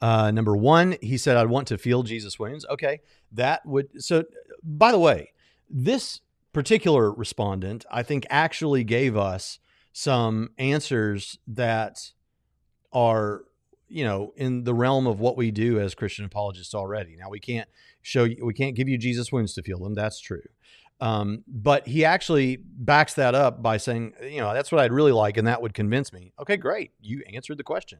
uh, 0.00 0.30
number 0.30 0.54
one. 0.54 0.96
He 1.00 1.16
said, 1.16 1.36
"I'd 1.36 1.48
want 1.48 1.68
to 1.68 1.78
feel 1.78 2.02
Jesus' 2.02 2.38
wounds." 2.38 2.66
Okay, 2.68 3.00
that 3.32 3.64
would. 3.64 4.02
So, 4.02 4.24
by 4.62 4.92
the 4.92 4.98
way, 4.98 5.32
this 5.70 6.20
particular 6.52 7.10
respondent, 7.12 7.86
I 7.90 8.02
think, 8.02 8.26
actually 8.28 8.84
gave 8.84 9.16
us 9.16 9.58
some 9.92 10.50
answers 10.58 11.38
that 11.46 12.12
are 12.92 13.44
you 13.88 14.04
know 14.04 14.34
in 14.36 14.64
the 14.64 14.74
realm 14.74 15.06
of 15.06 15.18
what 15.18 15.38
we 15.38 15.50
do 15.50 15.80
as 15.80 15.94
Christian 15.94 16.26
apologists 16.26 16.74
already. 16.74 17.16
Now 17.16 17.30
we 17.30 17.40
can't 17.40 17.68
show 18.02 18.24
you, 18.24 18.44
we 18.44 18.52
can't 18.52 18.76
give 18.76 18.88
you 18.88 18.98
Jesus' 18.98 19.32
wounds 19.32 19.54
to 19.54 19.62
feel 19.62 19.78
them. 19.78 19.94
That's 19.94 20.20
true. 20.20 20.42
Um, 21.00 21.44
but 21.46 21.86
he 21.86 22.04
actually 22.04 22.56
backs 22.56 23.14
that 23.14 23.34
up 23.34 23.62
by 23.62 23.76
saying, 23.76 24.14
you 24.22 24.40
know, 24.40 24.54
that's 24.54 24.72
what 24.72 24.80
I'd 24.80 24.92
really 24.92 25.12
like, 25.12 25.36
and 25.36 25.46
that 25.46 25.60
would 25.60 25.74
convince 25.74 26.12
me. 26.12 26.32
Okay, 26.38 26.56
great. 26.56 26.92
You 27.00 27.22
answered 27.32 27.58
the 27.58 27.64
question. 27.64 27.98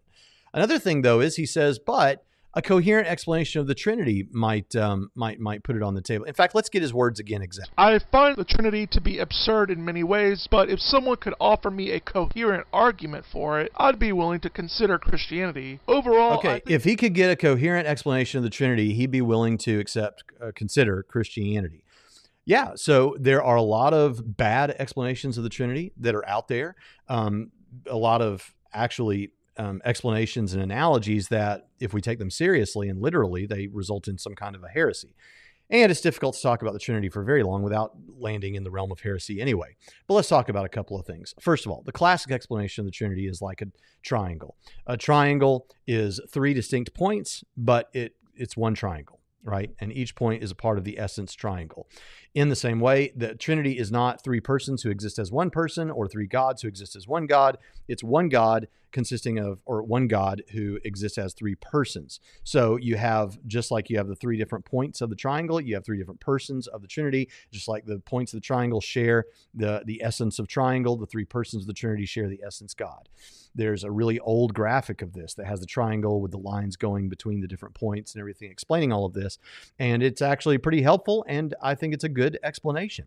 Another 0.55 0.79
thing, 0.79 1.03
though, 1.03 1.21
is 1.21 1.37
he 1.37 1.45
says, 1.45 1.79
but 1.79 2.25
a 2.57 2.63
coherent 2.63 3.07
explanation 3.07 3.61
of 3.61 3.67
the 3.67 3.75
Trinity 3.75 4.27
might 4.33 4.75
um, 4.75 5.11
might 5.15 5.39
might 5.39 5.63
put 5.63 5.77
it 5.77 5.83
on 5.83 5.95
the 5.95 6.01
table. 6.01 6.25
In 6.25 6.33
fact, 6.33 6.55
let's 6.55 6.71
get 6.71 6.81
his 6.81 6.93
words 6.95 7.21
again 7.21 7.43
exactly. 7.43 7.75
I 7.77 7.99
find 8.11 8.35
the 8.35 8.45
Trinity 8.45 8.87
to 8.87 9.01
be 9.01 9.19
absurd 9.19 9.71
in 9.71 9.85
many 9.85 10.03
ways, 10.03 10.49
but 10.51 10.71
if 10.71 10.81
someone 10.81 11.19
could 11.19 11.35
offer 11.39 11.71
me 11.71 11.91
a 11.91 12.01
coherent 12.01 12.67
argument 12.73 13.27
for 13.31 13.61
it, 13.61 13.71
I'd 13.77 13.99
be 13.99 14.11
willing 14.11 14.41
to 14.41 14.49
consider 14.49 14.99
Christianity. 14.99 15.81
Overall, 15.87 16.39
okay, 16.39 16.63
if 16.67 16.85
he 16.85 16.97
could 16.97 17.13
get 17.13 17.31
a 17.31 17.37
coherent 17.37 17.87
explanation 17.87 18.39
of 18.39 18.45
the 18.45 18.51
Trinity, 18.51 18.95
he'd 18.95 19.11
be 19.11 19.21
willing 19.21 19.59
to 19.59 19.79
accept 19.79 20.25
uh, 20.41 20.51
consider 20.55 21.03
Christianity. 21.03 21.85
Yeah, 22.47 22.73
so 22.77 23.17
there 23.19 23.43
are 23.43 23.57
a 23.57 23.63
lot 23.63 23.93
of 23.93 24.37
bad 24.37 24.71
explanations 24.79 25.37
of 25.37 25.43
the 25.43 25.51
Trinity 25.51 25.93
that 25.99 26.15
are 26.15 26.27
out 26.29 26.47
there. 26.47 26.77
Um, 27.09 27.51
a 27.91 27.97
lot 27.97 28.23
of 28.23 28.55
actually 28.73 29.33
um, 29.57 29.83
explanations 29.85 30.55
and 30.55 30.63
analogies 30.63 31.29
that, 31.29 31.69
if 31.81 31.93
we 31.93 32.01
take 32.01 32.21
them 32.21 32.31
seriously 32.31 32.89
and 32.89 33.03
literally, 33.03 33.47
they 33.47 33.67
result 33.67 34.07
in 34.07 34.17
some 34.17 34.37
kind 34.37 34.55
of 34.55 34.63
a 34.63 34.69
heresy. 34.69 35.17
And 35.69 35.91
it's 35.91 36.01
difficult 36.01 36.37
to 36.37 36.43
talk 36.43 36.63
about 36.63 36.73
the 36.73 36.79
Trinity 36.79 37.09
for 37.09 37.25
very 37.25 37.43
long 37.43 37.65
without 37.65 37.97
landing 38.17 38.55
in 38.55 38.63
the 38.63 38.71
realm 38.71 38.93
of 38.93 39.01
heresy 39.01 39.41
anyway. 39.41 39.75
But 40.07 40.15
let's 40.15 40.29
talk 40.29 40.49
about 40.49 40.65
a 40.65 40.69
couple 40.69 40.97
of 40.97 41.05
things. 41.05 41.35
First 41.41 41.67
of 41.67 41.73
all, 41.73 41.83
the 41.85 41.91
classic 41.91 42.31
explanation 42.31 42.83
of 42.83 42.87
the 42.87 42.93
Trinity 42.93 43.27
is 43.27 43.43
like 43.43 43.61
a 43.61 43.67
triangle. 44.05 44.57
A 44.87 44.97
triangle 44.97 45.67
is 45.85 46.21
three 46.31 46.55
distinct 46.55 46.95
points, 46.95 47.43
but 47.57 47.89
it 47.93 48.15
it's 48.37 48.57
one 48.57 48.75
triangle 48.75 49.17
right? 49.47 49.71
And 49.79 49.93
each 49.93 50.15
point 50.15 50.43
is 50.43 50.51
a 50.51 50.55
part 50.57 50.77
of 50.77 50.85
the 50.85 50.99
essence 50.99 51.33
triangle. 51.33 51.89
In 52.37 52.51
the 52.51 52.55
same 52.55 52.81
way, 52.81 53.15
the 53.17 53.35
Trinity 53.35 53.79
is 53.79 53.91
not 53.91 54.23
three 54.23 54.41
persons 54.41 54.83
who 54.83 54.91
exist 54.91 55.19
as 55.19 55.33
one 55.33 55.49
person 55.49 55.91
or 55.91 56.07
three 56.07 56.27
gods 56.27 56.61
who 56.61 56.69
exist 56.69 56.95
as 56.95 57.09
one 57.09 57.27
God. 57.27 57.57
It's 57.89 58.05
one 58.05 58.29
God 58.29 58.69
consisting 58.93 59.39
of, 59.39 59.63
or 59.65 59.83
one 59.83 60.07
God 60.07 60.43
who 60.53 60.79
exists 60.85 61.19
as 61.19 61.33
three 61.33 61.55
persons. 61.55 62.21
So 62.45 62.77
you 62.77 62.97
have, 62.97 63.39
just 63.47 63.71
like 63.71 63.89
you 63.89 63.97
have 63.97 64.09
the 64.09 64.15
three 64.15 64.37
different 64.37 64.65
points 64.65 65.01
of 65.01 65.09
the 65.09 65.17
triangle, 65.17 65.61
you 65.61 65.75
have 65.75 65.85
three 65.85 65.99
different 65.99 66.21
persons 66.21 66.67
of 66.67 66.83
the 66.83 66.89
Trinity, 66.89 67.29
just 67.51 67.69
like 67.69 67.87
the 67.87 68.01
points 68.01 68.33
of 68.33 68.39
the 68.39 68.47
triangle 68.47 68.81
share 68.81 69.25
the, 69.55 69.83
the 69.87 70.03
essence 70.03 70.39
of 70.39 70.47
triangle, 70.47 70.97
the 70.97 71.07
three 71.07 71.25
persons 71.25 71.65
of 71.65 71.67
the 71.67 71.75
Trinity 71.75 72.07
share 72.07 72.29
the 72.29 72.43
essence 72.47 72.75
God. 72.75 73.09
There's 73.55 73.85
a 73.85 73.91
really 73.91 74.19
old 74.19 74.53
graphic 74.53 75.01
of 75.01 75.15
this 75.15 75.35
that 75.35 75.47
has 75.47 75.61
the 75.61 75.67
triangle 75.67 76.21
with 76.21 76.31
the 76.31 76.39
lines 76.39 76.77
going 76.77 77.09
between 77.09 77.41
the 77.41 77.49
different 77.49 77.75
points 77.75 78.15
and 78.15 78.21
everything 78.21 78.51
explaining 78.51 78.93
all 78.93 79.07
of 79.07 79.15
this. 79.15 79.39
And 79.79 80.03
it's 80.03 80.21
actually 80.21 80.59
pretty 80.59 80.83
helpful. 80.83 81.25
And 81.27 81.55
I 81.63 81.75
think 81.75 81.95
it's 81.95 82.05
a 82.05 82.09
good 82.09 82.26
explanation. 82.43 83.07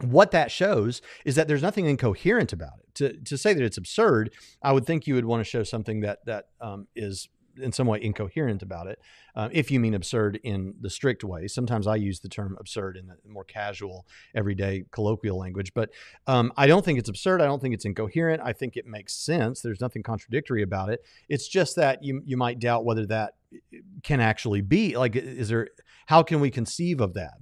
What 0.00 0.30
that 0.32 0.50
shows 0.50 1.00
is 1.24 1.36
that 1.36 1.48
there's 1.48 1.62
nothing 1.62 1.86
incoherent 1.86 2.52
about 2.52 2.80
it. 2.80 2.94
To, 2.96 3.12
to 3.24 3.38
say 3.38 3.54
that 3.54 3.62
it's 3.62 3.78
absurd, 3.78 4.32
I 4.62 4.72
would 4.72 4.84
think 4.84 5.06
you 5.06 5.14
would 5.14 5.24
want 5.24 5.40
to 5.40 5.44
show 5.44 5.62
something 5.62 6.00
that 6.00 6.24
that 6.26 6.48
um, 6.60 6.86
is 6.94 7.28
in 7.58 7.72
some 7.72 7.86
way 7.86 7.98
incoherent 8.02 8.62
about 8.62 8.86
it, 8.86 9.00
uh, 9.34 9.48
if 9.52 9.70
you 9.70 9.80
mean 9.80 9.94
absurd 9.94 10.38
in 10.42 10.74
the 10.80 10.90
strict 10.90 11.24
way. 11.24 11.48
Sometimes 11.48 11.86
I 11.86 11.96
use 11.96 12.20
the 12.20 12.28
term 12.28 12.56
absurd 12.60 12.96
in 12.96 13.06
the 13.06 13.16
more 13.28 13.44
casual, 13.44 14.06
everyday 14.34 14.84
colloquial 14.90 15.38
language, 15.38 15.72
but 15.74 15.90
um, 16.26 16.52
I 16.56 16.66
don't 16.66 16.84
think 16.84 16.98
it's 16.98 17.08
absurd. 17.08 17.40
I 17.40 17.46
don't 17.46 17.60
think 17.60 17.74
it's 17.74 17.84
incoherent. 17.84 18.42
I 18.44 18.52
think 18.52 18.76
it 18.76 18.86
makes 18.86 19.14
sense. 19.14 19.60
There's 19.60 19.80
nothing 19.80 20.02
contradictory 20.02 20.62
about 20.62 20.90
it. 20.90 21.00
It's 21.28 21.48
just 21.48 21.76
that 21.76 22.02
you 22.02 22.22
you 22.24 22.36
might 22.36 22.58
doubt 22.58 22.84
whether 22.84 23.06
that 23.06 23.34
can 24.02 24.20
actually 24.20 24.60
be 24.60 24.96
like 24.96 25.14
is 25.14 25.48
there 25.48 25.68
how 26.06 26.22
can 26.22 26.40
we 26.40 26.50
conceive 26.50 27.00
of 27.00 27.14
that 27.14 27.34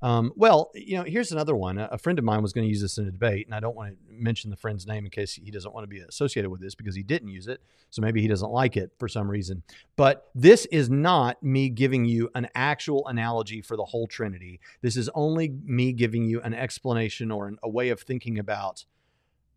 um, 0.00 0.32
well, 0.36 0.70
you 0.74 0.96
know, 0.96 1.02
here's 1.02 1.32
another 1.32 1.56
one. 1.56 1.78
A 1.78 1.98
friend 1.98 2.18
of 2.18 2.24
mine 2.24 2.42
was 2.42 2.52
going 2.52 2.64
to 2.64 2.68
use 2.68 2.80
this 2.80 2.98
in 2.98 3.08
a 3.08 3.10
debate, 3.10 3.46
and 3.46 3.54
I 3.54 3.60
don't 3.60 3.74
want 3.74 3.90
to 3.90 3.96
mention 4.08 4.50
the 4.50 4.56
friend's 4.56 4.86
name 4.86 5.04
in 5.04 5.10
case 5.10 5.34
he 5.34 5.50
doesn't 5.50 5.74
want 5.74 5.84
to 5.84 5.88
be 5.88 6.00
associated 6.00 6.50
with 6.50 6.60
this 6.60 6.74
because 6.74 6.94
he 6.94 7.02
didn't 7.02 7.28
use 7.28 7.48
it. 7.48 7.60
So 7.90 8.02
maybe 8.02 8.20
he 8.20 8.28
doesn't 8.28 8.50
like 8.50 8.76
it 8.76 8.92
for 8.98 9.08
some 9.08 9.28
reason. 9.28 9.62
But 9.96 10.28
this 10.34 10.66
is 10.66 10.88
not 10.88 11.42
me 11.42 11.68
giving 11.68 12.04
you 12.04 12.30
an 12.34 12.48
actual 12.54 13.06
analogy 13.08 13.60
for 13.60 13.76
the 13.76 13.84
whole 13.84 14.06
Trinity. 14.06 14.60
This 14.82 14.96
is 14.96 15.10
only 15.14 15.52
me 15.64 15.92
giving 15.92 16.24
you 16.24 16.40
an 16.42 16.54
explanation 16.54 17.32
or 17.32 17.48
an, 17.48 17.58
a 17.62 17.68
way 17.68 17.88
of 17.88 18.00
thinking 18.00 18.38
about 18.38 18.84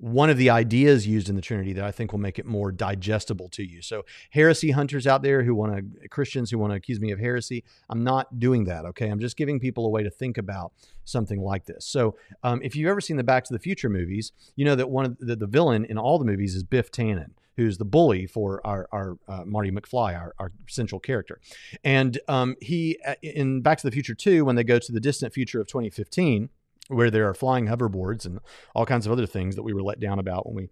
one 0.01 0.31
of 0.31 0.37
the 0.37 0.49
ideas 0.49 1.05
used 1.05 1.29
in 1.29 1.35
the 1.35 1.43
Trinity 1.43 1.73
that 1.73 1.83
I 1.83 1.91
think 1.91 2.11
will 2.11 2.19
make 2.19 2.39
it 2.39 2.45
more 2.47 2.71
digestible 2.71 3.47
to 3.49 3.63
you. 3.63 3.83
So, 3.83 4.03
heresy 4.31 4.71
hunters 4.71 5.05
out 5.05 5.21
there 5.21 5.43
who 5.43 5.53
want 5.53 5.75
to, 5.75 6.07
Christians 6.09 6.49
who 6.49 6.57
want 6.57 6.71
to 6.71 6.75
accuse 6.75 6.99
me 6.99 7.11
of 7.11 7.19
heresy, 7.19 7.63
I'm 7.87 8.03
not 8.03 8.39
doing 8.39 8.63
that. 8.63 8.83
Okay. 8.85 9.09
I'm 9.09 9.19
just 9.19 9.37
giving 9.37 9.59
people 9.59 9.85
a 9.85 9.89
way 9.89 10.01
to 10.01 10.09
think 10.09 10.39
about 10.39 10.73
something 11.03 11.39
like 11.39 11.67
this. 11.67 11.85
So, 11.85 12.15
um, 12.41 12.61
if 12.63 12.75
you've 12.75 12.89
ever 12.89 12.99
seen 12.99 13.17
the 13.17 13.23
Back 13.23 13.43
to 13.45 13.53
the 13.53 13.59
Future 13.59 13.89
movies, 13.89 14.31
you 14.55 14.65
know 14.65 14.75
that 14.75 14.89
one 14.89 15.05
of 15.05 15.17
the, 15.19 15.35
the 15.35 15.45
villain 15.45 15.85
in 15.85 15.99
all 15.99 16.17
the 16.17 16.25
movies 16.25 16.55
is 16.55 16.63
Biff 16.63 16.91
Tannen 16.91 17.33
who's 17.57 17.77
the 17.77 17.85
bully 17.85 18.25
for 18.25 18.65
our, 18.65 18.87
our 18.93 19.17
uh, 19.27 19.43
Marty 19.45 19.69
McFly, 19.71 20.17
our, 20.17 20.33
our 20.39 20.53
central 20.69 20.99
character. 20.99 21.41
And 21.83 22.17
um, 22.29 22.55
he, 22.61 22.97
uh, 23.05 23.15
in 23.21 23.61
Back 23.61 23.77
to 23.79 23.87
the 23.87 23.91
Future 23.91 24.15
2, 24.15 24.45
when 24.45 24.55
they 24.55 24.63
go 24.63 24.79
to 24.79 24.91
the 24.91 25.01
distant 25.01 25.33
future 25.33 25.59
of 25.59 25.67
2015, 25.67 26.49
where 26.91 27.11
there 27.11 27.27
are 27.27 27.33
flying 27.33 27.67
hoverboards 27.67 28.25
and 28.25 28.39
all 28.75 28.85
kinds 28.85 29.05
of 29.05 29.11
other 29.11 29.25
things 29.25 29.55
that 29.55 29.63
we 29.63 29.73
were 29.73 29.83
let 29.83 29.99
down 29.99 30.19
about 30.19 30.45
when 30.45 30.55
we 30.55 30.69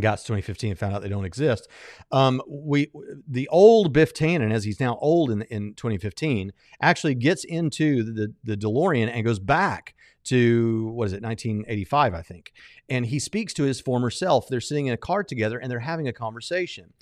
got 0.00 0.18
to 0.18 0.24
2015 0.24 0.70
and 0.70 0.78
found 0.78 0.94
out 0.94 1.02
they 1.02 1.08
don't 1.08 1.24
exist. 1.24 1.68
Um, 2.10 2.42
we 2.48 2.90
the 3.28 3.48
old 3.48 3.92
Biff 3.92 4.12
Tannen, 4.12 4.52
as 4.52 4.64
he's 4.64 4.80
now 4.80 4.98
old 5.00 5.30
in 5.30 5.42
in 5.42 5.74
2015, 5.74 6.52
actually 6.80 7.14
gets 7.14 7.44
into 7.44 8.02
the 8.02 8.34
the 8.42 8.56
DeLorean 8.56 9.08
and 9.08 9.24
goes 9.24 9.38
back 9.38 9.94
to 10.24 10.86
what 10.94 11.06
is 11.06 11.12
it 11.12 11.22
1985 11.22 12.14
I 12.14 12.22
think, 12.22 12.52
and 12.88 13.06
he 13.06 13.18
speaks 13.18 13.52
to 13.54 13.64
his 13.64 13.80
former 13.80 14.10
self. 14.10 14.48
They're 14.48 14.60
sitting 14.60 14.86
in 14.86 14.94
a 14.94 14.98
car 14.98 15.22
together 15.22 15.58
and 15.58 15.70
they're 15.70 15.80
having 15.80 16.08
a 16.08 16.12
conversation. 16.12 16.92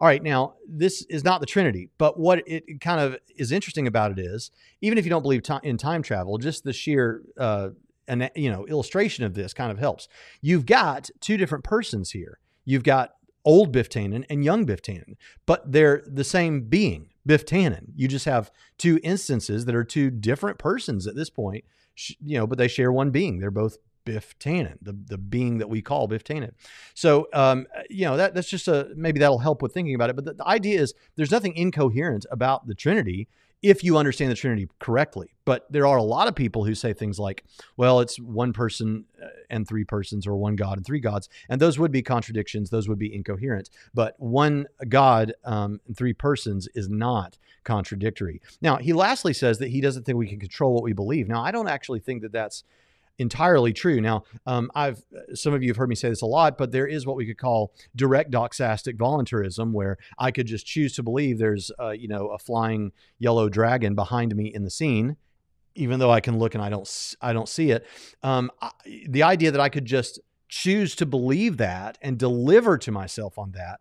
All 0.00 0.08
right, 0.08 0.22
now 0.22 0.54
this 0.68 1.06
is 1.08 1.22
not 1.22 1.38
the 1.38 1.46
Trinity, 1.46 1.88
but 1.96 2.18
what 2.18 2.42
it 2.44 2.80
kind 2.80 3.00
of 3.00 3.16
is 3.36 3.52
interesting 3.52 3.86
about 3.86 4.10
it 4.10 4.18
is, 4.18 4.50
even 4.80 4.98
if 4.98 5.04
you 5.04 5.10
don't 5.10 5.22
believe 5.22 5.42
in 5.62 5.76
time 5.76 6.02
travel, 6.02 6.38
just 6.38 6.64
the 6.64 6.72
sheer 6.72 7.22
uh, 7.38 7.68
an 8.08 8.28
you 8.34 8.50
know 8.50 8.66
illustration 8.66 9.24
of 9.24 9.34
this 9.34 9.52
kind 9.52 9.70
of 9.70 9.78
helps. 9.78 10.08
You've 10.40 10.66
got 10.66 11.10
two 11.20 11.36
different 11.36 11.64
persons 11.64 12.10
here. 12.10 12.38
You've 12.64 12.84
got 12.84 13.14
old 13.44 13.72
Biff 13.72 13.88
Tannen 13.88 14.24
and 14.30 14.44
young 14.44 14.64
Biff 14.64 14.82
Tannen, 14.82 15.16
but 15.46 15.70
they're 15.70 16.02
the 16.06 16.24
same 16.24 16.62
being, 16.62 17.08
Biff 17.26 17.44
Tannen. 17.44 17.86
You 17.96 18.08
just 18.08 18.24
have 18.24 18.50
two 18.78 19.00
instances 19.02 19.64
that 19.64 19.74
are 19.74 19.84
two 19.84 20.10
different 20.10 20.58
persons 20.58 21.06
at 21.06 21.16
this 21.16 21.30
point, 21.30 21.64
you 22.20 22.38
know, 22.38 22.46
but 22.46 22.58
they 22.58 22.68
share 22.68 22.92
one 22.92 23.10
being. 23.10 23.38
They're 23.38 23.50
both 23.50 23.78
Biff 24.04 24.36
Tannen, 24.38 24.78
the, 24.82 24.92
the 24.92 25.18
being 25.18 25.58
that 25.58 25.68
we 25.68 25.82
call 25.82 26.06
Biff 26.06 26.24
Tannen. 26.24 26.52
So, 26.94 27.28
um, 27.32 27.66
you 27.88 28.04
know, 28.04 28.16
that, 28.16 28.34
that's 28.34 28.48
just 28.48 28.68
a, 28.68 28.90
maybe 28.96 29.20
that'll 29.20 29.38
help 29.38 29.62
with 29.62 29.72
thinking 29.72 29.94
about 29.94 30.10
it. 30.10 30.16
But 30.16 30.24
the, 30.24 30.34
the 30.34 30.46
idea 30.46 30.80
is 30.80 30.94
there's 31.16 31.30
nothing 31.30 31.56
incoherent 31.56 32.26
about 32.30 32.66
the 32.66 32.74
Trinity 32.74 33.28
if 33.62 33.84
you 33.84 33.96
understand 33.96 34.30
the 34.30 34.34
Trinity 34.34 34.68
correctly. 34.80 35.34
But 35.44 35.66
there 35.70 35.86
are 35.86 35.96
a 35.96 36.02
lot 36.02 36.28
of 36.28 36.34
people 36.34 36.64
who 36.64 36.74
say 36.74 36.92
things 36.92 37.18
like, 37.18 37.44
well, 37.76 38.00
it's 38.00 38.18
one 38.18 38.52
person 38.52 39.04
uh, 39.22 39.28
and 39.50 39.66
three 39.66 39.84
persons, 39.84 40.26
or 40.26 40.36
one 40.36 40.56
God 40.56 40.76
and 40.78 40.86
three 40.86 41.00
gods. 41.00 41.28
And 41.48 41.60
those 41.60 41.78
would 41.78 41.92
be 41.92 42.02
contradictions, 42.02 42.70
those 42.70 42.88
would 42.88 42.98
be 42.98 43.14
incoherent. 43.14 43.70
But 43.94 44.14
one 44.18 44.66
God 44.88 45.32
um, 45.44 45.80
and 45.86 45.96
three 45.96 46.12
persons 46.12 46.68
is 46.74 46.88
not 46.88 47.38
contradictory. 47.64 48.40
Now, 48.60 48.76
he 48.76 48.92
lastly 48.92 49.32
says 49.32 49.58
that 49.58 49.68
he 49.68 49.80
doesn't 49.80 50.04
think 50.04 50.18
we 50.18 50.28
can 50.28 50.40
control 50.40 50.74
what 50.74 50.82
we 50.82 50.92
believe. 50.92 51.28
Now, 51.28 51.42
I 51.42 51.50
don't 51.50 51.68
actually 51.68 52.00
think 52.00 52.22
that 52.22 52.32
that's 52.32 52.64
entirely 53.22 53.72
true. 53.72 54.00
Now, 54.00 54.24
um, 54.44 54.70
I've 54.74 55.02
some 55.32 55.54
of 55.54 55.62
you 55.62 55.70
have 55.70 55.78
heard 55.78 55.88
me 55.88 55.94
say 55.94 56.10
this 56.10 56.20
a 56.20 56.26
lot, 56.26 56.58
but 56.58 56.72
there 56.72 56.86
is 56.86 57.06
what 57.06 57.16
we 57.16 57.24
could 57.24 57.38
call 57.38 57.72
direct 57.96 58.30
doxastic 58.30 58.96
voluntarism, 58.96 59.72
where 59.72 59.96
I 60.18 60.30
could 60.30 60.46
just 60.46 60.66
choose 60.66 60.94
to 60.96 61.02
believe 61.02 61.38
there's 61.38 61.70
uh, 61.80 61.90
you 61.90 62.08
know 62.08 62.28
a 62.28 62.38
flying 62.38 62.92
yellow 63.18 63.48
dragon 63.48 63.94
behind 63.94 64.36
me 64.36 64.52
in 64.52 64.64
the 64.64 64.70
scene, 64.70 65.16
even 65.74 65.98
though 65.98 66.10
I 66.10 66.20
can 66.20 66.38
look 66.38 66.54
and 66.54 66.62
I 66.62 66.68
don't 66.68 67.14
I 67.22 67.32
don't 67.32 67.48
see 67.48 67.70
it. 67.70 67.86
Um, 68.22 68.50
I, 68.60 68.70
the 69.08 69.22
idea 69.22 69.50
that 69.52 69.60
I 69.60 69.70
could 69.70 69.86
just 69.86 70.20
choose 70.48 70.94
to 70.96 71.06
believe 71.06 71.56
that 71.56 71.96
and 72.02 72.18
deliver 72.18 72.76
to 72.76 72.92
myself 72.92 73.38
on 73.38 73.52
that 73.52 73.80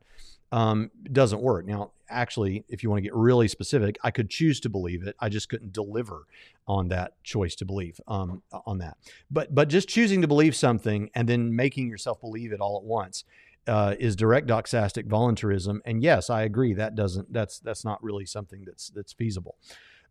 um, 0.51 0.91
doesn't 1.11 1.41
work. 1.41 1.65
Now, 1.65 1.91
actually, 2.09 2.65
if 2.67 2.83
you 2.83 2.89
want 2.89 2.99
to 2.99 3.03
get 3.03 3.15
really 3.15 3.47
specific, 3.47 3.97
I 4.03 4.11
could 4.11 4.29
choose 4.29 4.59
to 4.61 4.69
believe 4.69 5.07
it. 5.07 5.15
I 5.19 5.29
just 5.29 5.49
couldn't 5.49 5.73
deliver 5.73 6.25
on 6.67 6.89
that 6.89 7.13
choice 7.23 7.55
to 7.55 7.65
believe 7.65 7.99
um, 8.07 8.43
on 8.65 8.79
that. 8.79 8.97
But 9.29 9.55
but 9.55 9.69
just 9.69 9.87
choosing 9.87 10.21
to 10.21 10.27
believe 10.27 10.55
something 10.55 11.09
and 11.15 11.27
then 11.27 11.55
making 11.55 11.87
yourself 11.87 12.19
believe 12.19 12.51
it 12.51 12.59
all 12.59 12.77
at 12.77 12.83
once 12.83 13.23
uh, 13.67 13.95
is 13.99 14.15
direct 14.15 14.47
doxastic 14.47 15.05
voluntarism. 15.07 15.81
And 15.85 16.03
yes, 16.03 16.29
I 16.29 16.43
agree 16.43 16.73
that 16.73 16.95
doesn't 16.95 17.31
that's 17.31 17.59
that's 17.59 17.85
not 17.85 18.03
really 18.03 18.25
something 18.25 18.63
that's 18.65 18.89
that's 18.89 19.13
feasible. 19.13 19.55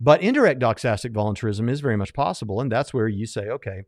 But 0.03 0.23
indirect 0.23 0.61
doxastic 0.61 1.13
voluntarism 1.13 1.69
is 1.69 1.81
very 1.81 1.97
much 1.97 2.15
possible, 2.15 2.63
and 2.63 2.73
that's 2.73 2.95
where 2.95 3.09
you 3.09 3.27
say, 3.27 3.49
okay 3.49 3.85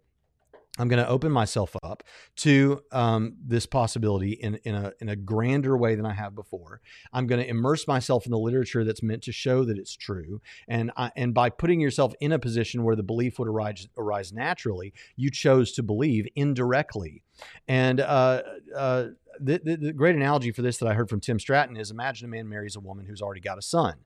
I'm 0.78 0.88
going 0.88 1.02
to 1.02 1.08
open 1.08 1.30
myself 1.30 1.76
up 1.82 2.02
to 2.36 2.80
um, 2.92 3.36
this 3.44 3.66
possibility 3.66 4.32
in, 4.32 4.54
in, 4.64 4.74
a, 4.74 4.92
in 5.00 5.10
a 5.10 5.16
grander 5.16 5.76
way 5.76 5.94
than 5.94 6.06
I 6.06 6.14
have 6.14 6.34
before. 6.34 6.80
I'm 7.12 7.26
going 7.26 7.42
to 7.42 7.48
immerse 7.48 7.86
myself 7.86 8.24
in 8.24 8.32
the 8.32 8.38
literature 8.38 8.82
that's 8.82 9.02
meant 9.02 9.22
to 9.24 9.32
show 9.32 9.64
that 9.64 9.76
it's 9.76 9.94
true. 9.94 10.40
And, 10.66 10.90
I, 10.96 11.10
and 11.14 11.34
by 11.34 11.50
putting 11.50 11.80
yourself 11.80 12.14
in 12.20 12.32
a 12.32 12.38
position 12.38 12.84
where 12.84 12.96
the 12.96 13.02
belief 13.02 13.38
would 13.38 13.48
arise, 13.48 13.86
arise 13.98 14.32
naturally, 14.32 14.94
you 15.14 15.30
chose 15.30 15.72
to 15.72 15.82
believe 15.82 16.26
indirectly. 16.34 17.22
And 17.68 18.00
uh, 18.00 18.42
uh, 18.74 19.06
the, 19.38 19.60
the, 19.62 19.76
the 19.76 19.92
great 19.92 20.16
analogy 20.16 20.52
for 20.52 20.62
this 20.62 20.78
that 20.78 20.88
I 20.88 20.94
heard 20.94 21.10
from 21.10 21.20
Tim 21.20 21.38
Stratton 21.38 21.76
is 21.76 21.90
imagine 21.90 22.26
a 22.26 22.28
man 22.28 22.48
marries 22.48 22.76
a 22.76 22.80
woman 22.80 23.04
who's 23.04 23.20
already 23.20 23.40
got 23.42 23.58
a 23.58 23.62
son 23.62 23.96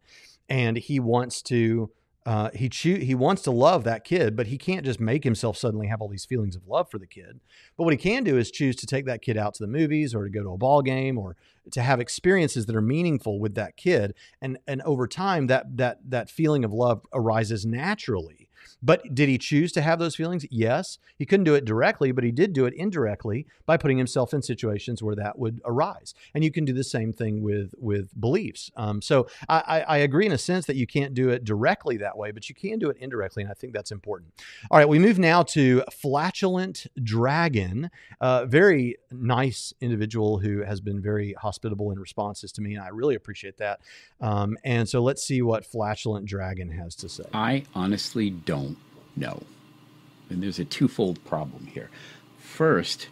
and 0.49 0.77
he 0.77 1.01
wants 1.01 1.43
to 1.43 1.91
uh, 2.27 2.51
he 2.53 2.69
he 2.69 3.15
wants 3.15 3.43
to 3.43 3.53
love 3.53 3.85
that 3.85 4.03
kid, 4.03 4.35
but 4.35 4.49
he 4.49 4.59
can't 4.59 4.85
just 4.85 4.99
make 4.99 5.23
himself 5.23 5.57
suddenly 5.57 5.87
have 5.87 6.03
all 6.03 6.09
these 6.09 6.25
feelings 6.25 6.57
of 6.57 6.67
love 6.67 6.91
for 6.91 6.99
the 6.99 7.07
kid. 7.07 7.39
But 7.77 7.85
what 7.85 7.93
he 7.93 7.97
can 7.97 8.25
do 8.25 8.37
is 8.37 8.51
choose 8.51 8.75
to 8.77 8.87
take 8.87 9.07
that 9.07 9.23
kid 9.23 9.37
out 9.37 9.55
to 9.55 9.63
the 9.63 9.69
movies 9.69 10.13
or 10.13 10.25
to 10.25 10.31
go 10.31 10.43
to 10.43 10.51
a 10.51 10.59
ball 10.59 10.83
game 10.83 11.19
or 11.19 11.37
to 11.71 11.83
have 11.83 12.01
experiences 12.01 12.67
that 12.67 12.75
are 12.75 12.83
meaningful 12.83 13.39
with 13.39 13.55
that 13.55 13.77
kid. 13.77 14.13
And 14.43 14.59
and 14.67 14.83
over 14.83 15.07
time, 15.07 15.47
that 15.47 15.77
that 15.77 16.01
that 16.11 16.29
feeling 16.29 16.65
of 16.65 16.73
love 16.73 17.07
arises 17.13 17.65
naturally 17.65 18.46
but 18.83 19.15
did 19.15 19.29
he 19.29 19.39
choose 19.39 19.73
to 19.73 19.83
have 19.83 19.99
those 19.99 20.17
feelings? 20.17 20.45
Yes. 20.51 20.99
He 21.19 21.27
couldn't 21.27 21.45
do 21.45 21.55
it 21.55 21.65
directly, 21.65 22.13
but 22.13 22.25
he 22.25 22.31
did 22.31 22.53
do 22.53 22.67
it 22.67 22.75
indirectly 22.75 23.47
by 23.65 23.77
putting 23.77 23.99
himself 23.99 24.35
in 24.35 24.43
situations 24.43 25.03
where 25.03 25.17
that 25.17 25.39
would 25.39 25.61
arise. 25.65 26.15
And 26.35 26.45
you 26.45 26.51
can 26.51 26.65
do 26.65 26.73
the 26.73 26.85
same 26.85 27.13
thing 27.13 27.43
with 27.43 27.75
with 27.79 28.19
beliefs. 28.19 28.71
Um, 28.77 29.03
so 29.03 29.27
I, 29.49 29.85
I, 29.87 29.97
agree 29.99 30.27
in 30.27 30.33
a 30.33 30.39
sense 30.39 30.67
that 30.67 30.77
you 30.77 30.87
can't 30.87 31.15
do 31.15 31.31
it 31.31 31.45
directly 31.45 31.97
that 31.99 32.17
way, 32.17 32.31
but 32.31 32.49
you 32.49 32.55
can 32.55 32.79
do 32.79 32.91
it 32.91 32.97
indirectly, 32.99 33.43
and 33.43 33.51
I 33.51 33.55
think 33.55 33.73
that's 33.73 33.91
important. 33.91 34.33
All 34.71 34.79
right, 34.79 34.89
we 34.89 34.99
move 34.99 35.19
now 35.19 35.43
to 35.45 35.83
flatulent 35.93 36.87
dragon. 37.03 37.91
Uh, 38.21 38.47
very 38.47 38.97
nice 39.11 39.73
individual 39.81 40.39
who 40.39 40.63
has 40.63 40.81
been 40.81 41.01
very 41.01 41.33
hospitable 41.35 41.91
in 41.91 41.99
responses 41.99 42.53
to 42.53 42.63
me, 42.63 42.75
and 42.75 42.85
I 42.85 42.89
really 42.89 43.15
appreciate 43.15 43.59
that. 43.59 43.81
Um, 44.21 44.57
and 44.65 44.89
so 44.89 45.03
let's 45.03 45.23
see 45.23 45.43
what 45.43 45.65
flatulent 45.65 46.27
dragon 46.27 46.71
has 46.71 46.95
to 46.97 47.09
say. 47.09 47.25
I 47.33 47.65
honestly 47.75 48.31
don't 48.31 48.76
don't. 49.19 49.47
And 50.31 50.43
there's 50.43 50.59
a 50.59 50.65
twofold 50.65 51.25
problem 51.25 51.67
here. 51.67 51.91
First, 52.39 53.09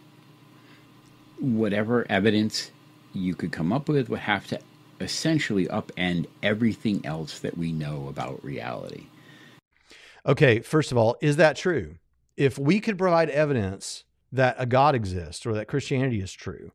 whatever 1.39 2.05
evidence 2.09 2.71
you 3.13 3.35
could 3.35 3.51
come 3.51 3.71
up 3.71 3.87
with 3.87 4.09
would 4.09 4.19
have 4.19 4.47
to 4.47 4.59
essentially 4.99 5.67
upend 5.67 6.25
everything 6.41 7.05
else 7.05 7.39
that 7.39 7.57
we 7.57 7.71
know 7.71 8.07
about 8.07 8.43
reality. 8.43 9.07
Okay, 10.25 10.59
first 10.59 10.91
of 10.91 10.97
all, 10.97 11.15
is 11.21 11.37
that 11.37 11.55
true? 11.55 11.95
If 12.37 12.57
we 12.57 12.79
could 12.79 12.97
provide 12.97 13.29
evidence 13.29 14.03
that 14.31 14.55
a 14.57 14.65
God 14.65 14.95
exists 14.95 15.45
or 15.45 15.53
that 15.53 15.67
Christianity 15.67 16.21
is 16.21 16.33
true, 16.33 16.71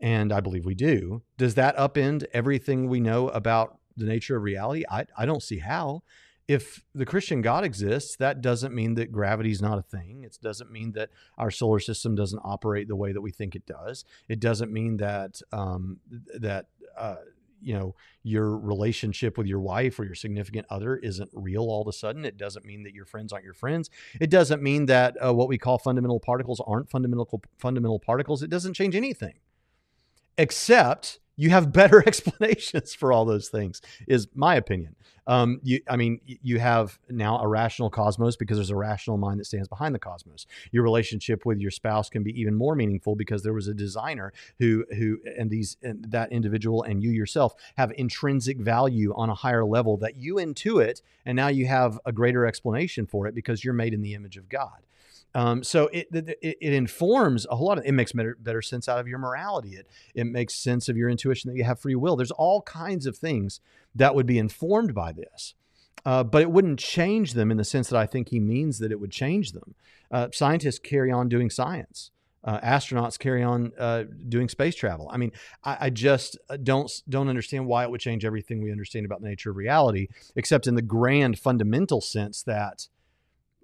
and 0.00 0.32
I 0.32 0.40
believe 0.40 0.64
we 0.64 0.74
do, 0.74 1.22
does 1.38 1.54
that 1.54 1.76
upend 1.76 2.24
everything 2.32 2.88
we 2.88 3.00
know 3.00 3.28
about 3.28 3.78
the 3.96 4.06
nature 4.06 4.36
of 4.36 4.42
reality? 4.42 4.84
I, 4.90 5.06
I 5.16 5.26
don't 5.26 5.42
see 5.42 5.58
how 5.58 6.02
if 6.48 6.84
the 6.94 7.06
Christian 7.06 7.42
God 7.42 7.64
exists, 7.64 8.16
that 8.16 8.40
doesn't 8.40 8.74
mean 8.74 8.94
that 8.94 9.10
gravity 9.10 9.50
is 9.50 9.60
not 9.60 9.78
a 9.78 9.82
thing. 9.82 10.22
It 10.22 10.38
doesn't 10.40 10.70
mean 10.70 10.92
that 10.92 11.10
our 11.38 11.50
solar 11.50 11.80
system 11.80 12.14
doesn't 12.14 12.40
operate 12.44 12.86
the 12.86 12.96
way 12.96 13.12
that 13.12 13.20
we 13.20 13.32
think 13.32 13.56
it 13.56 13.66
does. 13.66 14.04
It 14.28 14.38
doesn't 14.38 14.72
mean 14.72 14.98
that 14.98 15.40
um, 15.52 15.98
that 16.38 16.66
uh, 16.96 17.16
you 17.60 17.74
know 17.74 17.96
your 18.22 18.56
relationship 18.56 19.36
with 19.36 19.48
your 19.48 19.58
wife 19.58 19.98
or 19.98 20.04
your 20.04 20.14
significant 20.14 20.66
other 20.70 20.96
isn't 20.96 21.30
real 21.32 21.62
all 21.62 21.82
of 21.82 21.88
a 21.88 21.92
sudden. 21.92 22.24
It 22.24 22.36
doesn't 22.36 22.64
mean 22.64 22.84
that 22.84 22.94
your 22.94 23.06
friends 23.06 23.32
aren't 23.32 23.44
your 23.44 23.54
friends. 23.54 23.90
It 24.20 24.30
doesn't 24.30 24.62
mean 24.62 24.86
that 24.86 25.16
uh, 25.24 25.34
what 25.34 25.48
we 25.48 25.58
call 25.58 25.78
fundamental 25.78 26.20
particles 26.20 26.62
aren't 26.64 26.90
fundamental 26.90 27.42
fundamental 27.58 27.98
particles. 27.98 28.42
It 28.44 28.50
doesn't 28.50 28.74
change 28.74 28.94
anything, 28.94 29.34
except 30.38 31.18
you 31.36 31.50
have 31.50 31.72
better 31.72 32.02
explanations 32.06 32.94
for 32.94 33.12
all 33.12 33.24
those 33.24 33.48
things 33.48 33.80
is 34.06 34.28
my 34.34 34.56
opinion. 34.56 34.96
Um, 35.28 35.58
you, 35.64 35.80
i 35.88 35.96
mean 35.96 36.20
you 36.24 36.60
have 36.60 37.00
now 37.10 37.40
a 37.40 37.48
rational 37.48 37.90
cosmos 37.90 38.36
because 38.36 38.58
there's 38.58 38.70
a 38.70 38.76
rational 38.76 39.16
mind 39.16 39.40
that 39.40 39.46
stands 39.46 39.66
behind 39.66 39.92
the 39.92 39.98
cosmos. 39.98 40.46
Your 40.70 40.84
relationship 40.84 41.44
with 41.44 41.58
your 41.58 41.72
spouse 41.72 42.08
can 42.08 42.22
be 42.22 42.40
even 42.40 42.54
more 42.54 42.76
meaningful 42.76 43.16
because 43.16 43.42
there 43.42 43.52
was 43.52 43.66
a 43.66 43.74
designer 43.74 44.32
who 44.60 44.84
who 44.96 45.18
and 45.36 45.50
these 45.50 45.78
and 45.82 46.04
that 46.12 46.30
individual 46.30 46.84
and 46.84 47.02
you 47.02 47.10
yourself 47.10 47.54
have 47.76 47.92
intrinsic 47.96 48.58
value 48.58 49.12
on 49.16 49.28
a 49.28 49.34
higher 49.34 49.64
level 49.64 49.96
that 49.96 50.14
you 50.14 50.36
intuit 50.36 51.02
and 51.24 51.34
now 51.34 51.48
you 51.48 51.66
have 51.66 51.98
a 52.06 52.12
greater 52.12 52.46
explanation 52.46 53.04
for 53.04 53.26
it 53.26 53.34
because 53.34 53.64
you're 53.64 53.74
made 53.74 53.94
in 53.94 54.02
the 54.02 54.14
image 54.14 54.36
of 54.36 54.48
god 54.48 54.86
um, 55.36 55.62
so 55.62 55.88
it, 55.92 56.08
it, 56.12 56.38
it 56.40 56.72
informs 56.72 57.46
a 57.50 57.56
whole 57.56 57.66
lot 57.66 57.76
of 57.76 57.84
it 57.84 57.92
makes 57.92 58.12
better 58.12 58.38
better 58.40 58.62
sense 58.62 58.88
out 58.88 58.98
of 58.98 59.06
your 59.06 59.18
morality. 59.18 59.76
It 59.76 59.86
it 60.14 60.24
makes 60.24 60.54
sense 60.54 60.88
of 60.88 60.96
your 60.96 61.10
intuition 61.10 61.50
that 61.50 61.58
you 61.58 61.64
have 61.64 61.78
free 61.78 61.94
will. 61.94 62.16
There's 62.16 62.30
all 62.30 62.62
kinds 62.62 63.04
of 63.04 63.18
things 63.18 63.60
that 63.94 64.14
would 64.14 64.24
be 64.24 64.38
informed 64.38 64.94
by 64.94 65.12
this. 65.12 65.52
Uh, 66.06 66.24
but 66.24 66.40
it 66.40 66.50
wouldn't 66.50 66.78
change 66.78 67.34
them 67.34 67.50
in 67.50 67.58
the 67.58 67.64
sense 67.64 67.90
that 67.90 67.98
I 67.98 68.06
think 68.06 68.30
he 68.30 68.40
means 68.40 68.78
that 68.78 68.90
it 68.90 68.98
would 68.98 69.10
change 69.10 69.52
them. 69.52 69.74
Uh, 70.10 70.28
scientists 70.32 70.78
carry 70.78 71.10
on 71.10 71.28
doing 71.28 71.50
science. 71.50 72.12
Uh, 72.42 72.60
astronauts 72.60 73.18
carry 73.18 73.42
on 73.42 73.72
uh, 73.76 74.04
doing 74.28 74.48
space 74.48 74.76
travel. 74.76 75.10
I 75.12 75.18
mean, 75.18 75.32
I, 75.64 75.76
I, 75.80 75.90
just 75.90 76.38
uh, 76.48 76.56
don't 76.56 76.90
don't 77.08 77.28
understand 77.28 77.66
why 77.66 77.82
it 77.82 77.90
would 77.90 78.00
change 78.00 78.24
everything 78.24 78.62
we 78.62 78.70
understand 78.70 79.04
about 79.04 79.20
the 79.20 79.28
nature 79.28 79.50
of 79.50 79.56
reality, 79.56 80.06
except 80.36 80.68
in 80.68 80.76
the 80.76 80.82
grand 80.82 81.40
fundamental 81.40 82.00
sense 82.00 82.42
that 82.44 82.86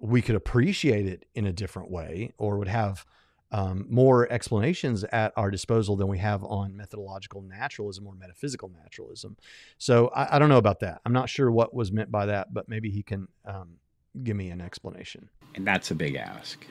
we 0.03 0.21
could 0.21 0.35
appreciate 0.35 1.05
it 1.07 1.25
in 1.33 1.45
a 1.45 1.53
different 1.53 1.89
way 1.89 2.33
or 2.37 2.57
would 2.57 2.67
have 2.67 3.05
um, 3.53 3.85
more 3.89 4.29
explanations 4.29 5.05
at 5.05 5.31
our 5.37 5.49
disposal 5.49 5.95
than 5.95 6.09
we 6.09 6.17
have 6.17 6.43
on 6.43 6.75
methodological 6.75 7.41
naturalism 7.41 8.05
or 8.05 8.13
metaphysical 8.13 8.69
naturalism. 8.83 9.37
So 9.77 10.09
I, 10.09 10.35
I 10.35 10.39
don't 10.39 10.49
know 10.49 10.57
about 10.57 10.81
that. 10.81 10.99
I'm 11.05 11.13
not 11.13 11.29
sure 11.29 11.49
what 11.49 11.73
was 11.73 11.93
meant 11.93 12.11
by 12.11 12.25
that, 12.25 12.53
but 12.53 12.67
maybe 12.67 12.89
he 12.89 13.01
can 13.01 13.29
um, 13.45 13.77
give 14.21 14.35
me 14.35 14.49
an 14.49 14.59
explanation. 14.59 15.29
And 15.55 15.65
that's 15.65 15.89
a 15.89 15.95
big 15.95 16.15
ask. 16.15 16.65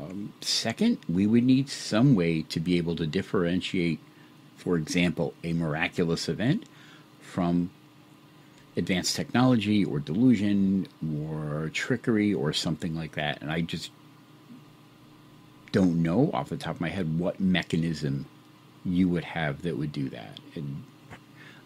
Um, 0.00 0.32
second, 0.40 0.96
we 1.10 1.26
would 1.26 1.44
need 1.44 1.68
some 1.68 2.14
way 2.14 2.40
to 2.42 2.58
be 2.58 2.78
able 2.78 2.96
to 2.96 3.06
differentiate, 3.06 4.00
for 4.56 4.76
example, 4.76 5.34
a 5.44 5.52
miraculous 5.52 6.26
event 6.26 6.64
from 7.20 7.70
advanced 8.78 9.16
technology 9.16 9.84
or 9.84 9.98
delusion 9.98 10.86
or 11.20 11.70
trickery 11.74 12.32
or 12.32 12.52
something 12.52 12.94
like 12.94 13.16
that. 13.16 13.42
And 13.42 13.50
I 13.50 13.60
just 13.60 13.90
don't 15.72 16.02
know 16.02 16.30
off 16.32 16.48
the 16.48 16.56
top 16.56 16.76
of 16.76 16.80
my 16.80 16.88
head 16.88 17.18
what 17.18 17.40
mechanism 17.40 18.24
you 18.84 19.08
would 19.08 19.24
have 19.24 19.62
that 19.62 19.76
would 19.76 19.92
do 19.92 20.08
that. 20.10 20.38
And 20.54 20.84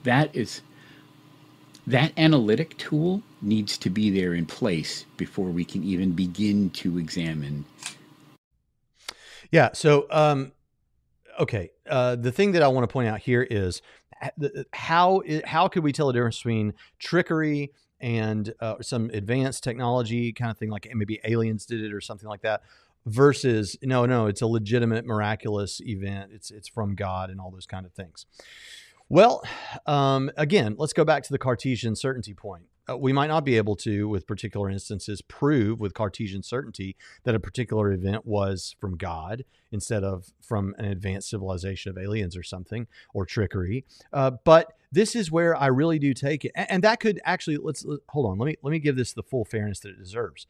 that 0.02 0.34
is 0.34 0.62
that 1.86 2.12
analytic 2.16 2.76
tool 2.78 3.22
needs 3.40 3.76
to 3.78 3.90
be 3.90 4.10
there 4.10 4.34
in 4.34 4.46
place 4.46 5.04
before 5.16 5.46
we 5.46 5.64
can 5.64 5.84
even 5.84 6.12
begin 6.12 6.70
to 6.70 6.98
examine. 6.98 7.64
Yeah. 9.50 9.70
So, 9.74 10.06
um, 10.10 10.52
okay. 11.38 11.70
Uh, 11.88 12.16
the 12.16 12.32
thing 12.32 12.52
that 12.52 12.62
I 12.62 12.68
want 12.68 12.88
to 12.88 12.92
point 12.92 13.08
out 13.08 13.20
here 13.20 13.42
is 13.42 13.82
how 14.72 15.22
how 15.44 15.68
could 15.68 15.82
we 15.82 15.92
tell 15.92 16.06
the 16.06 16.12
difference 16.12 16.38
between 16.38 16.74
trickery 16.98 17.72
and 18.00 18.52
uh, 18.60 18.76
some 18.80 19.10
advanced 19.10 19.62
technology 19.62 20.32
kind 20.32 20.50
of 20.50 20.58
thing, 20.58 20.70
like 20.70 20.90
maybe 20.94 21.20
aliens 21.24 21.64
did 21.66 21.82
it 21.82 21.92
or 21.92 22.00
something 22.00 22.28
like 22.28 22.42
that, 22.42 22.62
versus 23.06 23.76
no, 23.82 24.06
no, 24.06 24.26
it's 24.26 24.42
a 24.42 24.46
legitimate 24.46 25.06
miraculous 25.06 25.80
event. 25.80 26.32
It's 26.34 26.50
it's 26.50 26.68
from 26.68 26.94
God 26.94 27.30
and 27.30 27.40
all 27.40 27.50
those 27.50 27.66
kind 27.66 27.86
of 27.86 27.92
things. 27.92 28.26
Well, 29.08 29.42
um, 29.86 30.30
again, 30.36 30.74
let's 30.78 30.92
go 30.92 31.04
back 31.04 31.22
to 31.24 31.32
the 31.32 31.38
Cartesian 31.38 31.94
certainty 31.96 32.34
point. 32.34 32.64
Uh, 32.92 32.96
we 32.96 33.12
might 33.12 33.28
not 33.28 33.44
be 33.44 33.56
able 33.56 33.76
to, 33.76 34.08
with 34.08 34.26
particular 34.26 34.68
instances, 34.68 35.22
prove 35.22 35.80
with 35.80 35.94
Cartesian 35.94 36.42
certainty 36.42 36.96
that 37.24 37.34
a 37.34 37.40
particular 37.40 37.92
event 37.92 38.26
was 38.26 38.74
from 38.80 38.96
God 38.96 39.44
instead 39.70 40.04
of 40.04 40.32
from 40.40 40.74
an 40.78 40.84
advanced 40.84 41.30
civilization 41.30 41.90
of 41.90 41.98
aliens 41.98 42.36
or 42.36 42.42
something 42.42 42.86
or 43.14 43.24
trickery. 43.24 43.84
Uh, 44.12 44.32
but 44.44 44.74
this 44.90 45.16
is 45.16 45.30
where 45.30 45.56
I 45.56 45.66
really 45.68 45.98
do 45.98 46.12
take 46.12 46.44
it, 46.44 46.52
and, 46.54 46.70
and 46.70 46.84
that 46.84 47.00
could 47.00 47.20
actually 47.24 47.56
let's 47.56 47.84
let, 47.84 48.00
hold 48.08 48.26
on. 48.26 48.38
Let 48.38 48.46
me 48.46 48.56
let 48.62 48.70
me 48.70 48.78
give 48.78 48.96
this 48.96 49.12
the 49.12 49.22
full 49.22 49.44
fairness 49.44 49.80
that 49.80 49.90
it 49.90 49.98
deserves 49.98 50.46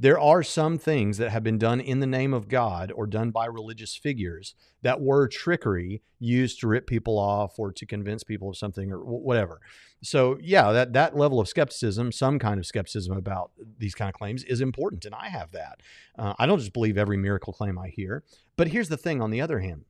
there 0.00 0.18
are 0.18 0.42
some 0.42 0.78
things 0.78 1.18
that 1.18 1.30
have 1.30 1.44
been 1.44 1.58
done 1.58 1.78
in 1.78 2.00
the 2.00 2.06
name 2.06 2.32
of 2.32 2.48
God 2.48 2.90
or 2.90 3.06
done 3.06 3.30
by 3.30 3.44
religious 3.44 3.94
figures 3.94 4.54
that 4.80 4.98
were 4.98 5.28
trickery 5.28 6.00
used 6.18 6.58
to 6.60 6.68
rip 6.68 6.86
people 6.86 7.18
off 7.18 7.58
or 7.58 7.70
to 7.70 7.84
convince 7.84 8.24
people 8.24 8.48
of 8.48 8.56
something 8.56 8.90
or 8.90 9.00
whatever. 9.04 9.60
So, 10.02 10.38
yeah, 10.40 10.72
that, 10.72 10.94
that 10.94 11.16
level 11.16 11.38
of 11.38 11.48
skepticism, 11.48 12.12
some 12.12 12.38
kind 12.38 12.58
of 12.58 12.64
skepticism 12.64 13.14
about 13.14 13.50
these 13.76 13.94
kind 13.94 14.08
of 14.08 14.14
claims 14.14 14.42
is 14.44 14.62
important. 14.62 15.04
And 15.04 15.14
I 15.14 15.28
have 15.28 15.52
that. 15.52 15.82
Uh, 16.18 16.32
I 16.38 16.46
don't 16.46 16.58
just 16.58 16.72
believe 16.72 16.96
every 16.96 17.18
miracle 17.18 17.52
claim 17.52 17.78
I 17.78 17.88
hear. 17.88 18.24
But 18.56 18.68
here's 18.68 18.88
the 18.88 18.96
thing 18.96 19.20
on 19.20 19.30
the 19.30 19.42
other 19.42 19.60
hand 19.60 19.84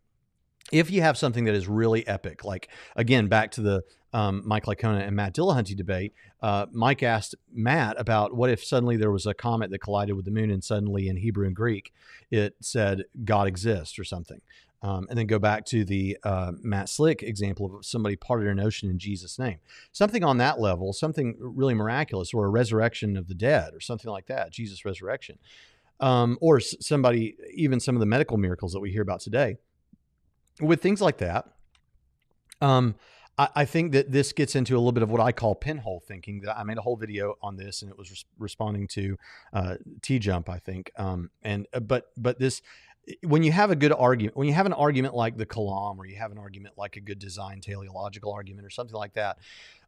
if 0.72 0.90
you 0.90 1.02
have 1.02 1.18
something 1.18 1.44
that 1.44 1.54
is 1.54 1.68
really 1.68 2.06
epic, 2.06 2.44
like 2.44 2.68
again, 2.96 3.28
back 3.28 3.52
to 3.52 3.60
the 3.60 3.82
um, 4.12 4.42
Mike 4.44 4.64
Licona 4.64 5.06
and 5.06 5.14
Matt 5.14 5.34
Dillahunty 5.34 5.76
debate, 5.76 6.12
uh, 6.42 6.66
Mike 6.72 7.02
asked 7.02 7.34
Matt 7.52 7.98
about 7.98 8.34
what 8.34 8.50
if 8.50 8.64
suddenly 8.64 8.96
there 8.96 9.10
was 9.10 9.26
a 9.26 9.34
comet 9.34 9.70
that 9.70 9.78
collided 9.78 10.16
with 10.16 10.24
the 10.24 10.30
moon 10.30 10.50
and 10.50 10.64
suddenly 10.64 11.08
in 11.08 11.16
Hebrew 11.16 11.46
and 11.46 11.54
Greek 11.54 11.92
it 12.30 12.54
said 12.60 13.04
God 13.24 13.46
exists 13.46 13.98
or 13.98 14.04
something. 14.04 14.40
Um, 14.82 15.06
and 15.10 15.18
then 15.18 15.26
go 15.26 15.38
back 15.38 15.66
to 15.66 15.84
the 15.84 16.16
uh, 16.24 16.52
Matt 16.62 16.88
Slick 16.88 17.22
example 17.22 17.76
of 17.76 17.84
somebody 17.84 18.16
parted 18.16 18.48
an 18.48 18.58
ocean 18.58 18.88
in 18.88 18.98
Jesus' 18.98 19.38
name. 19.38 19.58
Something 19.92 20.24
on 20.24 20.38
that 20.38 20.58
level, 20.58 20.94
something 20.94 21.36
really 21.38 21.74
miraculous, 21.74 22.32
or 22.32 22.46
a 22.46 22.48
resurrection 22.48 23.18
of 23.18 23.28
the 23.28 23.34
dead, 23.34 23.74
or 23.74 23.80
something 23.80 24.10
like 24.10 24.26
that, 24.28 24.52
Jesus' 24.52 24.86
resurrection. 24.86 25.38
Um, 26.00 26.38
or 26.40 26.60
somebody, 26.60 27.36
even 27.52 27.78
some 27.78 27.94
of 27.94 28.00
the 28.00 28.06
medical 28.06 28.38
miracles 28.38 28.72
that 28.72 28.80
we 28.80 28.90
hear 28.90 29.02
about 29.02 29.20
today 29.20 29.58
with 30.62 30.80
things 30.80 31.02
like 31.02 31.18
that, 31.18 31.46
um, 32.62 32.94
I, 33.54 33.64
think 33.64 33.92
that 33.92 34.10
this 34.10 34.32
gets 34.32 34.56
into 34.56 34.74
a 34.74 34.78
little 34.78 34.92
bit 34.92 35.02
of 35.02 35.10
what 35.10 35.20
I 35.20 35.32
call 35.32 35.54
pinhole 35.54 36.00
thinking. 36.00 36.40
That 36.40 36.58
I 36.58 36.62
made 36.64 36.78
a 36.78 36.82
whole 36.82 36.96
video 36.96 37.36
on 37.42 37.56
this, 37.56 37.82
and 37.82 37.90
it 37.90 37.96
was 37.96 38.10
res- 38.10 38.24
responding 38.38 38.86
to 38.88 39.16
uh, 39.52 39.76
T 40.02 40.18
Jump, 40.18 40.48
I 40.48 40.58
think. 40.58 40.90
Um, 40.96 41.30
and 41.42 41.66
uh, 41.72 41.80
but 41.80 42.10
but 42.16 42.38
this 42.38 42.62
when 43.22 43.42
you 43.42 43.52
have 43.52 43.70
a 43.70 43.76
good 43.76 43.92
argument, 43.92 44.36
when 44.36 44.46
you 44.46 44.54
have 44.54 44.66
an 44.66 44.72
argument 44.72 45.14
like 45.14 45.36
the 45.36 45.46
Kalam, 45.46 45.98
or 45.98 46.06
you 46.06 46.16
have 46.16 46.32
an 46.32 46.38
argument 46.38 46.74
like 46.76 46.96
a 46.96 47.00
good 47.00 47.18
design 47.18 47.60
teleological 47.60 48.32
argument, 48.32 48.66
or 48.66 48.70
something 48.70 48.96
like 48.96 49.14
that, 49.14 49.38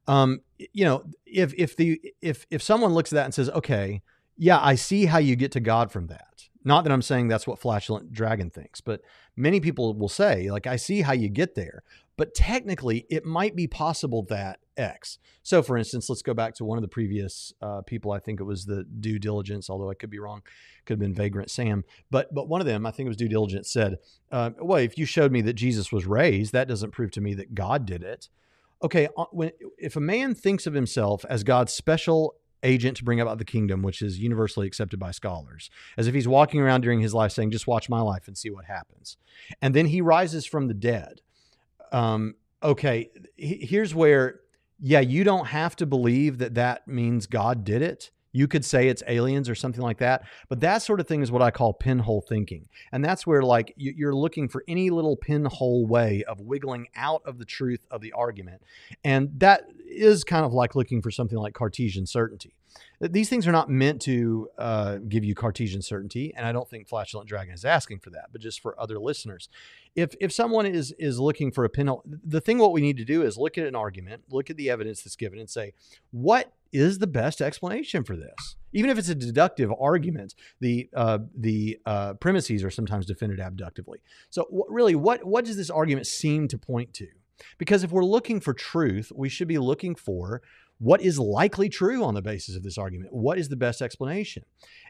um, 0.07 0.41
you 0.59 0.85
know, 0.85 1.05
if 1.27 1.55
if 1.55 1.77
the 1.77 2.01
if 2.21 2.47
if 2.51 2.63
someone 2.63 2.93
looks 2.95 3.13
at 3.13 3.17
that 3.17 3.25
and 3.25 3.35
says, 3.35 3.51
okay, 3.51 4.03
yeah, 4.37 4.59
I 4.61 4.75
see 4.75 5.07
how 5.07 5.19
you 5.19 5.37
get 5.37 5.53
to 5.53 5.61
God 5.61 5.93
from 5.93 6.09
that. 6.09 6.49
Not 6.65 6.85
that 6.85 6.93
I'm 6.93 7.03
saying 7.03 7.29
that's 7.29 7.47
what 7.47 7.59
Flatulent 7.59 8.13
Dragon 8.13 8.51
thinks, 8.51 8.81
but 8.81 9.01
many 9.37 9.61
people 9.61 9.95
will 9.95 10.09
say, 10.09 10.51
like, 10.51 10.67
I 10.67 10.77
see 10.77 11.03
how 11.03 11.13
you 11.13 11.29
get 11.29 11.55
there, 11.55 11.83
but 12.17 12.35
technically 12.35 13.07
it 13.11 13.25
might 13.25 13.57
be 13.57 13.67
possible 13.67 14.23
that 14.25 14.61
X. 14.77 15.19
So, 15.43 15.63
for 15.63 15.77
instance, 15.77 16.09
let's 16.09 16.23
go 16.23 16.35
back 16.35 16.55
to 16.55 16.65
one 16.65 16.79
of 16.79 16.83
the 16.83 16.89
previous 16.89 17.53
uh, 17.61 17.83
people. 17.83 18.13
I 18.13 18.19
think 18.19 18.41
it 18.41 18.45
was 18.45 18.65
the 18.65 18.85
due 18.85 19.19
diligence, 19.19 19.69
although 19.69 19.91
I 19.91 19.95
could 19.95 20.11
be 20.11 20.19
wrong. 20.19 20.43
Could 20.85 20.95
have 20.95 21.01
been 21.01 21.15
Vagrant 21.15 21.51
Sam, 21.51 21.85
but 22.11 22.33
but 22.35 22.49
one 22.49 22.61
of 22.61 22.67
them, 22.67 22.87
I 22.87 22.91
think 22.91 23.07
it 23.07 23.11
was 23.11 23.17
due 23.17 23.29
diligence, 23.29 23.71
said, 23.73 23.99
uh, 24.31 24.51
"Well, 24.61 24.79
if 24.79 24.97
you 24.99 25.05
showed 25.05 25.33
me 25.33 25.41
that 25.43 25.55
Jesus 25.55 25.93
was 25.93 26.07
raised, 26.07 26.53
that 26.53 26.69
doesn't 26.69 26.93
prove 26.93 27.11
to 27.13 27.21
me 27.21 27.35
that 27.35 27.55
God 27.55 27.87
did 27.87 28.03
it." 28.03 28.29
Okay, 28.83 29.09
uh, 29.17 29.27
when 29.31 29.53
if 29.79 29.95
a 29.95 30.01
man 30.01 30.35
thinks 30.35 30.67
of 30.67 30.75
himself 30.75 31.25
as 31.29 31.45
God's 31.45 31.73
special 31.73 32.35
agent 32.63 32.97
to 32.97 33.05
bring 33.05 33.21
about 33.21 33.39
the 33.39 33.45
kingdom, 33.45 33.83
which 33.83 34.03
is 34.03 34.19
universally 34.19 34.67
accepted 34.67 34.99
by 34.99 35.11
scholars, 35.11 35.71
as 35.97 36.07
if 36.07 36.15
he's 36.15 36.29
walking 36.29 36.61
around 36.61 36.83
during 36.83 37.01
his 37.01 37.15
life 37.15 37.33
saying, 37.33 37.51
just 37.51 37.67
watch 37.67 37.89
my 37.89 38.01
life 38.01 38.29
and 38.29 38.39
see 38.39 38.51
what 38.51 38.65
happens. 38.67 39.17
And 39.61 39.75
then 39.75 39.87
he 39.87 40.01
rises 40.01 40.47
from 40.47 40.69
the 40.69 40.75
dead. 40.75 41.21
Um, 41.93 42.35
okay, 42.63 43.11
here's 43.37 43.95
where, 43.95 44.41
yeah, 44.81 45.01
you 45.01 45.23
don't 45.23 45.47
have 45.47 45.77
to 45.77 45.87
believe 45.87 46.39
that 46.39 46.55
that 46.55 46.89
means 46.89 47.27
God 47.27 47.65
did 47.65 47.83
it. 47.83 48.11
You 48.35 48.49
could 48.49 48.65
say 48.65 48.89
it's 48.89 49.03
aliens 49.07 49.51
or 49.51 49.55
something 49.55 49.83
like 49.83 49.99
that, 49.99 50.25
but 50.49 50.61
that 50.61 50.79
sort 50.79 51.01
of 51.01 51.07
thing 51.07 51.21
is 51.23 51.31
what 51.31 51.43
I 51.43 51.51
call 51.51 51.75
pinhole 51.75 52.23
thinking. 52.23 52.67
And 52.91 53.05
that's 53.05 53.27
where, 53.27 53.43
like, 53.43 53.75
you're 53.77 54.15
looking 54.15 54.49
for 54.49 54.65
any 54.67 54.89
little 54.89 55.17
pinhole 55.17 55.87
way 55.87 56.25
of 56.25 56.41
wiggling 56.41 56.87
out 56.97 57.21
of 57.27 57.39
the 57.39 57.45
truth 57.45 57.87
of 57.91 58.01
the 58.01 58.13
argument. 58.13 58.63
And 59.05 59.39
that 59.41 59.65
is 59.87 60.25
kind 60.25 60.47
of 60.47 60.55
like 60.55 60.75
looking 60.75 61.03
for 61.03 61.11
something 61.11 61.37
like 61.37 61.53
Cartesian 61.53 62.07
certainty. 62.07 62.55
These 63.01 63.29
things 63.29 63.49
are 63.49 63.53
not 63.53 63.69
meant 63.69 64.01
to 64.03 64.49
uh, 64.59 64.99
give 65.09 65.25
you 65.25 65.35
Cartesian 65.35 65.83
certainty, 65.83 66.33
and 66.37 66.47
I 66.47 66.53
don't 66.53 66.69
think 66.69 66.89
Flatulent 66.89 67.29
Dragon 67.29 67.53
is 67.53 67.65
asking 67.65 67.99
for 67.99 68.11
that. 68.11 68.27
But 68.31 68.41
just 68.41 68.61
for 68.61 68.81
other 68.81 68.99
listeners, 68.99 69.49
if 69.97 70.15
if 70.21 70.33
someone 70.33 70.67
is 70.67 70.95
is 70.99 71.19
looking 71.19 71.51
for 71.51 71.65
a 71.65 71.69
pinhole, 71.69 72.05
the 72.07 72.41
thing 72.41 72.59
what 72.59 72.73
we 72.73 72.81
need 72.81 72.97
to 72.99 73.05
do 73.05 73.23
is 73.23 73.37
look 73.37 73.59
at 73.59 73.67
an 73.67 73.75
argument, 73.75 74.23
look 74.31 74.51
at 74.51 74.57
the 74.57 74.71
evidence 74.71 75.03
that's 75.03 75.17
given, 75.17 75.39
and 75.39 75.51
say 75.51 75.73
what 76.11 76.53
is 76.73 76.99
the 76.99 77.07
best 77.07 77.41
explanation 77.41 78.03
for 78.03 78.17
this. 78.17 78.57
Even 78.73 78.89
if 78.89 78.97
it's 78.97 79.09
a 79.09 79.15
deductive 79.15 79.71
argument, 79.79 80.35
the 80.61 80.89
uh, 80.95 81.19
the 81.37 81.79
uh, 81.85 82.15
premises 82.15 82.65
are 82.65 82.71
sometimes 82.71 83.05
defended 83.05 83.41
abductively. 83.41 83.99
So 84.31 84.47
really, 84.69 84.95
what 84.95 85.25
what 85.25 85.45
does 85.45 85.57
this 85.57 85.71
argument 85.71 86.07
seem 86.07 86.49
to 86.49 86.59
point 86.59 86.95
to? 86.95 87.09
Because 87.59 87.83
if 87.83 87.91
we're 87.91 88.05
looking 88.05 88.41
for 88.41 88.55
truth, 88.55 89.13
we 89.15 89.29
should 89.29 89.49
be 89.49 89.59
looking 89.59 89.95
for 89.95 90.43
what 90.83 91.01
is 91.01 91.19
likely 91.19 91.69
true 91.69 92.03
on 92.03 92.15
the 92.15 92.23
basis 92.23 92.57
of 92.57 92.63
this 92.65 92.77
argument? 92.77 93.13
What 93.13 93.39
is 93.39 93.49
the 93.49 93.57
best 93.57 93.81
explanation? 93.81 94.45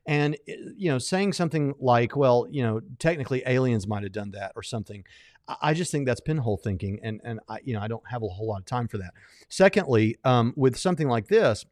And 0.06 0.36
eh, 0.48 0.54
you 0.76 0.90
know 0.90 0.98
saying 0.98 1.34
something 1.34 1.74
like 1.78 2.16
well 2.16 2.46
you 2.50 2.62
know 2.62 2.80
technically 2.98 3.42
aliens 3.46 3.86
might 3.86 4.02
have 4.02 4.12
done 4.12 4.32
that 4.32 4.52
or 4.56 4.62
something 4.62 5.04
i 5.60 5.74
just 5.74 5.92
think 5.92 6.06
that's 6.06 6.20
pinhole 6.20 6.56
thinking 6.56 6.98
and 7.02 7.20
and 7.24 7.40
i 7.48 7.58
you 7.64 7.74
know 7.74 7.80
i 7.80 7.88
don't 7.88 8.02
have 8.08 8.22
a 8.22 8.28
whole 8.28 8.48
lot 8.48 8.60
of 8.60 8.66
time 8.66 8.88
for 8.88 8.98
that. 8.98 9.12
Secondly 9.48 10.16
um, 10.24 10.54
with 10.56 10.76
something 10.76 11.08
like 11.08 11.28
this 11.28 11.64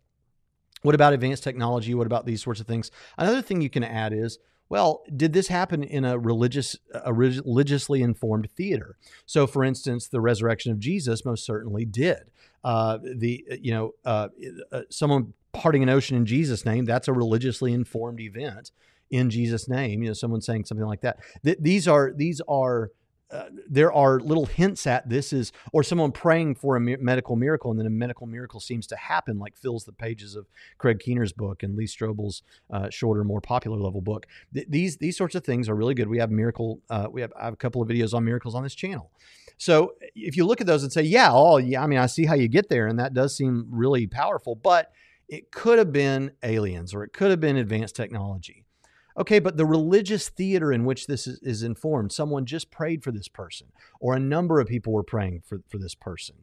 what 0.82 0.94
about 0.94 1.12
advanced 1.12 1.42
technology? 1.42 1.94
What 1.94 2.06
about 2.06 2.26
these 2.26 2.42
sorts 2.42 2.60
of 2.60 2.66
things? 2.66 2.90
Another 3.18 3.42
thing 3.42 3.60
you 3.60 3.70
can 3.70 3.84
add 3.84 4.12
is 4.12 4.38
well, 4.70 5.02
did 5.16 5.32
this 5.32 5.48
happen 5.48 5.82
in 5.82 6.04
a 6.04 6.16
religious, 6.16 6.76
a 6.94 7.12
religiously 7.12 8.02
informed 8.02 8.48
theater? 8.56 8.96
So, 9.26 9.48
for 9.48 9.64
instance, 9.64 10.06
the 10.06 10.20
resurrection 10.20 10.70
of 10.70 10.78
Jesus 10.78 11.24
most 11.24 11.44
certainly 11.44 11.84
did. 11.84 12.30
Uh, 12.62 12.98
the 13.16 13.44
you 13.60 13.72
know 13.72 13.92
uh, 14.04 14.28
uh, 14.72 14.82
someone 14.90 15.32
parting 15.52 15.82
an 15.82 15.88
ocean 15.88 16.16
in 16.16 16.26
Jesus' 16.26 16.64
name 16.64 16.84
that's 16.84 17.08
a 17.08 17.12
religiously 17.12 17.72
informed 17.72 18.20
event 18.20 18.70
in 19.10 19.30
Jesus' 19.30 19.68
name. 19.68 20.02
You 20.02 20.08
know, 20.08 20.14
someone 20.14 20.40
saying 20.40 20.64
something 20.64 20.86
like 20.86 21.00
that. 21.02 21.18
Th- 21.44 21.58
these 21.60 21.88
are 21.88 22.12
these 22.14 22.40
are 22.48 22.90
uh, 23.30 23.44
there 23.68 23.92
are 23.92 24.18
little 24.18 24.46
hints 24.46 24.88
at 24.88 25.08
this 25.08 25.32
is 25.32 25.52
or 25.72 25.84
someone 25.84 26.10
praying 26.10 26.52
for 26.52 26.74
a 26.74 26.80
medical 26.80 27.36
miracle 27.36 27.70
and 27.70 27.78
then 27.78 27.86
a 27.86 27.90
medical 27.90 28.26
miracle 28.26 28.58
seems 28.58 28.88
to 28.88 28.96
happen 28.96 29.38
like 29.38 29.56
fills 29.56 29.84
the 29.84 29.92
pages 29.92 30.34
of 30.34 30.48
craig 30.78 30.98
keener's 30.98 31.32
book 31.32 31.62
and 31.62 31.76
lee 31.76 31.86
strobel's 31.86 32.42
uh, 32.72 32.90
shorter 32.90 33.22
more 33.22 33.40
popular 33.40 33.78
level 33.78 34.00
book 34.00 34.26
Th- 34.52 34.66
these 34.68 34.96
these 34.96 35.16
sorts 35.16 35.36
of 35.36 35.44
things 35.44 35.68
are 35.68 35.76
really 35.76 35.94
good 35.94 36.08
we 36.08 36.18
have 36.18 36.32
miracle 36.32 36.80
uh, 36.90 37.06
we 37.08 37.20
have 37.20 37.32
have 37.40 37.52
a 37.52 37.56
couple 37.56 37.80
of 37.80 37.88
videos 37.88 38.14
on 38.14 38.24
miracles 38.24 38.56
on 38.56 38.64
this 38.64 38.74
channel 38.74 39.12
so 39.60 39.92
if 40.14 40.36
you 40.36 40.44
look 40.46 40.60
at 40.60 40.66
those 40.66 40.82
and 40.82 40.92
say 40.92 41.02
yeah 41.02 41.28
oh 41.30 41.58
yeah 41.58 41.82
i 41.82 41.86
mean 41.86 41.98
i 41.98 42.06
see 42.06 42.24
how 42.24 42.34
you 42.34 42.48
get 42.48 42.68
there 42.68 42.86
and 42.86 42.98
that 42.98 43.14
does 43.14 43.36
seem 43.36 43.66
really 43.70 44.06
powerful 44.06 44.54
but 44.54 44.92
it 45.30 45.52
could 45.52 45.78
have 45.78 45.92
been 45.92 46.32
aliens 46.42 46.92
or 46.92 47.04
it 47.04 47.12
could 47.12 47.30
have 47.30 47.40
been 47.40 47.56
advanced 47.56 47.96
technology. 47.96 48.64
Okay, 49.16 49.38
but 49.38 49.56
the 49.56 49.66
religious 49.66 50.28
theater 50.28 50.72
in 50.72 50.84
which 50.84 51.06
this 51.06 51.26
is, 51.26 51.38
is, 51.42 51.62
informed, 51.62 52.12
someone 52.12 52.46
just 52.46 52.70
prayed 52.70 53.02
for 53.02 53.10
this 53.10 53.28
person, 53.28 53.66
or 54.00 54.14
a 54.14 54.20
number 54.20 54.60
of 54.60 54.68
people 54.68 54.92
were 54.92 55.02
praying 55.02 55.42
for, 55.44 55.60
for 55.68 55.78
this 55.78 55.94
person, 55.94 56.36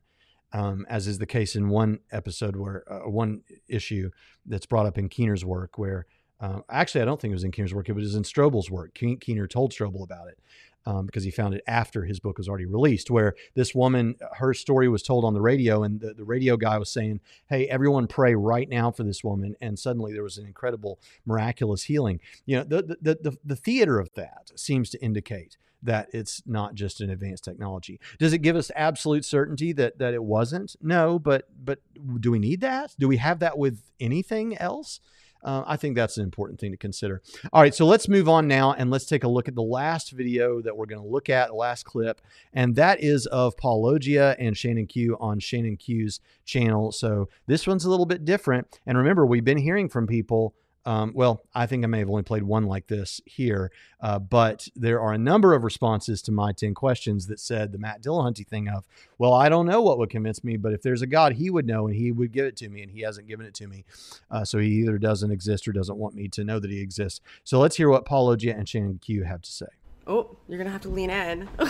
um, 0.54 0.86
as 0.90 1.08
is 1.08 1.18
the 1.18 1.26
case 1.26 1.56
in 1.56 1.70
one 1.70 2.00
episode 2.12 2.56
where 2.56 2.84
uh, 2.92 3.10
one 3.10 3.42
issue 3.68 4.12
that's 4.46 4.66
brought 4.66 4.86
up 4.86 4.98
in 4.98 5.10
Keener's 5.10 5.46
work, 5.46 5.78
where 5.78 6.06
uh, 6.40 6.62
actually 6.70 7.02
I 7.02 7.06
don't 7.06 7.20
think 7.20 7.32
it 7.32 7.36
was 7.36 7.44
in 7.44 7.52
Keener's 7.52 7.74
work, 7.74 7.90
it 7.90 7.94
was 7.94 8.16
in 8.16 8.24
Strobel's 8.24 8.70
work. 8.70 8.94
Keener 8.94 9.48
told 9.48 9.72
Strobel 9.72 10.04
about 10.04 10.28
it, 10.28 10.40
um, 10.88 11.06
because 11.06 11.26
he 11.26 11.32
found 11.32 11.54
it 11.54 11.64
after 11.68 12.06
his 12.06 12.22
book 12.22 12.38
was 12.38 12.48
already 12.48 12.66
released, 12.66 13.12
where 13.12 13.36
this 13.56 13.76
woman, 13.76 14.16
her 14.38 14.54
story 14.54 14.88
was 14.88 15.04
told 15.04 15.26
on 15.26 15.34
the 15.34 15.42
radio, 15.42 15.84
and 15.84 16.00
the, 16.00 16.14
the 16.14 16.24
radio 16.24 16.56
guy 16.56 16.78
was 16.78 16.90
saying, 16.90 17.20
Hey, 17.50 17.68
everyone 17.68 18.08
pray 18.08 18.36
right 18.36 18.70
now 18.70 18.92
for 18.92 19.04
this 19.04 19.22
woman. 19.22 19.58
And 19.60 19.78
suddenly 19.78 20.14
there 20.14 20.24
was 20.24 20.38
an 20.38 20.46
incredible, 20.46 21.00
miraculous 21.26 21.84
healing. 21.84 22.22
You 22.46 22.58
know, 22.58 22.64
the, 22.64 22.98
the, 23.02 23.18
the, 23.22 23.38
the 23.44 23.56
theater 23.58 24.00
of 24.00 24.14
that 24.14 24.52
seems 24.56 24.90
to 24.92 25.02
indicate 25.04 25.58
that 25.84 26.08
it's 26.14 26.42
not 26.46 26.74
just 26.74 27.02
an 27.02 27.10
advanced 27.10 27.44
technology. 27.44 28.00
Does 28.18 28.32
it 28.32 28.40
give 28.40 28.56
us 28.56 28.72
absolute 28.74 29.26
certainty 29.26 29.74
that 29.74 30.00
that 30.00 30.14
it 30.14 30.24
wasn't? 30.24 30.76
No, 30.82 31.20
but 31.20 31.50
but 31.64 31.80
do 32.20 32.32
we 32.32 32.40
need 32.40 32.62
that? 32.62 32.96
Do 32.98 33.08
we 33.08 33.18
have 33.18 33.40
that 33.40 33.58
with 33.58 33.92
anything 34.00 34.58
else? 34.58 35.02
Uh, 35.44 35.64
I 35.66 35.78
think 35.78 35.96
that's 35.96 36.18
an 36.18 36.24
important 36.24 36.60
thing 36.60 36.72
to 36.72 36.78
consider. 36.78 37.22
All 37.54 37.62
right, 37.62 37.74
so 37.74 37.86
let's 37.86 38.08
move 38.08 38.28
on 38.28 38.48
now 38.48 38.74
and 38.74 38.90
let's 38.90 39.06
take 39.06 39.24
a 39.24 39.28
look 39.28 39.48
at 39.48 39.56
the 39.56 39.62
last 39.62 40.12
video 40.12 40.62
that 40.62 40.76
we're 40.76 40.86
going 40.86 41.02
to 41.02 41.08
look 41.08 41.30
at, 41.30 41.50
the 41.50 41.56
last 41.56 41.84
clip, 41.84 42.22
and 42.54 42.76
that 42.76 43.02
is 43.02 43.26
of 43.28 43.56
Paulogia 43.56 44.36
and 44.40 44.58
Shannon 44.58 44.88
Q 44.88 45.18
on 45.20 45.40
Shannon 45.40 45.78
Q's 45.78 46.20
channel. 46.46 46.92
So 46.92 47.30
this 47.46 47.68
one's 47.68 47.86
a 47.86 47.90
little 47.90 48.06
bit 48.06 48.26
different. 48.26 48.80
And 48.86 48.98
remember, 48.98 49.26
we've 49.26 49.46
been 49.46 49.58
hearing 49.58 49.90
from 49.90 50.08
people 50.08 50.56
um, 50.88 51.12
well, 51.14 51.44
I 51.54 51.66
think 51.66 51.84
I 51.84 51.88
may 51.88 52.00
have 52.00 52.10
only 52.10 52.24
played 52.24 52.44
one 52.44 52.66
like 52.66 52.88
this 52.88 53.20
here, 53.26 53.74
uh, 54.00 54.20
but 54.20 54.70
there 54.74 55.02
are 55.02 55.12
a 55.12 55.18
number 55.18 55.54
of 55.54 55.66
responses 55.66 56.22
to 56.22 56.32
my 56.32 56.54
10 56.54 56.76
questions 56.76 57.28
that 57.28 57.42
said 57.42 57.74
the 57.74 57.78
Matt 57.78 58.02
Dillahunty 58.02 58.48
thing 58.48 58.70
of, 58.70 58.88
well, 59.18 59.34
I 59.34 59.50
don't 59.50 59.66
know 59.66 59.82
what 59.82 59.98
would 59.98 60.10
convince 60.10 60.46
me, 60.46 60.56
but 60.56 60.72
if 60.72 60.82
there's 60.82 61.02
a 61.02 61.06
God, 61.06 61.34
he 61.34 61.50
would 61.50 61.68
know 61.68 61.88
and 61.88 61.96
he 61.98 62.14
would 62.14 62.32
give 62.32 62.46
it 62.46 62.56
to 62.58 62.70
me, 62.70 62.84
and 62.84 62.90
he 62.90 63.02
hasn't 63.02 63.28
given 63.28 63.46
it 63.46 63.54
to 63.56 63.68
me. 63.68 63.84
Uh, 64.32 64.46
so 64.46 64.60
he 64.60 64.70
either 64.70 64.98
doesn't 64.98 65.30
exist 65.30 65.68
or 65.68 65.74
doesn't 65.74 65.98
want 65.98 66.16
me 66.16 66.30
to 66.30 66.46
know 66.46 66.58
that 66.58 66.72
he 66.72 66.80
exists. 66.80 67.20
So 67.44 67.60
let's 67.60 67.76
hear 67.76 67.90
what 67.90 68.06
Paulogia 68.06 68.58
and 68.58 68.68
Shannon 68.68 69.00
Q 69.00 69.24
have 69.24 69.42
to 69.42 69.52
say. 69.52 69.68
Oh, 70.08 70.38
you're 70.48 70.58
going 70.58 70.68
to 70.68 70.72
have 70.72 70.84
to 70.84 70.90
lean 70.90 71.10
in. 71.10 71.50
we 71.60 71.66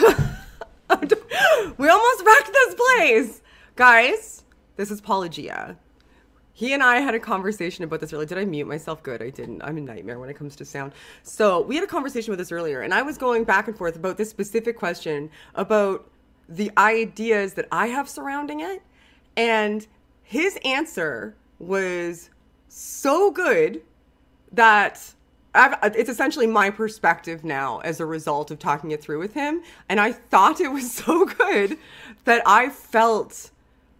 almost 1.89 2.24
wrecked 2.24 2.53
this 2.53 2.76
place. 2.76 3.41
Guys, 3.76 4.43
this 4.76 4.91
is 4.91 5.01
Paulogia 5.01 5.78
he 6.58 6.74
and 6.74 6.82
I 6.82 7.01
had 7.01 7.14
a 7.14 7.20
conversation 7.20 7.84
about 7.84 7.99
this 7.99 8.12
earlier. 8.12 8.26
Did 8.26 8.39
I 8.39 8.45
mute 8.45 8.66
myself? 8.66 9.03
Good, 9.03 9.22
I 9.22 9.30
didn't. 9.30 9.62
I'm 9.62 9.78
a 9.78 9.82
nightmare 9.82 10.18
when 10.18 10.28
it 10.28 10.36
comes 10.36 10.55
to 10.55 10.66
sound. 10.66 10.91
So 11.22 11.62
we 11.62 11.76
had 11.76 11.84
a 11.84 11.88
conversation 11.88 12.32
with 12.32 12.39
this 12.39 12.51
earlier, 12.51 12.82
and 12.82 12.95
I 12.95 13.03
was 13.03 13.16
going 13.16 13.43
back 13.43 13.68
and 13.68 13.78
forth 13.78 13.95
about 13.95 14.18
this 14.18 14.32
specific 14.32 14.76
question 14.76 15.30
about 15.53 16.10
the 16.49 16.72
ideas 16.76 17.53
that 17.53 17.68
I 17.72 17.89
have 17.89 18.10
surrounding 18.10 18.62
it. 18.62 18.82
And 19.36 19.86
his 20.24 20.58
answer 20.66 21.36
was 21.60 22.32
so 22.70 23.30
good 23.30 23.84
that 24.51 25.14
I've, 25.53 25.78
it's 25.95 26.10
essentially 26.10 26.47
my 26.47 26.72
perspective 26.72 27.43
now 27.43 27.82
as 27.82 27.99
a 27.99 28.05
result 28.08 28.49
of 28.49 28.58
talking 28.58 28.89
it 28.89 28.99
through 28.99 29.20
with 29.20 29.36
him. 29.36 29.62
And 29.89 29.99
I 29.99 30.12
thought 30.12 30.60
it 30.60 30.72
was 30.72 30.91
so 31.05 31.24
good 31.24 31.78
that 32.24 32.41
I 32.47 32.70
felt 32.70 33.51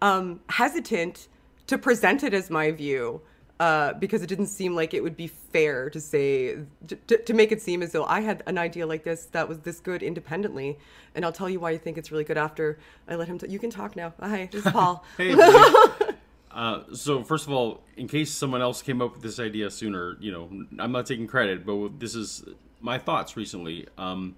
um, 0.02 0.40
hesitant 0.50 1.28
to 1.68 1.78
present 1.78 2.24
it 2.24 2.34
as 2.34 2.50
my 2.50 2.72
view 2.72 3.22
uh, 3.60 3.94
because 3.94 4.22
it 4.22 4.28
didn't 4.28 4.48
seem 4.48 4.76
like 4.76 4.94
it 4.94 5.02
would 5.02 5.18
be 5.18 5.28
fair 5.28 5.90
to 5.90 6.00
say 6.00 6.58
to, 6.88 7.18
to 7.18 7.34
make 7.34 7.52
it 7.52 7.62
seem 7.62 7.82
as 7.82 7.92
though 7.92 8.06
I 8.06 8.22
had 8.22 8.44
an 8.46 8.58
idea 8.58 8.86
like 8.86 9.04
this 9.04 9.26
that 9.28 9.48
was 9.50 9.60
this 9.60 9.80
good 9.80 10.04
independently. 10.04 10.78
And 11.16 11.26
I'll 11.26 11.32
tell 11.32 11.50
you 11.50 11.60
why 11.60 11.72
I 11.72 11.78
think 11.78 11.98
it's 11.98 12.12
really 12.12 12.24
good 12.24 12.38
after 12.38 12.78
I 13.08 13.16
let 13.16 13.28
him. 13.28 13.40
T- 13.40 13.48
you 13.50 13.60
can 13.60 13.70
talk 13.70 13.96
now. 13.96 14.14
Hi, 14.20 14.48
this 14.52 14.66
is 14.66 14.72
Paul. 14.72 15.04
hey. 15.18 15.36
Uh, 16.50 16.82
so 16.92 17.24
first 17.24 17.46
of 17.46 17.54
all, 17.54 17.84
in 17.98 18.08
case 18.08 18.32
someone 18.32 18.64
else 18.64 18.82
came 18.82 19.00
up 19.00 19.14
with 19.14 19.22
this 19.22 19.40
idea 19.40 19.70
sooner, 19.70 20.18
you 20.20 20.32
know, 20.32 20.50
I'm 20.80 20.92
not 20.92 21.06
taking 21.06 21.28
credit, 21.28 21.64
but 21.64 22.00
this 22.00 22.16
is 22.16 22.44
my 22.82 22.98
thoughts 22.98 23.38
recently. 23.38 23.88
Um, 23.96 24.36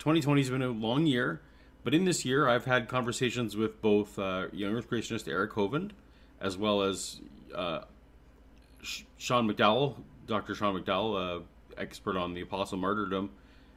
2020 0.00 0.40
has 0.40 0.50
been 0.50 0.62
a 0.62 0.70
long 0.70 1.06
year, 1.06 1.40
but 1.84 1.94
in 1.94 2.04
this 2.04 2.24
year, 2.24 2.48
I've 2.48 2.64
had 2.64 2.88
conversations 2.88 3.56
with 3.56 3.80
both 3.80 4.18
uh, 4.18 4.48
young 4.52 4.74
Earth 4.74 4.90
creationist 4.90 5.28
Eric 5.28 5.52
Hovind 5.52 5.92
as 6.40 6.56
well 6.56 6.82
as 6.82 7.20
uh, 7.54 7.80
Sean 9.16 9.50
McDowell, 9.50 9.96
Dr. 10.26 10.54
Sean 10.54 10.80
McDowell, 10.80 11.40
uh, 11.40 11.42
expert 11.76 12.16
on 12.16 12.34
the 12.34 12.40
apostle 12.40 12.78
martyrdom, 12.78 13.30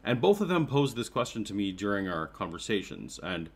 and 0.04 0.22
both 0.22 0.42
of 0.42 0.48
them 0.48 0.66
posed 0.66 0.96
this 0.96 1.10
question 1.10 1.44
to 1.46 1.54
me 1.54 1.72
during 1.72 2.08
our 2.08 2.28
conversations. 2.28 3.20
And 3.22 3.50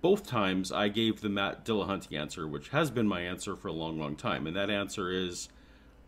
both 0.00 0.26
times 0.26 0.72
I 0.72 0.88
gave 0.88 1.20
the 1.20 1.28
Matt 1.28 1.64
Dillahunty 1.64 2.18
answer, 2.18 2.46
which 2.46 2.70
has 2.70 2.90
been 2.90 3.06
my 3.06 3.20
answer 3.20 3.56
for 3.56 3.68
a 3.68 3.72
long, 3.72 3.98
long 3.98 4.16
time. 4.16 4.46
And 4.46 4.56
that 4.56 4.70
answer 4.70 5.10
is 5.10 5.48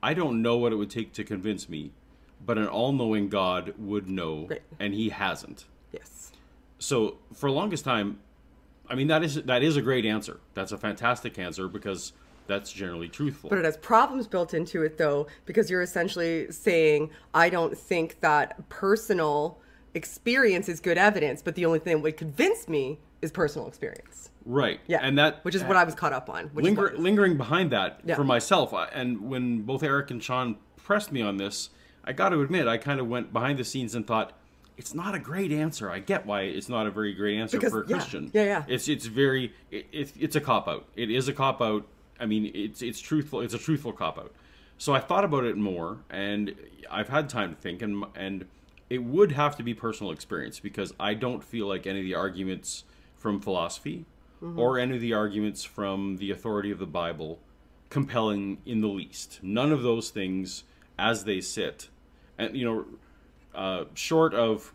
I 0.02 0.14
don't 0.14 0.42
know 0.42 0.56
what 0.56 0.72
it 0.72 0.76
would 0.76 0.90
take 0.90 1.12
to 1.14 1.24
convince 1.24 1.68
me, 1.68 1.92
but 2.44 2.58
an 2.58 2.66
all 2.66 2.92
knowing 2.92 3.28
God 3.28 3.74
would 3.78 4.08
know, 4.08 4.48
and 4.78 4.94
he 4.94 5.08
hasn't. 5.08 5.64
Yes. 5.92 6.32
So 6.78 7.18
for 7.34 7.50
the 7.50 7.56
longest 7.56 7.84
time, 7.84 8.20
I 8.90 8.94
mean 8.94 9.08
that 9.08 9.22
is 9.22 9.42
that 9.42 9.62
is 9.62 9.76
a 9.76 9.82
great 9.82 10.04
answer. 10.06 10.40
That's 10.54 10.72
a 10.72 10.78
fantastic 10.78 11.38
answer 11.38 11.68
because 11.68 12.12
that's 12.46 12.72
generally 12.72 13.08
truthful. 13.08 13.50
But 13.50 13.58
it 13.58 13.64
has 13.64 13.76
problems 13.76 14.26
built 14.26 14.54
into 14.54 14.82
it 14.82 14.98
though, 14.98 15.26
because 15.44 15.70
you're 15.70 15.82
essentially 15.82 16.50
saying, 16.50 17.10
I 17.34 17.50
don't 17.50 17.76
think 17.76 18.20
that 18.20 18.68
personal 18.68 19.58
experience 19.94 20.68
is 20.68 20.80
good 20.80 20.98
evidence, 20.98 21.42
but 21.42 21.54
the 21.54 21.66
only 21.66 21.78
thing 21.78 21.96
that 21.96 22.02
would 22.02 22.16
convince 22.16 22.68
me 22.68 22.98
is 23.20 23.30
personal 23.30 23.68
experience. 23.68 24.30
Right. 24.44 24.80
Yeah. 24.86 25.00
And 25.02 25.18
that 25.18 25.44
which 25.44 25.54
is 25.54 25.62
what 25.64 25.76
I 25.76 25.84
was 25.84 25.94
caught 25.94 26.12
up 26.12 26.30
on. 26.30 26.50
Linger, 26.54 26.94
lingering 26.96 27.36
behind 27.36 27.70
that 27.72 28.00
yeah. 28.04 28.14
for 28.14 28.24
myself, 28.24 28.72
uh, 28.72 28.86
and 28.92 29.28
when 29.28 29.62
both 29.62 29.82
Eric 29.82 30.10
and 30.10 30.22
Sean 30.22 30.56
pressed 30.76 31.12
me 31.12 31.20
on 31.20 31.36
this, 31.36 31.68
I 32.04 32.12
got 32.12 32.30
to 32.30 32.40
admit, 32.40 32.66
I 32.66 32.78
kind 32.78 32.98
of 33.00 33.08
went 33.08 33.32
behind 33.32 33.58
the 33.58 33.64
scenes 33.64 33.94
and 33.94 34.06
thought, 34.06 34.32
it's 34.78 34.94
not 34.94 35.14
a 35.14 35.18
great 35.18 35.50
answer. 35.50 35.90
I 35.90 35.98
get 35.98 36.24
why 36.24 36.42
it's 36.42 36.68
not 36.68 36.86
a 36.86 36.90
very 36.90 37.12
great 37.12 37.36
answer 37.38 37.58
because, 37.58 37.72
for 37.72 37.82
a 37.82 37.84
Christian. 37.84 38.30
Yeah, 38.32 38.44
yeah. 38.44 38.64
It's 38.68 38.88
it's 38.88 39.06
very 39.06 39.52
it, 39.72 39.86
it, 39.92 40.12
it's 40.18 40.36
a 40.36 40.40
cop 40.40 40.68
out. 40.68 40.86
It 40.94 41.10
is 41.10 41.28
a 41.28 41.32
cop 41.32 41.60
out. 41.60 41.84
I 42.18 42.26
mean, 42.26 42.50
it's 42.54 42.80
it's 42.80 43.00
truthful. 43.00 43.40
It's 43.40 43.54
a 43.54 43.58
truthful 43.58 43.92
cop 43.92 44.18
out. 44.18 44.32
So 44.78 44.94
I 44.94 45.00
thought 45.00 45.24
about 45.24 45.44
it 45.44 45.56
more, 45.56 45.98
and 46.08 46.54
I've 46.88 47.08
had 47.08 47.28
time 47.28 47.56
to 47.56 47.60
think, 47.60 47.82
and 47.82 48.04
and 48.14 48.46
it 48.88 49.02
would 49.02 49.32
have 49.32 49.56
to 49.56 49.64
be 49.64 49.74
personal 49.74 50.12
experience 50.12 50.60
because 50.60 50.94
I 50.98 51.14
don't 51.14 51.42
feel 51.42 51.66
like 51.66 51.86
any 51.86 51.98
of 51.98 52.04
the 52.04 52.14
arguments 52.14 52.84
from 53.16 53.40
philosophy 53.40 54.06
mm-hmm. 54.40 54.58
or 54.58 54.78
any 54.78 54.94
of 54.94 55.00
the 55.00 55.12
arguments 55.12 55.64
from 55.64 56.18
the 56.18 56.30
authority 56.30 56.70
of 56.70 56.78
the 56.78 56.86
Bible 56.86 57.40
compelling 57.90 58.58
in 58.64 58.80
the 58.80 58.88
least. 58.88 59.40
None 59.42 59.72
of 59.72 59.82
those 59.82 60.10
things, 60.10 60.62
as 60.96 61.24
they 61.24 61.40
sit, 61.40 61.88
and 62.38 62.56
you 62.56 62.64
know 62.64 62.84
uh, 63.58 63.84
short 63.94 64.34
of 64.34 64.72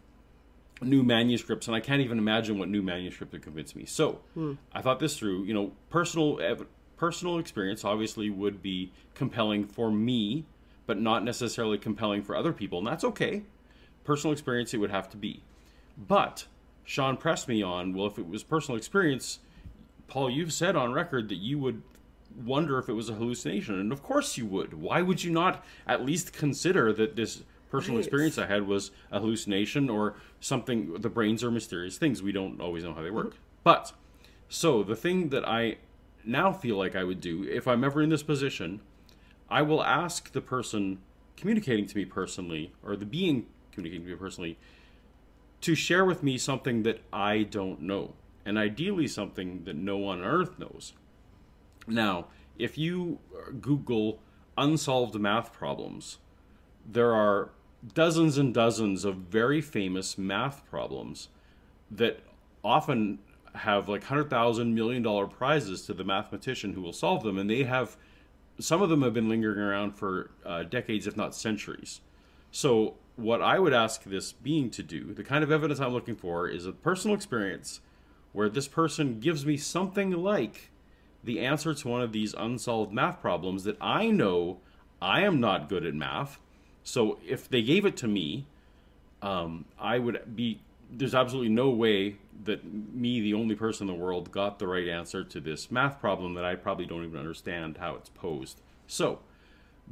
new 0.82 1.04
manuscripts, 1.04 1.68
and 1.68 1.76
I 1.76 1.80
can't 1.80 2.02
even 2.02 2.18
imagine 2.18 2.60
what 2.60 2.68
new 2.68 2.82
manuscript 2.82 3.32
would 3.32 3.42
convince 3.42 3.76
me. 3.76 3.86
So 3.86 4.20
hmm. 4.34 4.54
I 4.74 4.82
thought 4.82 5.00
this 5.00 5.18
through. 5.18 5.46
You 5.46 5.54
know, 5.54 5.72
personal 5.90 6.40
personal 6.98 7.40
experience 7.40 7.86
obviously 7.86 8.30
would 8.30 8.62
be 8.62 8.92
compelling 9.16 9.66
for 9.66 9.90
me, 9.90 10.46
but 10.86 11.00
not 11.00 11.24
necessarily 11.24 11.78
compelling 11.78 12.24
for 12.24 12.36
other 12.36 12.52
people, 12.52 12.78
and 12.78 12.86
that's 12.86 13.06
okay. 13.06 13.44
Personal 14.04 14.34
experience, 14.34 14.74
it 14.74 14.78
would 14.78 14.92
have 14.92 15.10
to 15.12 15.18
be. 15.18 15.42
But 15.98 16.46
Sean 16.84 17.16
pressed 17.16 17.48
me 17.48 17.64
on. 17.64 17.94
Well, 17.94 18.08
if 18.08 18.20
it 18.20 18.28
was 18.28 18.44
personal 18.44 18.78
experience, 18.78 19.40
Paul, 20.08 20.30
you've 20.30 20.52
said 20.52 20.76
on 20.76 20.92
record 20.92 21.30
that 21.30 21.36
you 21.36 21.58
would 21.58 21.82
wonder 22.44 22.80
if 22.80 22.90
it 22.90 22.94
was 22.94 23.10
a 23.10 23.14
hallucination, 23.14 23.80
and 23.80 23.94
of 23.94 24.04
course 24.04 24.38
you 24.38 24.46
would. 24.46 24.74
Why 24.74 25.02
would 25.02 25.24
you 25.24 25.32
not 25.32 25.64
at 25.88 26.04
least 26.04 26.34
consider 26.34 26.92
that 26.92 27.16
this 27.16 27.44
personal 27.74 27.98
right. 27.98 28.06
experience 28.06 28.38
I 28.38 28.46
had 28.46 28.68
was 28.68 28.92
a 29.12 29.20
hallucination 29.20 29.90
or 29.90 30.16
something. 30.40 30.94
The 31.02 31.10
brains 31.10 31.44
are 31.44 31.50
mysterious 31.50 31.98
things. 31.98 32.22
We 32.22 32.32
don't 32.32 32.62
always 32.62 32.84
know 32.84 32.94
how 32.94 33.02
they 33.02 33.10
work. 33.10 33.32
Mm-hmm. 33.32 33.38
But 33.64 33.94
so 34.48 34.84
the 34.84 34.96
thing 34.96 35.30
that 35.30 35.48
I 35.48 35.78
now 36.24 36.54
feel 36.54 36.78
like 36.78 36.96
I 36.96 37.04
would 37.04 37.20
do 37.20 37.44
if 37.44 37.68
I'm 37.68 37.84
ever 37.84 38.04
in 38.04 38.10
this 38.10 38.22
position, 38.22 38.82
I 39.50 39.64
will 39.64 39.84
ask 39.84 40.32
the 40.32 40.42
person 40.42 41.00
communicating 41.36 41.88
to 41.88 41.98
me 41.98 42.06
personally 42.06 42.74
or 42.86 42.96
the 42.96 43.08
being 43.08 43.48
communicating 43.72 44.06
to 44.06 44.12
me 44.12 44.18
personally 44.20 44.60
to 45.62 45.74
share 45.74 46.06
with 46.06 46.22
me 46.22 46.38
something 46.38 46.84
that 46.84 47.00
I 47.12 47.42
don't 47.42 47.82
know, 47.82 48.14
and 48.46 48.60
ideally 48.60 49.08
something 49.08 49.64
that 49.64 49.76
no 49.76 49.98
one 49.98 50.20
on 50.20 50.26
earth 50.26 50.60
knows. 50.60 50.94
Now, 51.88 52.28
if 52.60 52.78
you 52.78 53.18
Google 53.62 54.20
unsolved 54.58 55.16
math 55.16 55.52
problems, 55.54 56.20
there 56.86 57.14
are 57.14 57.50
dozens 57.94 58.38
and 58.38 58.54
dozens 58.54 59.06
of 59.06 59.16
very 59.16 59.62
famous 59.62 60.18
math 60.18 60.66
problems 60.70 61.30
that 61.92 62.20
often 62.64 63.20
have 63.56 63.88
like 63.88 64.04
hundred 64.04 64.30
thousand 64.30 64.74
million 64.74 65.04
dollar 65.04 65.28
prizes 65.28 65.84
to 65.86 65.94
the 65.94 66.04
mathematician 66.04 66.74
who 66.74 66.82
will 66.82 66.94
solve 66.94 67.24
them, 67.24 67.38
and 67.38 67.50
they 67.50 67.64
have 67.64 67.98
some 68.60 68.82
of 68.82 68.90
them 68.90 69.02
have 69.02 69.14
been 69.14 69.30
lingering 69.30 69.60
around 69.60 69.94
for 69.94 70.32
uh, 70.46 70.64
decades, 70.64 71.08
if 71.08 71.18
not 71.18 71.36
centuries. 71.36 72.02
So, 72.52 72.96
what 73.16 73.42
I 73.42 73.60
would 73.60 73.74
ask 73.74 74.04
this 74.04 74.32
being 74.32 74.70
to 74.72 74.84
do, 74.84 75.14
the 75.14 75.24
kind 75.24 75.44
of 75.44 75.52
evidence 75.52 75.80
I'm 75.80 75.94
looking 75.94 76.16
for, 76.16 76.48
is 76.48 76.66
a 76.66 76.72
personal 76.72 77.16
experience 77.16 77.82
where 78.32 78.50
this 78.50 78.68
person 78.68 79.20
gives 79.20 79.46
me 79.46 79.58
something 79.58 80.12
like 80.12 80.72
the 81.24 81.40
answer 81.40 81.74
to 81.74 81.88
one 81.88 82.02
of 82.02 82.12
these 82.12 82.34
unsolved 82.34 82.92
math 82.92 83.22
problems 83.22 83.64
that 83.64 83.78
I 83.80 84.08
know 84.08 84.60
I 85.02 85.22
am 85.22 85.40
not 85.40 85.70
good 85.70 85.86
at 85.86 85.94
math, 85.94 86.40
so 86.84 87.20
if 87.28 87.50
they 87.50 87.62
gave 87.62 87.86
it 87.86 87.98
to 87.98 88.08
me, 88.08 88.46
um, 89.22 89.66
I 89.80 90.00
would 90.00 90.36
be. 90.36 90.60
There's 90.96 91.16
absolutely 91.16 91.50
no 91.50 91.70
way 91.70 92.18
that 92.44 92.64
me, 92.66 93.20
the 93.20 93.34
only 93.34 93.56
person 93.56 93.90
in 93.90 93.96
the 93.96 94.00
world, 94.00 94.32
got 94.32 94.60
the 94.60 94.68
right 94.68 94.88
answer 94.88 95.24
to 95.24 95.40
this 95.40 95.72
math 95.72 96.00
problem 96.00 96.36
that 96.36 96.46
I 96.46 96.56
probably 96.56 96.86
don't 96.86 97.04
even 97.04 97.18
understand 97.20 97.78
how 97.78 97.96
it's 97.96 98.10
posed. 98.10 98.62
So 98.86 99.20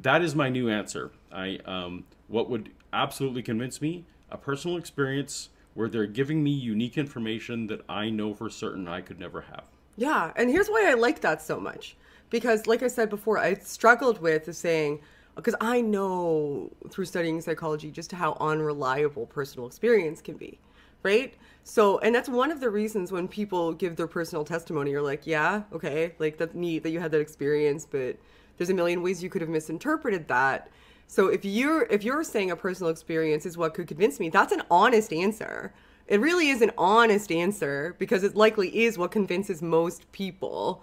that 0.00 0.22
is 0.22 0.34
my 0.34 0.48
new 0.48 0.68
answer. 0.68 1.10
I 1.32 1.58
um, 1.64 2.04
what 2.28 2.48
would 2.50 2.70
absolutely 2.92 3.42
convince 3.42 3.80
me 3.80 4.04
a 4.30 4.36
personal 4.36 4.76
experience 4.76 5.48
where 5.74 5.88
they're 5.88 6.06
giving 6.06 6.42
me 6.42 6.50
unique 6.50 6.98
information 6.98 7.66
that 7.66 7.80
I 7.88 8.10
know 8.10 8.34
for 8.34 8.50
certain 8.50 8.86
I 8.86 9.00
could 9.00 9.18
never 9.18 9.42
have. 9.42 9.64
Yeah, 9.96 10.32
and 10.36 10.50
here's 10.50 10.68
why 10.68 10.88
I 10.90 10.94
like 10.94 11.20
that 11.20 11.42
so 11.42 11.58
much. 11.58 11.96
Because, 12.30 12.66
like 12.66 12.82
I 12.82 12.88
said 12.88 13.10
before, 13.10 13.38
I 13.38 13.54
struggled 13.54 14.20
with 14.20 14.54
saying, 14.54 15.00
because 15.36 15.54
I 15.60 15.80
know 15.80 16.70
through 16.90 17.06
studying 17.06 17.40
psychology 17.40 17.90
just 17.90 18.12
how 18.12 18.36
unreliable 18.40 19.26
personal 19.26 19.66
experience 19.66 20.20
can 20.20 20.36
be, 20.36 20.58
right? 21.02 21.34
So, 21.64 21.98
and 21.98 22.14
that's 22.14 22.28
one 22.28 22.50
of 22.50 22.60
the 22.60 22.70
reasons 22.70 23.12
when 23.12 23.28
people 23.28 23.72
give 23.72 23.96
their 23.96 24.06
personal 24.06 24.44
testimony, 24.44 24.90
you're 24.90 25.02
like, 25.02 25.26
yeah, 25.26 25.62
okay, 25.72 26.14
like 26.18 26.38
that's 26.38 26.54
neat 26.54 26.82
that 26.82 26.90
you 26.90 27.00
had 27.00 27.12
that 27.12 27.20
experience, 27.20 27.86
but 27.90 28.16
there's 28.58 28.70
a 28.70 28.74
million 28.74 29.02
ways 29.02 29.22
you 29.22 29.30
could 29.30 29.40
have 29.40 29.50
misinterpreted 29.50 30.28
that. 30.28 30.70
So 31.06 31.28
if 31.28 31.44
you're 31.44 31.82
if 31.84 32.02
you're 32.04 32.24
saying 32.24 32.50
a 32.50 32.56
personal 32.56 32.90
experience 32.90 33.46
is 33.46 33.56
what 33.56 33.74
could 33.74 33.86
convince 33.86 34.18
me, 34.18 34.28
that's 34.28 34.52
an 34.52 34.62
honest 34.70 35.12
answer. 35.12 35.72
It 36.08 36.20
really 36.20 36.48
is 36.48 36.62
an 36.62 36.72
honest 36.76 37.30
answer 37.30 37.94
because 37.98 38.24
it 38.24 38.34
likely 38.34 38.84
is 38.84 38.98
what 38.98 39.10
convinces 39.10 39.62
most 39.62 40.10
people 40.12 40.82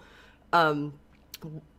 um, 0.52 0.94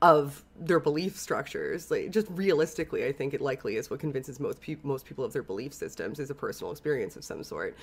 of 0.01 0.43
their 0.59 0.79
belief 0.79 1.17
structures. 1.17 1.91
Like 1.91 2.11
just 2.11 2.27
realistically, 2.29 3.05
I 3.05 3.11
think 3.11 3.33
it 3.33 3.41
likely 3.41 3.75
is 3.77 3.89
what 3.89 3.99
convinces 3.99 4.39
most 4.39 4.61
people 4.61 4.89
most 4.89 5.05
people 5.05 5.23
of 5.23 5.33
their 5.33 5.43
belief 5.43 5.73
systems 5.73 6.19
is 6.19 6.29
a 6.29 6.35
personal 6.35 6.71
experience 6.71 7.15
of 7.15 7.23
some 7.23 7.43
sort. 7.43 7.77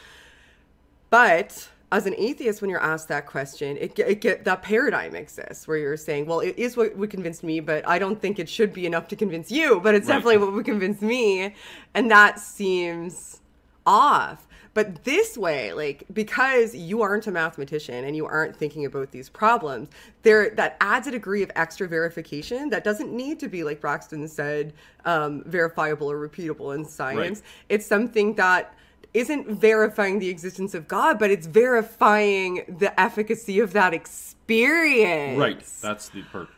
But 1.10 1.68
as 1.90 2.06
an 2.06 2.14
atheist, 2.18 2.60
when 2.60 2.68
you're 2.70 2.82
asked 2.82 3.08
that 3.08 3.26
question, 3.26 3.78
it, 3.78 3.98
it 3.98 4.20
get 4.20 4.44
that 4.44 4.62
paradigm 4.62 5.14
exists 5.14 5.66
where 5.66 5.78
you're 5.78 5.96
saying, 5.96 6.26
well, 6.26 6.40
it 6.40 6.58
is 6.58 6.76
what 6.76 6.94
would 6.96 7.10
convince 7.10 7.42
me, 7.42 7.60
but 7.60 7.86
I 7.88 7.98
don't 7.98 8.20
think 8.20 8.38
it 8.38 8.48
should 8.48 8.74
be 8.74 8.84
enough 8.84 9.08
to 9.08 9.16
convince 9.16 9.50
you, 9.50 9.80
but 9.80 9.94
it's 9.94 10.06
Right. 10.06 10.16
definitely 10.16 10.38
what 10.38 10.52
would 10.52 10.66
convince 10.66 11.00
me. 11.00 11.54
And 11.94 12.10
that 12.10 12.38
seems 12.40 13.40
off. 13.88 14.46
But 14.74 15.02
this 15.02 15.36
way, 15.36 15.72
like 15.72 16.04
because 16.12 16.74
you 16.74 17.02
aren't 17.02 17.26
a 17.26 17.32
mathematician 17.32 18.04
and 18.04 18.14
you 18.14 18.26
aren't 18.26 18.54
thinking 18.54 18.84
about 18.84 19.10
these 19.10 19.28
problems, 19.28 19.88
there 20.22 20.50
that 20.50 20.76
adds 20.80 21.08
a 21.08 21.10
degree 21.10 21.42
of 21.42 21.50
extra 21.56 21.88
verification 21.88 22.68
that 22.68 22.84
doesn't 22.84 23.10
need 23.10 23.40
to 23.40 23.48
be 23.48 23.64
like 23.64 23.80
Braxton 23.80 24.28
said, 24.28 24.74
um, 25.04 25.42
verifiable 25.46 26.08
or 26.08 26.28
repeatable 26.28 26.76
in 26.76 26.84
science. 26.84 27.42
It's 27.68 27.86
something 27.86 28.34
that 28.34 28.74
isn't 29.14 29.48
verifying 29.48 30.18
the 30.18 30.28
existence 30.28 30.74
of 30.74 30.86
God, 30.86 31.18
but 31.18 31.30
it's 31.30 31.46
verifying 31.46 32.76
the 32.78 32.98
efficacy 33.00 33.58
of 33.58 33.72
that 33.72 33.94
experience. 33.94 35.38
Right. 35.38 35.64
That's 35.80 36.10
the 36.10 36.22
part. 36.22 36.48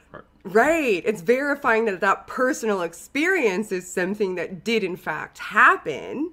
Right. 0.42 1.02
It's 1.04 1.22
verifying 1.22 1.84
that 1.84 2.00
that 2.00 2.26
personal 2.26 2.82
experience 2.82 3.72
is 3.72 3.90
something 3.90 4.34
that 4.36 4.64
did 4.64 4.82
in 4.82 4.96
fact 4.96 5.38
happen 5.38 6.32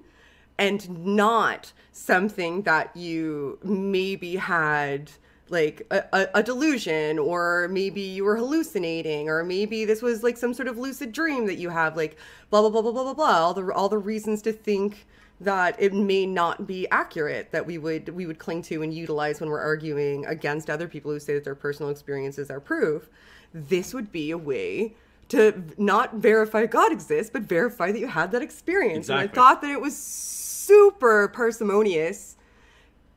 and 0.58 1.06
not 1.06 1.72
something 1.92 2.62
that 2.62 2.96
you 2.96 3.58
maybe 3.62 4.36
had 4.36 5.10
like 5.50 5.86
a, 5.90 6.04
a, 6.12 6.28
a 6.34 6.42
delusion 6.42 7.18
or 7.18 7.68
maybe 7.70 8.00
you 8.00 8.24
were 8.24 8.36
hallucinating 8.36 9.28
or 9.28 9.44
maybe 9.44 9.84
this 9.84 10.02
was 10.02 10.22
like 10.22 10.36
some 10.36 10.52
sort 10.52 10.68
of 10.68 10.76
lucid 10.76 11.12
dream 11.12 11.46
that 11.46 11.56
you 11.56 11.70
have 11.70 11.96
like 11.96 12.18
blah 12.50 12.60
blah 12.60 12.68
blah 12.68 12.82
blah 12.82 12.92
blah 12.92 13.02
blah 13.04 13.14
blah 13.14 13.38
all 13.38 13.54
the 13.54 13.72
all 13.72 13.88
the 13.88 13.98
reasons 13.98 14.42
to 14.42 14.52
think 14.52 15.06
that 15.40 15.76
it 15.78 15.94
may 15.94 16.26
not 16.26 16.66
be 16.66 16.88
accurate 16.90 17.50
that 17.52 17.64
we 17.64 17.78
would 17.78 18.08
we 18.10 18.26
would 18.26 18.38
cling 18.38 18.62
to 18.62 18.82
and 18.82 18.92
utilize 18.92 19.40
when 19.40 19.48
we're 19.48 19.60
arguing 19.60 20.26
against 20.26 20.68
other 20.68 20.88
people 20.88 21.10
who 21.12 21.20
say 21.20 21.34
that 21.34 21.44
their 21.44 21.54
personal 21.54 21.90
experiences 21.90 22.50
are 22.50 22.60
proof. 22.60 23.08
This 23.54 23.94
would 23.94 24.10
be 24.10 24.30
a 24.30 24.38
way 24.38 24.94
to 25.28 25.62
not 25.76 26.14
verify 26.14 26.66
God 26.66 26.92
exists, 26.92 27.30
but 27.30 27.42
verify 27.42 27.92
that 27.92 27.98
you 27.98 28.08
had 28.08 28.32
that 28.32 28.42
experience. 28.42 29.08
And 29.08 29.18
I 29.18 29.26
thought 29.26 29.60
that 29.62 29.70
it 29.70 29.80
was 29.80 29.96
super 29.96 31.28
parsimonious 31.28 32.36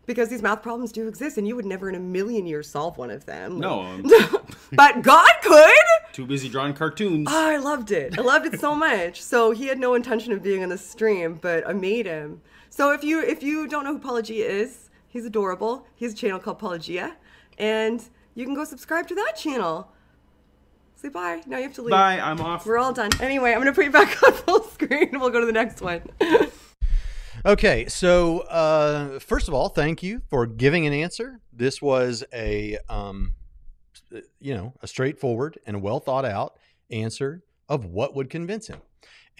because 0.06 0.30
these 0.30 0.42
math 0.42 0.62
problems 0.62 0.92
do 0.92 1.08
exist, 1.08 1.38
and 1.38 1.48
you 1.48 1.56
would 1.56 1.66
never 1.66 1.88
in 1.88 1.96
a 1.96 2.00
million 2.00 2.46
years 2.46 2.68
solve 2.68 2.98
one 2.98 3.10
of 3.10 3.26
them. 3.26 3.60
No, 3.60 3.82
I'm 3.82 4.06
um, 4.06 4.48
but 4.74 5.02
God 5.02 5.30
could. 5.42 5.72
too 6.12 6.26
busy 6.26 6.50
drawing 6.50 6.74
cartoons. 6.74 7.28
Oh, 7.32 7.50
I 7.50 7.58
loved 7.58 7.92
it. 7.92 8.18
I 8.18 8.22
loved 8.22 8.54
it 8.54 8.60
so 8.60 8.76
much. 8.90 9.22
So 9.22 9.52
he 9.52 9.68
had 9.68 9.80
no 9.80 9.94
intention 9.94 10.34
of 10.34 10.44
being 10.44 10.64
on 10.64 10.70
the 10.70 10.78
stream, 10.78 11.40
but 11.42 11.68
I 11.68 11.74
made 11.74 12.06
him. 12.06 12.42
So 12.70 12.92
if 12.92 13.04
you 13.04 13.22
if 13.22 13.44
you 13.44 13.68
don't 13.68 13.84
know 13.84 13.94
who 13.94 14.00
Paulogia 14.00 14.46
is, 14.46 14.90
he's 15.08 15.26
adorable. 15.26 15.88
He 15.96 16.06
has 16.06 16.14
a 16.14 16.18
channel 16.18 16.40
called 16.40 16.60
Paulogia, 16.60 17.14
and 17.58 18.04
you 18.34 18.46
can 18.46 18.54
go 18.54 18.64
subscribe 18.66 19.08
to 19.08 19.16
that 19.16 19.34
channel. 19.38 19.92
Say 21.02 21.10
bye. 21.10 21.42
Now 21.48 21.58
you 21.58 21.64
have 21.64 21.74
to 21.74 21.82
leave. 21.82 21.90
Bye, 21.90 22.20
I'm 22.20 22.40
off. 22.42 22.64
We're 22.64 22.78
all 22.78 22.94
done. 22.94 23.10
Anyway, 23.20 23.52
I'm 23.52 23.58
gonna 23.58 23.74
put 23.74 23.86
you 23.86 23.92
back 23.92 24.22
on 24.22 24.34
full 24.34 24.64
screen. 24.74 25.10
We'll 25.14 25.32
go 25.32 25.40
to 25.40 25.48
the 25.48 25.52
next 25.52 25.82
one. 25.82 26.04
Okay, 27.44 27.88
so 27.88 28.42
uh, 28.42 29.18
first 29.18 29.48
of 29.48 29.56
all, 29.56 29.70
thank 29.70 30.04
you 30.04 30.22
for 30.30 30.46
giving 30.46 30.86
an 30.86 30.94
answer. 30.94 31.40
This 31.52 31.82
was 31.82 32.24
a, 32.32 32.78
um, 32.88 33.34
you 34.40 34.54
know, 34.54 34.76
a 34.84 34.88
straightforward 34.88 35.58
and 35.66 35.82
well 35.82 36.00
thought 36.00 36.24
out 36.24 36.60
answer 36.92 37.42
of 37.68 37.84
what 37.84 38.16
would 38.16 38.30
convince 38.30 38.68
him, 38.68 38.80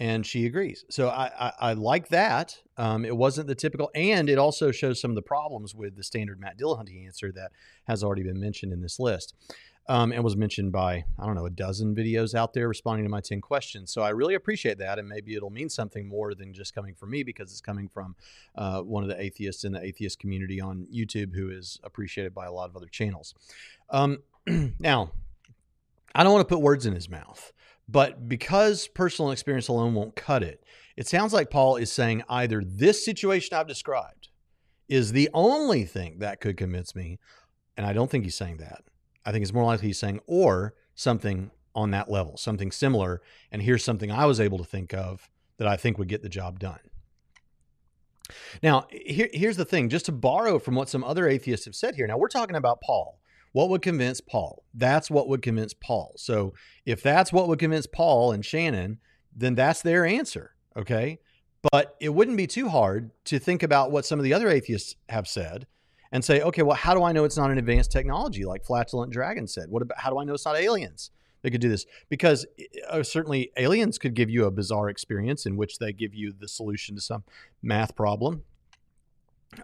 and 0.00 0.26
she 0.26 0.46
agrees. 0.46 0.84
So 0.90 1.10
I, 1.10 1.30
I, 1.38 1.52
I 1.60 1.72
like 1.74 2.08
that. 2.08 2.58
Um, 2.76 3.04
it 3.04 3.16
wasn't 3.16 3.46
the 3.46 3.54
typical, 3.54 3.88
and 3.94 4.28
it 4.28 4.38
also 4.38 4.72
shows 4.72 5.00
some 5.00 5.12
of 5.12 5.14
the 5.14 5.22
problems 5.22 5.72
with 5.72 5.94
the 5.94 6.02
standard 6.02 6.40
Matt 6.40 6.58
Dillahunty 6.58 7.06
answer 7.06 7.30
that 7.30 7.52
has 7.84 8.02
already 8.02 8.24
been 8.24 8.40
mentioned 8.40 8.72
in 8.72 8.80
this 8.80 8.98
list 8.98 9.34
um, 9.88 10.12
and 10.12 10.22
was 10.22 10.36
mentioned 10.36 10.72
by 10.72 11.04
I 11.18 11.26
don't 11.26 11.34
know 11.34 11.46
a 11.46 11.50
dozen 11.50 11.94
videos 11.94 12.34
out 12.34 12.52
there 12.52 12.68
responding 12.68 13.04
to 13.04 13.10
my 13.10 13.20
ten 13.20 13.40
questions. 13.40 13.92
So 13.92 14.02
I 14.02 14.10
really 14.10 14.34
appreciate 14.34 14.78
that, 14.78 14.98
and 14.98 15.08
maybe 15.08 15.34
it'll 15.34 15.50
mean 15.50 15.68
something 15.68 16.08
more 16.08 16.34
than 16.34 16.52
just 16.52 16.74
coming 16.74 16.94
from 16.94 17.10
me 17.10 17.22
because 17.22 17.50
it's 17.50 17.60
coming 17.60 17.88
from 17.88 18.14
uh, 18.56 18.80
one 18.82 19.02
of 19.02 19.08
the 19.08 19.20
atheists 19.20 19.64
in 19.64 19.72
the 19.72 19.82
atheist 19.82 20.18
community 20.18 20.60
on 20.60 20.86
YouTube 20.92 21.34
who 21.34 21.50
is 21.50 21.80
appreciated 21.82 22.34
by 22.34 22.46
a 22.46 22.52
lot 22.52 22.68
of 22.68 22.76
other 22.76 22.86
channels. 22.86 23.34
Um, 23.90 24.22
now, 24.78 25.12
I 26.14 26.22
don't 26.22 26.32
want 26.32 26.46
to 26.48 26.54
put 26.54 26.62
words 26.62 26.86
in 26.86 26.94
his 26.94 27.08
mouth, 27.08 27.52
but 27.88 28.28
because 28.28 28.88
personal 28.88 29.30
experience 29.30 29.68
alone 29.68 29.94
won't 29.94 30.14
cut 30.14 30.42
it, 30.42 30.64
it 30.96 31.08
sounds 31.08 31.32
like 31.32 31.50
Paul 31.50 31.76
is 31.76 31.90
saying 31.90 32.22
either 32.28 32.62
this 32.64 33.04
situation 33.04 33.56
I've 33.56 33.66
described 33.66 34.28
is 34.88 35.12
the 35.12 35.30
only 35.32 35.84
thing 35.84 36.18
that 36.18 36.40
could 36.40 36.56
convince 36.56 36.94
me, 36.94 37.18
and 37.76 37.86
I 37.86 37.92
don't 37.92 38.10
think 38.10 38.24
he's 38.24 38.36
saying 38.36 38.58
that. 38.58 38.82
I 39.24 39.32
think 39.32 39.42
it's 39.42 39.52
more 39.52 39.64
likely 39.64 39.88
he's 39.88 39.98
saying, 39.98 40.20
or 40.26 40.74
something 40.94 41.50
on 41.74 41.90
that 41.92 42.10
level, 42.10 42.36
something 42.36 42.70
similar. 42.70 43.22
And 43.50 43.62
here's 43.62 43.84
something 43.84 44.10
I 44.10 44.26
was 44.26 44.40
able 44.40 44.58
to 44.58 44.64
think 44.64 44.92
of 44.92 45.30
that 45.58 45.68
I 45.68 45.76
think 45.76 45.98
would 45.98 46.08
get 46.08 46.22
the 46.22 46.28
job 46.28 46.58
done. 46.58 46.80
Now, 48.62 48.86
here, 48.90 49.28
here's 49.32 49.56
the 49.56 49.64
thing 49.64 49.88
just 49.88 50.06
to 50.06 50.12
borrow 50.12 50.58
from 50.58 50.74
what 50.74 50.88
some 50.88 51.04
other 51.04 51.28
atheists 51.28 51.66
have 51.66 51.74
said 51.74 51.94
here. 51.94 52.06
Now, 52.06 52.18
we're 52.18 52.28
talking 52.28 52.56
about 52.56 52.80
Paul. 52.80 53.18
What 53.52 53.68
would 53.68 53.82
convince 53.82 54.20
Paul? 54.20 54.64
That's 54.72 55.10
what 55.10 55.28
would 55.28 55.42
convince 55.42 55.74
Paul. 55.74 56.14
So, 56.16 56.54
if 56.86 57.02
that's 57.02 57.32
what 57.32 57.48
would 57.48 57.58
convince 57.58 57.86
Paul 57.86 58.32
and 58.32 58.44
Shannon, 58.44 58.98
then 59.34 59.54
that's 59.54 59.82
their 59.82 60.06
answer. 60.06 60.54
Okay. 60.76 61.18
But 61.70 61.94
it 62.00 62.08
wouldn't 62.08 62.36
be 62.36 62.46
too 62.46 62.68
hard 62.68 63.10
to 63.26 63.38
think 63.38 63.62
about 63.62 63.90
what 63.90 64.04
some 64.04 64.18
of 64.18 64.24
the 64.24 64.34
other 64.34 64.48
atheists 64.48 64.96
have 65.08 65.28
said 65.28 65.66
and 66.12 66.24
say, 66.24 66.42
okay, 66.42 66.62
well, 66.62 66.76
how 66.76 66.94
do 66.94 67.02
I 67.02 67.12
know 67.12 67.24
it's 67.24 67.36
not 67.36 67.50
an 67.50 67.58
advanced 67.58 67.90
technology 67.90 68.44
like 68.44 68.64
Flatulent 68.64 69.12
Dragon 69.12 69.48
said? 69.48 69.70
What 69.70 69.82
about 69.82 69.98
how 69.98 70.10
do 70.10 70.18
I 70.18 70.24
know 70.24 70.34
it's 70.34 70.44
not 70.44 70.56
aliens 70.56 71.10
that 71.40 71.50
could 71.50 71.60
do 71.60 71.70
this? 71.70 71.86
Because 72.10 72.46
uh, 72.88 73.02
certainly 73.02 73.50
aliens 73.56 73.98
could 73.98 74.14
give 74.14 74.30
you 74.30 74.44
a 74.44 74.50
bizarre 74.50 74.90
experience 74.90 75.46
in 75.46 75.56
which 75.56 75.78
they 75.78 75.92
give 75.92 76.14
you 76.14 76.34
the 76.38 76.46
solution 76.46 76.94
to 76.94 77.00
some 77.00 77.24
math 77.62 77.96
problem 77.96 78.44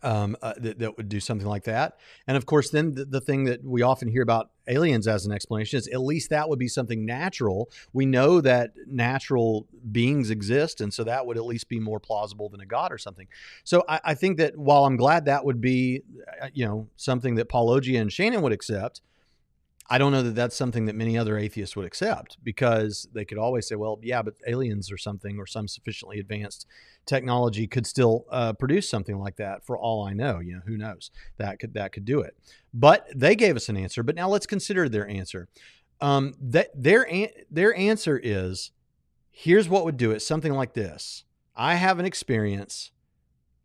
um, 0.03 0.36
uh, 0.43 0.55
that, 0.59 0.78
that 0.78 0.97
would 0.97 1.09
do 1.09 1.20
something 1.20 1.47
like 1.47 1.64
that. 1.64 1.99
And 2.26 2.36
of 2.36 2.47
course, 2.47 2.70
then 2.70 2.95
the, 2.95 3.05
the 3.05 3.20
thing 3.20 3.45
that 3.45 3.64
we 3.64 3.82
often 3.82 4.09
hear 4.09 4.22
about 4.22 4.51
aliens 4.66 5.07
as 5.07 5.24
an 5.24 5.32
explanation 5.32 5.78
is 5.78 5.89
at 5.89 6.01
least 6.01 6.30
that 6.30 6.49
would 6.49 6.59
be 6.59 6.68
something 6.68 7.07
natural. 7.07 7.70
We 7.93 8.07
know 8.07 8.41
that 8.41 8.72
natural 8.86 9.66
beings 9.93 10.30
exist, 10.30 10.80
and 10.80 10.93
so 10.93 11.05
that 11.05 11.26
would 11.26 11.36
at 11.36 11.45
least 11.47 11.68
be 11.68 11.80
more 11.80 12.01
plausible 12.01 12.49
than 12.49 12.61
a 12.61 12.66
god 12.66 12.93
or 12.93 12.99
something. 12.99 13.28
So 13.64 13.84
I, 13.89 14.01
I 14.05 14.14
think 14.14 14.39
that 14.39 14.57
while 14.57 14.84
I'm 14.84 14.97
glad 14.97 15.26
that 15.26 15.45
would 15.45 15.61
be, 15.61 16.03
uh, 16.43 16.49
you 16.53 16.66
know, 16.66 16.89
something 16.97 17.36
that 17.36 17.49
Paul 17.49 17.68
Paulogia 17.68 18.01
and 18.01 18.12
Shannon 18.12 18.43
would 18.43 18.53
accept, 18.53 19.03
I 19.91 19.97
don't 19.97 20.12
know 20.12 20.22
that 20.22 20.34
that's 20.34 20.57
something 20.57 20.84
that 20.84 20.95
many 20.95 21.16
other 21.16 21.39
atheists 21.39 21.74
would 21.74 21.86
accept 21.86 22.36
because 22.43 23.09
they 23.14 23.24
could 23.24 23.39
always 23.39 23.66
say, 23.66 23.74
well, 23.74 23.99
yeah, 24.03 24.20
but 24.20 24.34
aliens 24.47 24.93
or 24.93 24.99
something 24.99 25.39
or 25.39 25.47
some 25.47 25.66
sufficiently 25.66 26.18
advanced 26.18 26.66
technology 27.07 27.66
could 27.66 27.86
still 27.86 28.26
uh, 28.30 28.53
produce 28.53 28.89
something 28.89 29.18
like 29.18 29.36
that 29.36 29.64
for 29.64 29.78
all 29.78 30.07
I 30.07 30.12
know. 30.12 30.41
You 30.41 30.57
know, 30.57 30.62
who 30.66 30.76
knows? 30.76 31.11
That 31.39 31.59
could 31.59 31.72
that 31.74 31.93
could 31.93 32.05
do 32.05 32.20
it. 32.20 32.36
But 32.74 33.09
they 33.14 33.34
gave 33.34 33.57
us 33.57 33.70
an 33.70 33.78
answer. 33.78 34.03
But 34.03 34.14
now 34.14 34.28
let's 34.28 34.47
consider 34.47 34.89
their 34.89 35.09
answer. 35.09 35.49
Um, 36.03 36.34
that 36.41 36.68
their 36.74 37.11
an- 37.11 37.32
their 37.51 37.74
answer 37.74 38.20
is, 38.22 38.72
here's 39.30 39.70
what 39.70 39.86
would 39.86 39.97
do 39.97 40.11
it. 40.11 40.20
Something 40.20 40.53
like 40.53 40.74
this. 40.74 41.24
I 41.57 41.76
have 41.76 41.99
an 41.99 42.05
experience, 42.05 42.93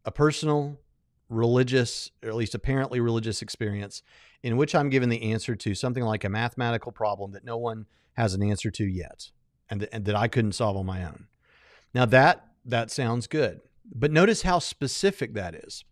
a 0.06 0.12
personal, 0.12 0.80
religious, 1.28 2.12
or 2.24 2.30
at 2.30 2.36
least 2.36 2.56
apparently 2.56 3.02
religious 3.02 3.42
experience 3.42 4.02
in 4.44 4.58
which 4.58 4.76
I'm 4.76 4.90
given 4.90 5.10
the 5.10 5.32
answer 5.32 5.56
to 5.56 5.74
something 5.74 6.04
like 6.04 6.24
a 6.24 6.30
mathematical 6.30 6.92
problem 6.92 7.32
that 7.32 7.46
no 7.46 7.58
one 7.58 7.86
has 8.14 8.36
an 8.36 8.44
answer 8.44 8.70
to 8.70 8.86
yet, 8.86 9.32
and, 9.70 9.80
th- 9.80 9.90
and 9.92 10.06
that 10.06 10.16
I 10.16 10.28
couldn't 10.28 10.52
solve 10.52 10.78
on 10.78 10.86
my 10.86 11.04
own. 11.04 11.28
Now 11.96 12.06
that 12.06 12.46
that 12.66 12.92
sounds 12.92 13.28
good, 13.28 13.62
but 13.94 14.12
notice 14.12 14.44
how 14.44 14.60
specific 14.60 15.34
that 15.34 15.56
is. 15.56 15.84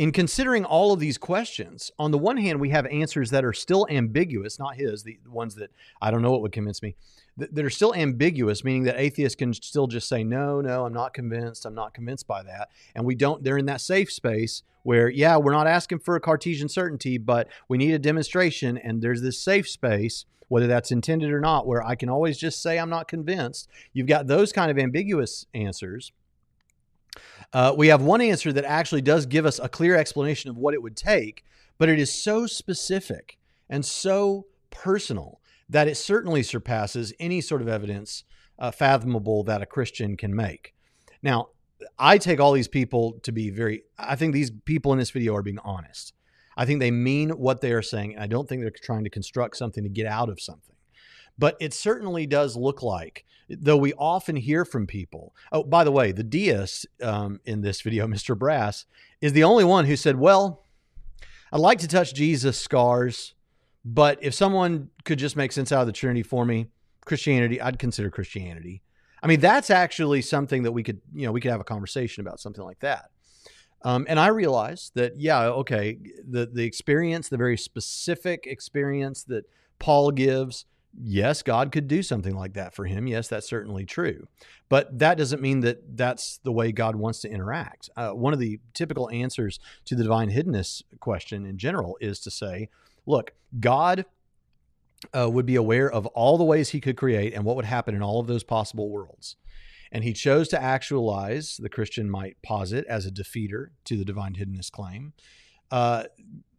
in 0.00 0.12
considering 0.12 0.64
all 0.64 0.94
of 0.94 0.98
these 0.98 1.18
questions, 1.18 1.90
on 1.98 2.10
the 2.10 2.16
one 2.16 2.38
hand, 2.38 2.58
we 2.58 2.70
have 2.70 2.86
answers 2.86 3.28
that 3.28 3.44
are 3.44 3.52
still 3.52 3.86
ambiguous, 3.90 4.58
not 4.58 4.74
his, 4.76 5.02
the 5.02 5.18
ones 5.26 5.56
that 5.56 5.70
I 6.00 6.10
don't 6.10 6.22
know 6.22 6.30
what 6.30 6.40
would 6.40 6.52
convince 6.52 6.82
me, 6.82 6.96
that, 7.40 7.54
that 7.54 7.64
are 7.64 7.70
still 7.70 7.94
ambiguous, 7.94 8.62
meaning 8.64 8.84
that 8.84 8.98
atheists 8.98 9.36
can 9.36 9.52
still 9.52 9.86
just 9.86 10.08
say, 10.08 10.22
no, 10.22 10.60
no, 10.60 10.86
I'm 10.86 10.92
not 10.92 11.14
convinced. 11.14 11.66
I'm 11.66 11.74
not 11.74 11.94
convinced 11.94 12.26
by 12.26 12.42
that. 12.42 12.68
And 12.94 13.04
we 13.04 13.14
don't, 13.14 13.42
they're 13.42 13.58
in 13.58 13.66
that 13.66 13.80
safe 13.80 14.12
space 14.12 14.62
where, 14.82 15.08
yeah, 15.08 15.36
we're 15.36 15.52
not 15.52 15.66
asking 15.66 15.98
for 16.00 16.16
a 16.16 16.20
Cartesian 16.20 16.68
certainty, 16.68 17.18
but 17.18 17.48
we 17.68 17.78
need 17.78 17.92
a 17.92 17.98
demonstration. 17.98 18.78
And 18.78 19.02
there's 19.02 19.22
this 19.22 19.40
safe 19.40 19.68
space, 19.68 20.24
whether 20.48 20.66
that's 20.66 20.90
intended 20.90 21.30
or 21.30 21.40
not, 21.40 21.66
where 21.66 21.84
I 21.84 21.94
can 21.94 22.08
always 22.08 22.38
just 22.38 22.62
say, 22.62 22.78
I'm 22.78 22.90
not 22.90 23.08
convinced. 23.08 23.68
You've 23.92 24.06
got 24.06 24.26
those 24.26 24.52
kind 24.52 24.70
of 24.70 24.78
ambiguous 24.78 25.46
answers. 25.54 26.12
Uh, 27.52 27.74
we 27.76 27.88
have 27.88 28.02
one 28.02 28.20
answer 28.20 28.52
that 28.52 28.64
actually 28.64 29.02
does 29.02 29.26
give 29.26 29.44
us 29.44 29.58
a 29.58 29.68
clear 29.68 29.96
explanation 29.96 30.50
of 30.50 30.56
what 30.56 30.74
it 30.74 30.82
would 30.82 30.96
take, 30.96 31.44
but 31.78 31.88
it 31.88 31.98
is 31.98 32.12
so 32.12 32.46
specific 32.46 33.38
and 33.68 33.84
so 33.84 34.46
personal 34.70 35.39
that 35.70 35.88
it 35.88 35.96
certainly 35.96 36.42
surpasses 36.42 37.12
any 37.18 37.40
sort 37.40 37.62
of 37.62 37.68
evidence 37.68 38.24
uh, 38.58 38.70
fathomable 38.70 39.44
that 39.44 39.62
a 39.62 39.66
Christian 39.66 40.16
can 40.16 40.34
make. 40.34 40.74
Now, 41.22 41.48
I 41.98 42.18
take 42.18 42.40
all 42.40 42.52
these 42.52 42.68
people 42.68 43.18
to 43.22 43.32
be 43.32 43.50
very, 43.50 43.84
I 43.96 44.16
think 44.16 44.34
these 44.34 44.50
people 44.50 44.92
in 44.92 44.98
this 44.98 45.10
video 45.10 45.34
are 45.34 45.42
being 45.42 45.60
honest. 45.60 46.12
I 46.56 46.66
think 46.66 46.80
they 46.80 46.90
mean 46.90 47.30
what 47.30 47.60
they 47.60 47.72
are 47.72 47.82
saying. 47.82 48.14
And 48.14 48.22
I 48.22 48.26
don't 48.26 48.48
think 48.48 48.60
they're 48.60 48.70
trying 48.70 49.04
to 49.04 49.10
construct 49.10 49.56
something 49.56 49.82
to 49.82 49.88
get 49.88 50.06
out 50.06 50.28
of 50.28 50.40
something. 50.40 50.74
But 51.38 51.56
it 51.60 51.72
certainly 51.72 52.26
does 52.26 52.56
look 52.56 52.82
like, 52.82 53.24
though 53.48 53.76
we 53.76 53.94
often 53.94 54.36
hear 54.36 54.64
from 54.64 54.86
people. 54.86 55.34
Oh, 55.52 55.62
by 55.62 55.84
the 55.84 55.92
way, 55.92 56.12
the 56.12 56.24
deist 56.24 56.86
um, 57.02 57.40
in 57.46 57.62
this 57.62 57.80
video, 57.80 58.06
Mr. 58.08 58.36
Brass, 58.36 58.84
is 59.20 59.32
the 59.32 59.44
only 59.44 59.64
one 59.64 59.86
who 59.86 59.96
said, 59.96 60.16
Well, 60.16 60.64
I'd 61.52 61.60
like 61.60 61.78
to 61.78 61.88
touch 61.88 62.12
Jesus' 62.12 62.60
scars, 62.60 63.34
but 63.84 64.18
if 64.22 64.34
someone 64.34 64.90
could 65.04 65.18
just 65.18 65.36
make 65.36 65.52
sense 65.52 65.72
out 65.72 65.80
of 65.80 65.86
the 65.86 65.92
Trinity 65.92 66.22
for 66.22 66.44
me, 66.44 66.66
Christianity, 67.04 67.60
I'd 67.60 67.78
consider 67.78 68.10
Christianity. 68.10 68.82
I 69.22 69.26
mean, 69.26 69.40
that's 69.40 69.70
actually 69.70 70.22
something 70.22 70.62
that 70.62 70.72
we 70.72 70.82
could, 70.82 71.00
you 71.14 71.26
know, 71.26 71.32
we 71.32 71.40
could 71.40 71.50
have 71.50 71.60
a 71.60 71.64
conversation 71.64 72.20
about 72.26 72.40
something 72.40 72.64
like 72.64 72.80
that. 72.80 73.10
Um, 73.82 74.06
and 74.08 74.20
I 74.20 74.28
realized 74.28 74.92
that, 74.94 75.18
yeah, 75.18 75.46
okay, 75.46 75.98
the 76.28 76.46
the 76.46 76.64
experience, 76.64 77.28
the 77.28 77.36
very 77.38 77.56
specific 77.56 78.46
experience 78.46 79.24
that 79.24 79.44
Paul 79.78 80.10
gives, 80.10 80.66
yes, 81.02 81.42
God 81.42 81.72
could 81.72 81.88
do 81.88 82.02
something 82.02 82.34
like 82.34 82.52
that 82.54 82.74
for 82.74 82.84
him. 82.84 83.06
Yes, 83.06 83.28
that's 83.28 83.48
certainly 83.48 83.86
true. 83.86 84.26
But 84.68 84.98
that 84.98 85.16
doesn't 85.16 85.40
mean 85.40 85.60
that 85.60 85.96
that's 85.96 86.38
the 86.44 86.52
way 86.52 86.72
God 86.72 86.96
wants 86.96 87.20
to 87.20 87.30
interact. 87.30 87.88
Uh, 87.96 88.10
one 88.10 88.34
of 88.34 88.38
the 88.38 88.60
typical 88.74 89.08
answers 89.10 89.58
to 89.86 89.94
the 89.94 90.02
divine 90.02 90.30
hiddenness 90.30 90.82
question 91.00 91.46
in 91.46 91.56
general 91.56 91.96
is 92.00 92.20
to 92.20 92.30
say, 92.30 92.68
look, 93.10 93.32
God 93.58 94.04
uh, 95.16 95.28
would 95.30 95.46
be 95.46 95.56
aware 95.56 95.90
of 95.90 96.06
all 96.06 96.38
the 96.38 96.44
ways 96.44 96.70
he 96.70 96.80
could 96.80 96.96
create 96.96 97.34
and 97.34 97.44
what 97.44 97.56
would 97.56 97.64
happen 97.64 97.94
in 97.94 98.02
all 98.02 98.20
of 98.20 98.26
those 98.26 98.44
possible 98.44 98.90
worlds. 98.90 99.36
And 99.92 100.04
he 100.04 100.12
chose 100.12 100.48
to 100.48 100.62
actualize, 100.62 101.56
the 101.56 101.68
Christian 101.68 102.08
might 102.08 102.40
posit, 102.42 102.86
as 102.86 103.06
a 103.06 103.10
defeater 103.10 103.68
to 103.86 103.96
the 103.96 104.04
divine 104.04 104.34
hiddenness 104.34 104.70
claim. 104.70 105.14
Uh, 105.70 106.04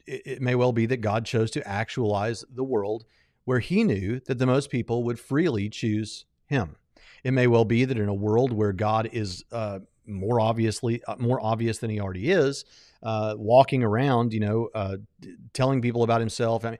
it, 0.05 0.21
it 0.25 0.41
may 0.41 0.55
well 0.55 0.73
be 0.73 0.85
that 0.87 0.97
God 0.97 1.25
chose 1.25 1.51
to 1.51 1.67
actualize 1.67 2.43
the 2.53 2.63
world 2.63 3.05
where 3.45 3.59
he 3.59 3.83
knew 3.83 4.19
that 4.27 4.37
the 4.37 4.45
most 4.45 4.69
people 4.69 5.03
would 5.03 5.19
freely 5.19 5.69
choose 5.69 6.25
him. 6.47 6.75
It 7.23 7.31
may 7.31 7.47
well 7.47 7.65
be 7.65 7.85
that 7.85 7.97
in 7.97 8.09
a 8.09 8.13
world 8.13 8.51
where 8.51 8.73
God 8.73 9.09
is 9.11 9.45
uh, 9.51 9.79
more 10.05 10.39
obviously 10.39 11.03
uh, 11.05 11.15
more 11.17 11.39
obvious 11.39 11.77
than 11.77 11.89
he 11.89 11.99
already 11.99 12.31
is, 12.31 12.65
uh, 13.03 13.35
walking 13.37 13.83
around, 13.83 14.33
you 14.33 14.39
know, 14.39 14.69
uh, 14.75 14.97
telling 15.53 15.81
people 15.81 16.03
about 16.03 16.19
himself. 16.19 16.65
I 16.65 16.71
mean, 16.71 16.79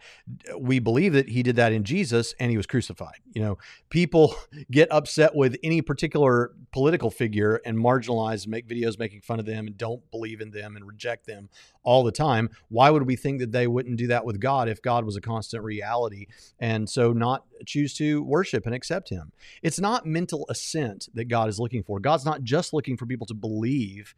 we 0.59 0.79
believe 0.79 1.13
that 1.13 1.29
he 1.29 1.43
did 1.43 1.55
that 1.55 1.73
in 1.73 1.83
Jesus 1.83 2.33
and 2.39 2.51
he 2.51 2.57
was 2.57 2.65
crucified. 2.67 3.19
You 3.33 3.41
know, 3.41 3.57
people 3.89 4.35
get 4.71 4.91
upset 4.91 5.35
with 5.35 5.57
any 5.63 5.81
particular 5.81 6.51
political 6.71 7.09
figure 7.09 7.61
and 7.65 7.77
marginalize, 7.77 8.47
make 8.47 8.67
videos 8.67 8.99
making 8.99 9.21
fun 9.21 9.39
of 9.39 9.45
them 9.45 9.67
and 9.67 9.77
don't 9.77 10.09
believe 10.11 10.41
in 10.41 10.51
them 10.51 10.75
and 10.75 10.85
reject 10.85 11.25
them 11.25 11.49
all 11.83 12.03
the 12.03 12.11
time. 12.11 12.49
Why 12.69 12.89
would 12.89 13.03
we 13.03 13.15
think 13.15 13.39
that 13.39 13.51
they 13.51 13.67
wouldn't 13.67 13.97
do 13.97 14.07
that 14.07 14.25
with 14.25 14.39
God 14.39 14.69
if 14.69 14.81
God 14.81 15.05
was 15.05 15.15
a 15.15 15.21
constant 15.21 15.63
reality 15.63 16.27
and 16.59 16.89
so 16.89 17.13
not 17.13 17.45
choose 17.65 17.93
to 17.95 18.21
worship 18.23 18.65
and 18.65 18.75
accept 18.75 19.09
him? 19.09 19.31
It's 19.63 19.79
not 19.79 20.05
mental 20.05 20.45
assent 20.49 21.09
that 21.15 21.25
God 21.25 21.49
is 21.49 21.59
looking 21.59 21.83
for. 21.83 21.99
God's 21.99 22.25
not 22.25 22.43
just 22.43 22.73
looking 22.73 22.95
for 22.95 23.05
people 23.05 23.27
to 23.27 23.33
believe 23.33 24.15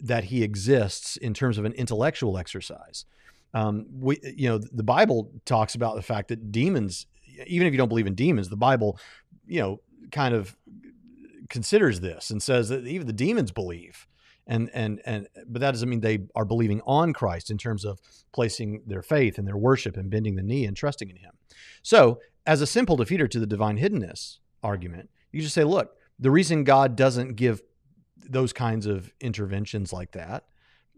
that 0.00 0.24
he 0.24 0.42
exists 0.42 1.16
in 1.16 1.34
terms 1.34 1.58
of 1.58 1.64
an 1.64 1.72
intellectual 1.72 2.36
exercise. 2.38 3.04
Um, 3.54 3.86
we, 3.92 4.18
you 4.22 4.48
know, 4.48 4.58
the 4.58 4.82
Bible 4.82 5.30
talks 5.44 5.74
about 5.74 5.96
the 5.96 6.02
fact 6.02 6.28
that 6.28 6.50
demons, 6.50 7.06
even 7.46 7.66
if 7.66 7.72
you 7.72 7.78
don't 7.78 7.88
believe 7.88 8.06
in 8.06 8.14
demons, 8.14 8.48
the 8.48 8.56
Bible, 8.56 8.98
you 9.46 9.60
know, 9.60 9.80
kind 10.10 10.34
of 10.34 10.56
considers 11.48 12.00
this 12.00 12.30
and 12.30 12.42
says 12.42 12.68
that 12.68 12.86
even 12.86 13.06
the 13.06 13.12
demons 13.12 13.52
believe. 13.52 14.06
And, 14.46 14.70
and, 14.74 15.00
and, 15.06 15.28
but 15.46 15.60
that 15.60 15.70
doesn't 15.70 15.88
mean 15.88 16.00
they 16.00 16.26
are 16.34 16.44
believing 16.44 16.82
on 16.84 17.12
Christ 17.14 17.50
in 17.50 17.56
terms 17.56 17.84
of 17.84 17.98
placing 18.32 18.82
their 18.86 19.02
faith 19.02 19.38
and 19.38 19.46
their 19.46 19.56
worship 19.56 19.96
and 19.96 20.10
bending 20.10 20.34
the 20.34 20.42
knee 20.42 20.66
and 20.66 20.76
trusting 20.76 21.08
in 21.08 21.16
him. 21.16 21.32
So, 21.82 22.18
as 22.46 22.60
a 22.60 22.66
simple 22.66 22.98
defeater 22.98 23.30
to 23.30 23.40
the 23.40 23.46
divine 23.46 23.78
hiddenness 23.78 24.38
argument, 24.62 25.08
you 25.32 25.40
just 25.40 25.54
say, 25.54 25.64
look, 25.64 25.96
the 26.18 26.30
reason 26.30 26.62
God 26.62 26.94
doesn't 26.94 27.36
give 27.36 27.62
those 28.16 28.52
kinds 28.52 28.86
of 28.86 29.12
interventions 29.20 29.92
like 29.92 30.12
that 30.12 30.44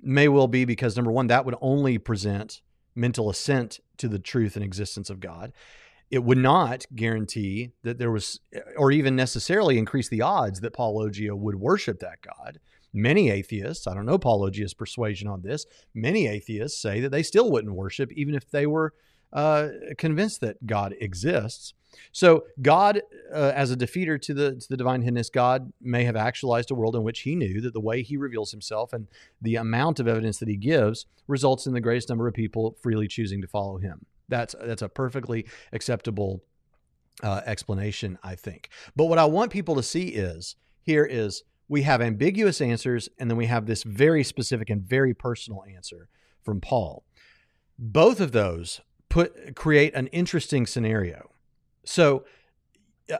may 0.02 0.28
well 0.28 0.48
be 0.48 0.64
because 0.64 0.96
number 0.96 1.10
one, 1.10 1.26
that 1.28 1.44
would 1.44 1.56
only 1.60 1.98
present 1.98 2.60
mental 2.94 3.30
assent 3.30 3.80
to 3.98 4.08
the 4.08 4.18
truth 4.18 4.56
and 4.56 4.64
existence 4.64 5.10
of 5.10 5.20
God. 5.20 5.52
It 6.10 6.22
would 6.22 6.38
not 6.38 6.86
guarantee 6.94 7.72
that 7.82 7.98
there 7.98 8.12
was, 8.12 8.40
or 8.76 8.92
even 8.92 9.16
necessarily 9.16 9.76
increase 9.76 10.08
the 10.08 10.22
odds 10.22 10.60
that 10.60 10.74
Paulogia 10.74 11.36
would 11.36 11.56
worship 11.56 11.98
that 12.00 12.22
God. 12.22 12.60
Many 12.92 13.28
atheists, 13.30 13.86
I 13.86 13.94
don't 13.94 14.06
know 14.06 14.18
Paulogia's 14.18 14.72
persuasion 14.72 15.28
on 15.28 15.42
this, 15.42 15.66
many 15.94 16.28
atheists 16.28 16.80
say 16.80 17.00
that 17.00 17.10
they 17.10 17.22
still 17.22 17.50
wouldn't 17.50 17.74
worship 17.74 18.12
even 18.12 18.34
if 18.34 18.48
they 18.50 18.66
were 18.66 18.94
uh, 19.32 19.68
convinced 19.98 20.40
that 20.40 20.64
God 20.64 20.94
exists. 21.00 21.74
So 22.12 22.44
God, 22.62 23.02
uh, 23.32 23.52
as 23.54 23.70
a 23.70 23.76
defeater 23.76 24.20
to 24.22 24.34
the 24.34 24.56
to 24.56 24.68
the 24.68 24.76
divine 24.76 25.02
hiddenness, 25.02 25.30
God 25.32 25.72
may 25.80 26.04
have 26.04 26.16
actualized 26.16 26.70
a 26.70 26.74
world 26.74 26.96
in 26.96 27.02
which 27.02 27.20
He 27.20 27.34
knew 27.34 27.60
that 27.60 27.72
the 27.72 27.80
way 27.80 28.02
He 28.02 28.16
reveals 28.16 28.50
Himself 28.50 28.92
and 28.92 29.06
the 29.40 29.56
amount 29.56 30.00
of 30.00 30.08
evidence 30.08 30.38
that 30.38 30.48
He 30.48 30.56
gives 30.56 31.06
results 31.26 31.66
in 31.66 31.72
the 31.72 31.80
greatest 31.80 32.08
number 32.08 32.28
of 32.28 32.34
people 32.34 32.76
freely 32.82 33.08
choosing 33.08 33.40
to 33.40 33.48
follow 33.48 33.78
Him. 33.78 34.06
That's 34.28 34.54
that's 34.60 34.82
a 34.82 34.88
perfectly 34.88 35.46
acceptable 35.72 36.42
uh, 37.22 37.42
explanation, 37.46 38.18
I 38.22 38.34
think. 38.34 38.68
But 38.94 39.06
what 39.06 39.18
I 39.18 39.24
want 39.24 39.50
people 39.50 39.76
to 39.76 39.82
see 39.82 40.08
is 40.08 40.56
here 40.82 41.04
is 41.04 41.42
we 41.68 41.82
have 41.82 42.00
ambiguous 42.00 42.60
answers, 42.60 43.08
and 43.18 43.28
then 43.30 43.36
we 43.36 43.46
have 43.46 43.66
this 43.66 43.82
very 43.82 44.22
specific 44.22 44.70
and 44.70 44.82
very 44.82 45.14
personal 45.14 45.64
answer 45.74 46.08
from 46.44 46.60
Paul. 46.60 47.04
Both 47.78 48.20
of 48.20 48.32
those 48.32 48.80
put 49.08 49.54
create 49.56 49.94
an 49.94 50.06
interesting 50.08 50.66
scenario 50.66 51.30
so, 51.86 52.24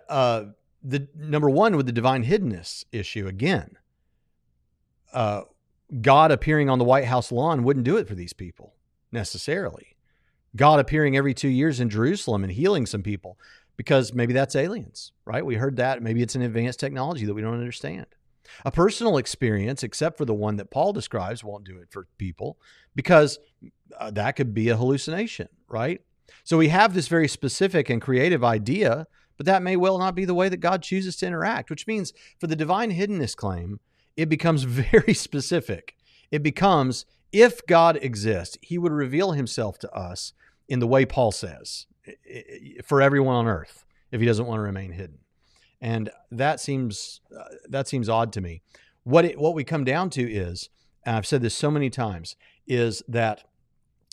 uh, 0.08 0.44
the 0.82 1.08
number 1.14 1.48
one 1.48 1.76
with 1.76 1.86
the 1.86 1.92
divine 1.92 2.24
hiddenness 2.24 2.84
issue 2.92 3.26
again, 3.26 3.78
uh, 5.12 5.42
God 6.00 6.32
appearing 6.32 6.68
on 6.68 6.78
the 6.78 6.84
White 6.84 7.04
House 7.06 7.32
lawn 7.32 7.62
wouldn't 7.64 7.84
do 7.84 7.96
it 7.96 8.08
for 8.08 8.14
these 8.14 8.32
people 8.32 8.74
necessarily. 9.12 9.96
God 10.54 10.80
appearing 10.80 11.16
every 11.16 11.34
two 11.34 11.48
years 11.48 11.80
in 11.80 11.88
Jerusalem 11.90 12.42
and 12.42 12.52
healing 12.52 12.86
some 12.86 13.02
people 13.02 13.38
because 13.76 14.12
maybe 14.12 14.32
that's 14.32 14.56
aliens, 14.56 15.12
right? 15.24 15.44
We 15.44 15.56
heard 15.56 15.76
that. 15.76 16.02
Maybe 16.02 16.22
it's 16.22 16.34
an 16.34 16.42
advanced 16.42 16.80
technology 16.80 17.26
that 17.26 17.34
we 17.34 17.42
don't 17.42 17.54
understand. 17.54 18.06
A 18.64 18.70
personal 18.70 19.18
experience, 19.18 19.82
except 19.82 20.16
for 20.16 20.24
the 20.24 20.34
one 20.34 20.56
that 20.56 20.70
Paul 20.70 20.92
describes, 20.92 21.44
won't 21.44 21.64
do 21.64 21.78
it 21.78 21.88
for 21.90 22.06
people 22.16 22.58
because 22.94 23.38
uh, 23.98 24.10
that 24.12 24.32
could 24.36 24.54
be 24.54 24.68
a 24.68 24.76
hallucination, 24.76 25.48
right? 25.68 26.00
So 26.44 26.58
we 26.58 26.68
have 26.68 26.94
this 26.94 27.08
very 27.08 27.28
specific 27.28 27.90
and 27.90 28.00
creative 28.00 28.44
idea, 28.44 29.06
but 29.36 29.46
that 29.46 29.62
may 29.62 29.76
well 29.76 29.98
not 29.98 30.14
be 30.14 30.24
the 30.24 30.34
way 30.34 30.48
that 30.48 30.58
God 30.58 30.82
chooses 30.82 31.16
to 31.16 31.26
interact, 31.26 31.70
which 31.70 31.86
means 31.86 32.12
for 32.38 32.46
the 32.46 32.56
divine 32.56 32.92
hiddenness 32.92 33.36
claim, 33.36 33.80
it 34.16 34.28
becomes 34.28 34.62
very 34.64 35.14
specific. 35.14 35.94
It 36.30 36.42
becomes 36.42 37.06
if 37.32 37.66
God 37.66 37.98
exists, 38.00 38.56
he 38.62 38.78
would 38.78 38.92
reveal 38.92 39.32
himself 39.32 39.78
to 39.80 39.92
us 39.92 40.32
in 40.68 40.78
the 40.78 40.86
way 40.86 41.04
Paul 41.04 41.32
says 41.32 41.86
for 42.84 43.02
everyone 43.02 43.34
on 43.34 43.46
earth 43.46 43.84
if 44.10 44.20
he 44.20 44.26
doesn't 44.26 44.46
want 44.46 44.58
to 44.58 44.62
remain 44.62 44.92
hidden. 44.92 45.18
And 45.80 46.10
that 46.30 46.60
seems 46.60 47.20
uh, 47.36 47.44
that 47.68 47.86
seems 47.86 48.08
odd 48.08 48.32
to 48.32 48.40
me. 48.40 48.62
What 49.04 49.24
it, 49.24 49.38
what 49.38 49.54
we 49.54 49.64
come 49.64 49.84
down 49.84 50.10
to 50.10 50.22
is, 50.22 50.70
and 51.04 51.16
I've 51.16 51.26
said 51.26 51.42
this 51.42 51.54
so 51.54 51.70
many 51.70 51.90
times, 51.90 52.36
is 52.66 53.02
that 53.08 53.44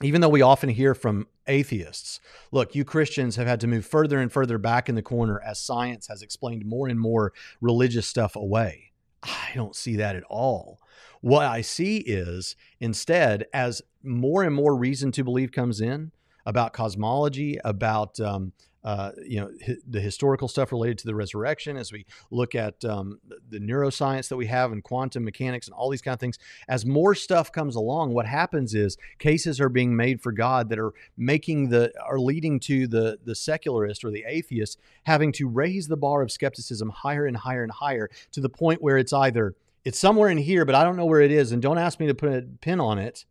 even 0.02 0.22
though 0.22 0.30
we 0.30 0.42
often 0.42 0.70
hear 0.70 0.94
from 0.94 1.28
atheists, 1.48 2.20
look, 2.52 2.76
you 2.76 2.86
Christians 2.86 3.36
have 3.36 3.48
had 3.48 3.60
to 3.62 3.68
move 3.68 3.86
further 3.86 4.20
and 4.20 4.32
further 4.32 4.58
back 4.58 4.90
in 4.90 4.96
the 4.96 5.02
corner 5.02 5.42
as 5.46 5.60
science 5.60 6.08
has 6.08 6.22
explained 6.22 6.66
more 6.66 6.88
and 6.88 7.00
more 7.00 7.34
religious 7.62 8.08
stuff 8.08 8.36
away. 8.36 8.92
I 9.24 9.52
don't 9.56 9.76
see 9.76 9.96
that 9.98 10.16
at 10.16 10.24
all. 10.30 10.80
What 11.22 11.46
I 11.46 11.62
see 11.62 11.98
is 11.98 12.56
instead, 12.80 13.46
as 13.54 13.82
more 14.04 14.44
and 14.44 14.54
more 14.54 14.76
reason 14.76 15.12
to 15.14 15.24
believe 15.24 15.52
comes 15.52 15.80
in 15.80 16.12
about 16.46 16.74
cosmology, 16.74 17.58
about 17.64 18.20
um, 18.20 18.52
uh, 18.84 19.12
you 19.26 19.40
know 19.40 19.50
hi- 19.66 19.76
the 19.88 20.00
historical 20.00 20.48
stuff 20.48 20.72
related 20.72 20.98
to 21.00 21.06
the 21.06 21.16
resurrection, 21.16 21.78
as 21.78 21.92
we 21.92 22.06
look 22.32 22.56
at 22.56 22.84
um, 22.86 23.20
the 23.50 23.60
neuroscience 23.60 24.28
that 24.30 24.38
we 24.38 24.48
have 24.48 24.72
and 24.72 24.84
quantum 24.84 25.24
mechanics 25.24 25.68
and 25.68 25.74
all 25.74 25.90
these 25.90 26.02
kind 26.02 26.14
of 26.14 26.20
things, 26.20 26.38
as 26.68 26.86
more 26.86 27.16
stuff 27.16 27.52
comes 27.52 27.76
along, 27.76 28.14
what 28.14 28.26
happens 28.26 28.74
is 28.74 28.98
cases 29.20 29.60
are 29.60 29.70
being 29.70 29.96
made 29.96 30.22
for 30.22 30.32
God 30.32 30.70
that 30.70 30.80
are 30.80 30.94
making 31.18 31.70
the 31.70 31.94
are 32.06 32.20
leading 32.20 32.60
to 32.62 32.88
the 32.88 33.20
the 33.24 33.36
secularist 33.36 34.04
or 34.04 34.12
the 34.12 34.26
atheist 34.28 34.80
having 35.04 35.32
to 35.32 35.48
raise 35.48 35.88
the 35.88 35.98
bar 35.98 36.22
of 36.22 36.32
skepticism 36.32 36.90
higher 36.90 37.26
and 37.26 37.38
higher 37.38 37.64
and 37.64 37.72
higher 37.72 38.10
to 38.32 38.42
the 38.42 38.50
point 38.50 38.82
where 38.82 38.98
it's 38.98 39.14
either 39.14 39.56
it's 39.86 40.00
somewhere 40.00 40.30
in 40.30 40.38
here, 40.38 40.66
but 40.66 40.76
I 40.76 40.84
don't 40.84 40.96
know 40.96 41.06
where 41.06 41.22
it 41.22 41.32
is, 41.32 41.52
and 41.52 41.62
don't 41.62 41.78
ask 41.78 42.00
me 42.00 42.08
to 42.08 42.16
put 42.16 42.34
a 42.34 42.42
pin 42.62 42.80
on 42.80 43.00
it. 43.00 43.26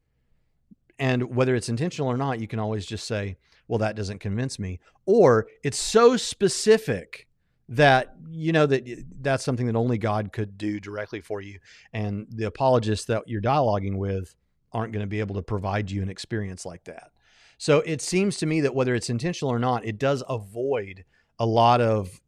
And 0.98 1.34
whether 1.34 1.54
it's 1.54 1.68
intentional 1.68 2.08
or 2.08 2.16
not, 2.16 2.40
you 2.40 2.46
can 2.46 2.58
always 2.58 2.84
just 2.86 3.06
say, 3.06 3.36
well, 3.72 3.78
that 3.78 3.96
doesn't 3.96 4.18
convince 4.18 4.58
me. 4.58 4.80
Or 5.06 5.46
it's 5.64 5.78
so 5.78 6.18
specific 6.18 7.26
that 7.70 8.14
you 8.28 8.52
know 8.52 8.66
that 8.66 8.86
that's 9.22 9.42
something 9.42 9.64
that 9.64 9.76
only 9.76 9.96
God 9.96 10.30
could 10.30 10.58
do 10.58 10.78
directly 10.78 11.22
for 11.22 11.40
you, 11.40 11.58
and 11.90 12.26
the 12.28 12.44
apologists 12.44 13.06
that 13.06 13.22
you're 13.26 13.40
dialoguing 13.40 13.96
with 13.96 14.34
aren't 14.74 14.92
going 14.92 15.00
to 15.00 15.06
be 15.06 15.20
able 15.20 15.36
to 15.36 15.42
provide 15.42 15.90
you 15.90 16.02
an 16.02 16.10
experience 16.10 16.66
like 16.66 16.84
that. 16.84 17.12
So 17.56 17.78
it 17.80 18.02
seems 18.02 18.36
to 18.38 18.46
me 18.46 18.60
that 18.60 18.74
whether 18.74 18.94
it's 18.94 19.08
intentional 19.08 19.50
or 19.50 19.58
not, 19.58 19.86
it 19.86 19.98
does 19.98 20.22
avoid 20.28 21.06
a 21.38 21.46
lot 21.46 21.80
of 21.80 22.20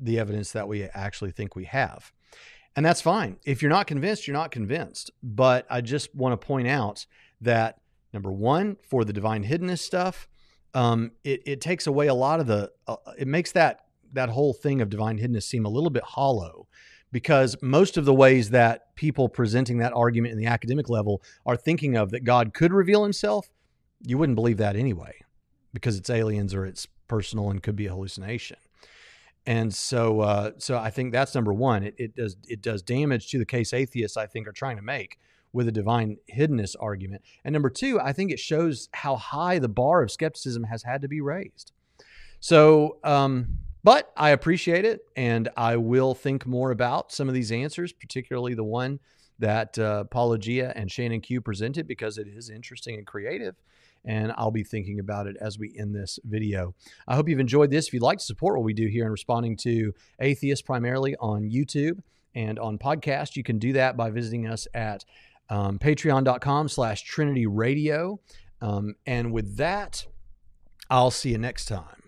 the 0.00 0.18
evidence 0.18 0.52
that 0.52 0.68
we 0.68 0.84
actually 0.84 1.32
think 1.32 1.54
we 1.54 1.66
have. 1.66 2.14
And 2.76 2.86
that's 2.86 3.02
fine. 3.02 3.36
If 3.44 3.60
you're 3.60 3.70
not 3.70 3.86
convinced, 3.86 4.26
you're 4.26 4.36
not 4.36 4.52
convinced. 4.52 5.10
But 5.22 5.66
I 5.68 5.82
just 5.82 6.14
want 6.14 6.32
to 6.40 6.46
point 6.46 6.66
out 6.66 7.04
that 7.42 7.78
number 8.14 8.32
one, 8.32 8.78
for 8.88 9.04
the 9.04 9.12
divine 9.12 9.44
hiddenness 9.44 9.80
stuff, 9.80 10.26
um, 10.78 11.10
it, 11.24 11.42
it 11.44 11.60
takes 11.60 11.88
away 11.88 12.06
a 12.06 12.14
lot 12.14 12.38
of 12.38 12.46
the, 12.46 12.70
uh, 12.86 12.96
it 13.18 13.26
makes 13.26 13.50
that 13.52 13.80
that 14.12 14.28
whole 14.28 14.54
thing 14.54 14.80
of 14.80 14.88
divine 14.88 15.18
hiddenness 15.18 15.42
seem 15.42 15.66
a 15.66 15.68
little 15.68 15.90
bit 15.90 16.04
hollow 16.04 16.68
because 17.10 17.56
most 17.60 17.96
of 17.96 18.04
the 18.04 18.14
ways 18.14 18.50
that 18.50 18.94
people 18.94 19.28
presenting 19.28 19.78
that 19.78 19.92
argument 19.92 20.32
in 20.32 20.38
the 20.38 20.46
academic 20.46 20.88
level 20.88 21.20
are 21.44 21.56
thinking 21.56 21.96
of 21.96 22.10
that 22.10 22.22
God 22.22 22.54
could 22.54 22.72
reveal 22.72 23.02
himself, 23.02 23.50
you 24.06 24.16
wouldn't 24.16 24.36
believe 24.36 24.56
that 24.58 24.76
anyway 24.76 25.14
because 25.74 25.98
it's 25.98 26.08
aliens 26.08 26.54
or 26.54 26.64
it's 26.64 26.86
personal 27.08 27.50
and 27.50 27.60
could 27.60 27.76
be 27.76 27.86
a 27.86 27.90
hallucination. 27.90 28.56
And 29.46 29.74
so, 29.74 30.20
uh, 30.20 30.52
so 30.58 30.78
I 30.78 30.90
think 30.90 31.12
that's 31.12 31.34
number 31.34 31.52
one. 31.52 31.82
It, 31.82 31.96
it 31.98 32.14
does 32.14 32.36
it 32.46 32.62
does 32.62 32.82
damage 32.82 33.30
to 33.30 33.38
the 33.38 33.46
case 33.46 33.72
atheists 33.72 34.16
I 34.16 34.26
think 34.26 34.46
are 34.46 34.52
trying 34.52 34.76
to 34.76 34.82
make 34.82 35.18
with 35.52 35.68
a 35.68 35.72
divine 35.72 36.18
hiddenness 36.34 36.74
argument. 36.78 37.22
And 37.44 37.52
number 37.52 37.70
two, 37.70 38.00
I 38.00 38.12
think 38.12 38.30
it 38.30 38.38
shows 38.38 38.88
how 38.92 39.16
high 39.16 39.58
the 39.58 39.68
bar 39.68 40.02
of 40.02 40.10
skepticism 40.10 40.64
has 40.64 40.82
had 40.82 41.02
to 41.02 41.08
be 41.08 41.20
raised. 41.20 41.72
So, 42.40 42.98
um, 43.02 43.58
but 43.82 44.12
I 44.16 44.30
appreciate 44.30 44.84
it, 44.84 45.00
and 45.16 45.48
I 45.56 45.76
will 45.76 46.14
think 46.14 46.46
more 46.46 46.70
about 46.70 47.12
some 47.12 47.28
of 47.28 47.34
these 47.34 47.50
answers, 47.50 47.92
particularly 47.92 48.54
the 48.54 48.64
one 48.64 49.00
that 49.38 49.78
uh, 49.78 50.04
Paulogia 50.10 50.72
and 50.74 50.90
Shannon 50.90 51.20
Q 51.20 51.40
presented, 51.40 51.86
because 51.86 52.18
it 52.18 52.26
is 52.26 52.50
interesting 52.50 52.96
and 52.96 53.06
creative. 53.06 53.54
And 54.04 54.32
I'll 54.36 54.50
be 54.50 54.64
thinking 54.64 55.00
about 55.00 55.26
it 55.26 55.36
as 55.40 55.58
we 55.58 55.74
end 55.78 55.94
this 55.94 56.18
video. 56.24 56.74
I 57.06 57.14
hope 57.14 57.28
you've 57.28 57.40
enjoyed 57.40 57.70
this. 57.70 57.88
If 57.88 57.94
you'd 57.94 58.02
like 58.02 58.18
to 58.18 58.24
support 58.24 58.56
what 58.56 58.64
we 58.64 58.72
do 58.72 58.86
here 58.86 59.04
in 59.04 59.10
responding 59.10 59.56
to 59.58 59.92
atheists 60.20 60.62
primarily 60.62 61.16
on 61.16 61.50
YouTube 61.50 62.00
and 62.34 62.58
on 62.58 62.78
podcast, 62.78 63.36
you 63.36 63.42
can 63.42 63.58
do 63.58 63.72
that 63.72 63.96
by 63.96 64.10
visiting 64.10 64.46
us 64.46 64.68
at 64.74 65.04
um, 65.50 65.78
patreon.com 65.78 66.68
slash 66.68 67.02
Trinity 67.02 67.46
Radio. 67.46 68.20
Um, 68.60 68.94
and 69.06 69.32
with 69.32 69.56
that, 69.56 70.06
I'll 70.90 71.10
see 71.10 71.30
you 71.30 71.38
next 71.38 71.66
time 71.66 72.02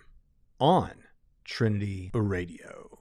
on 0.59 0.93
Trinity 1.45 2.11
Radio. 2.15 2.99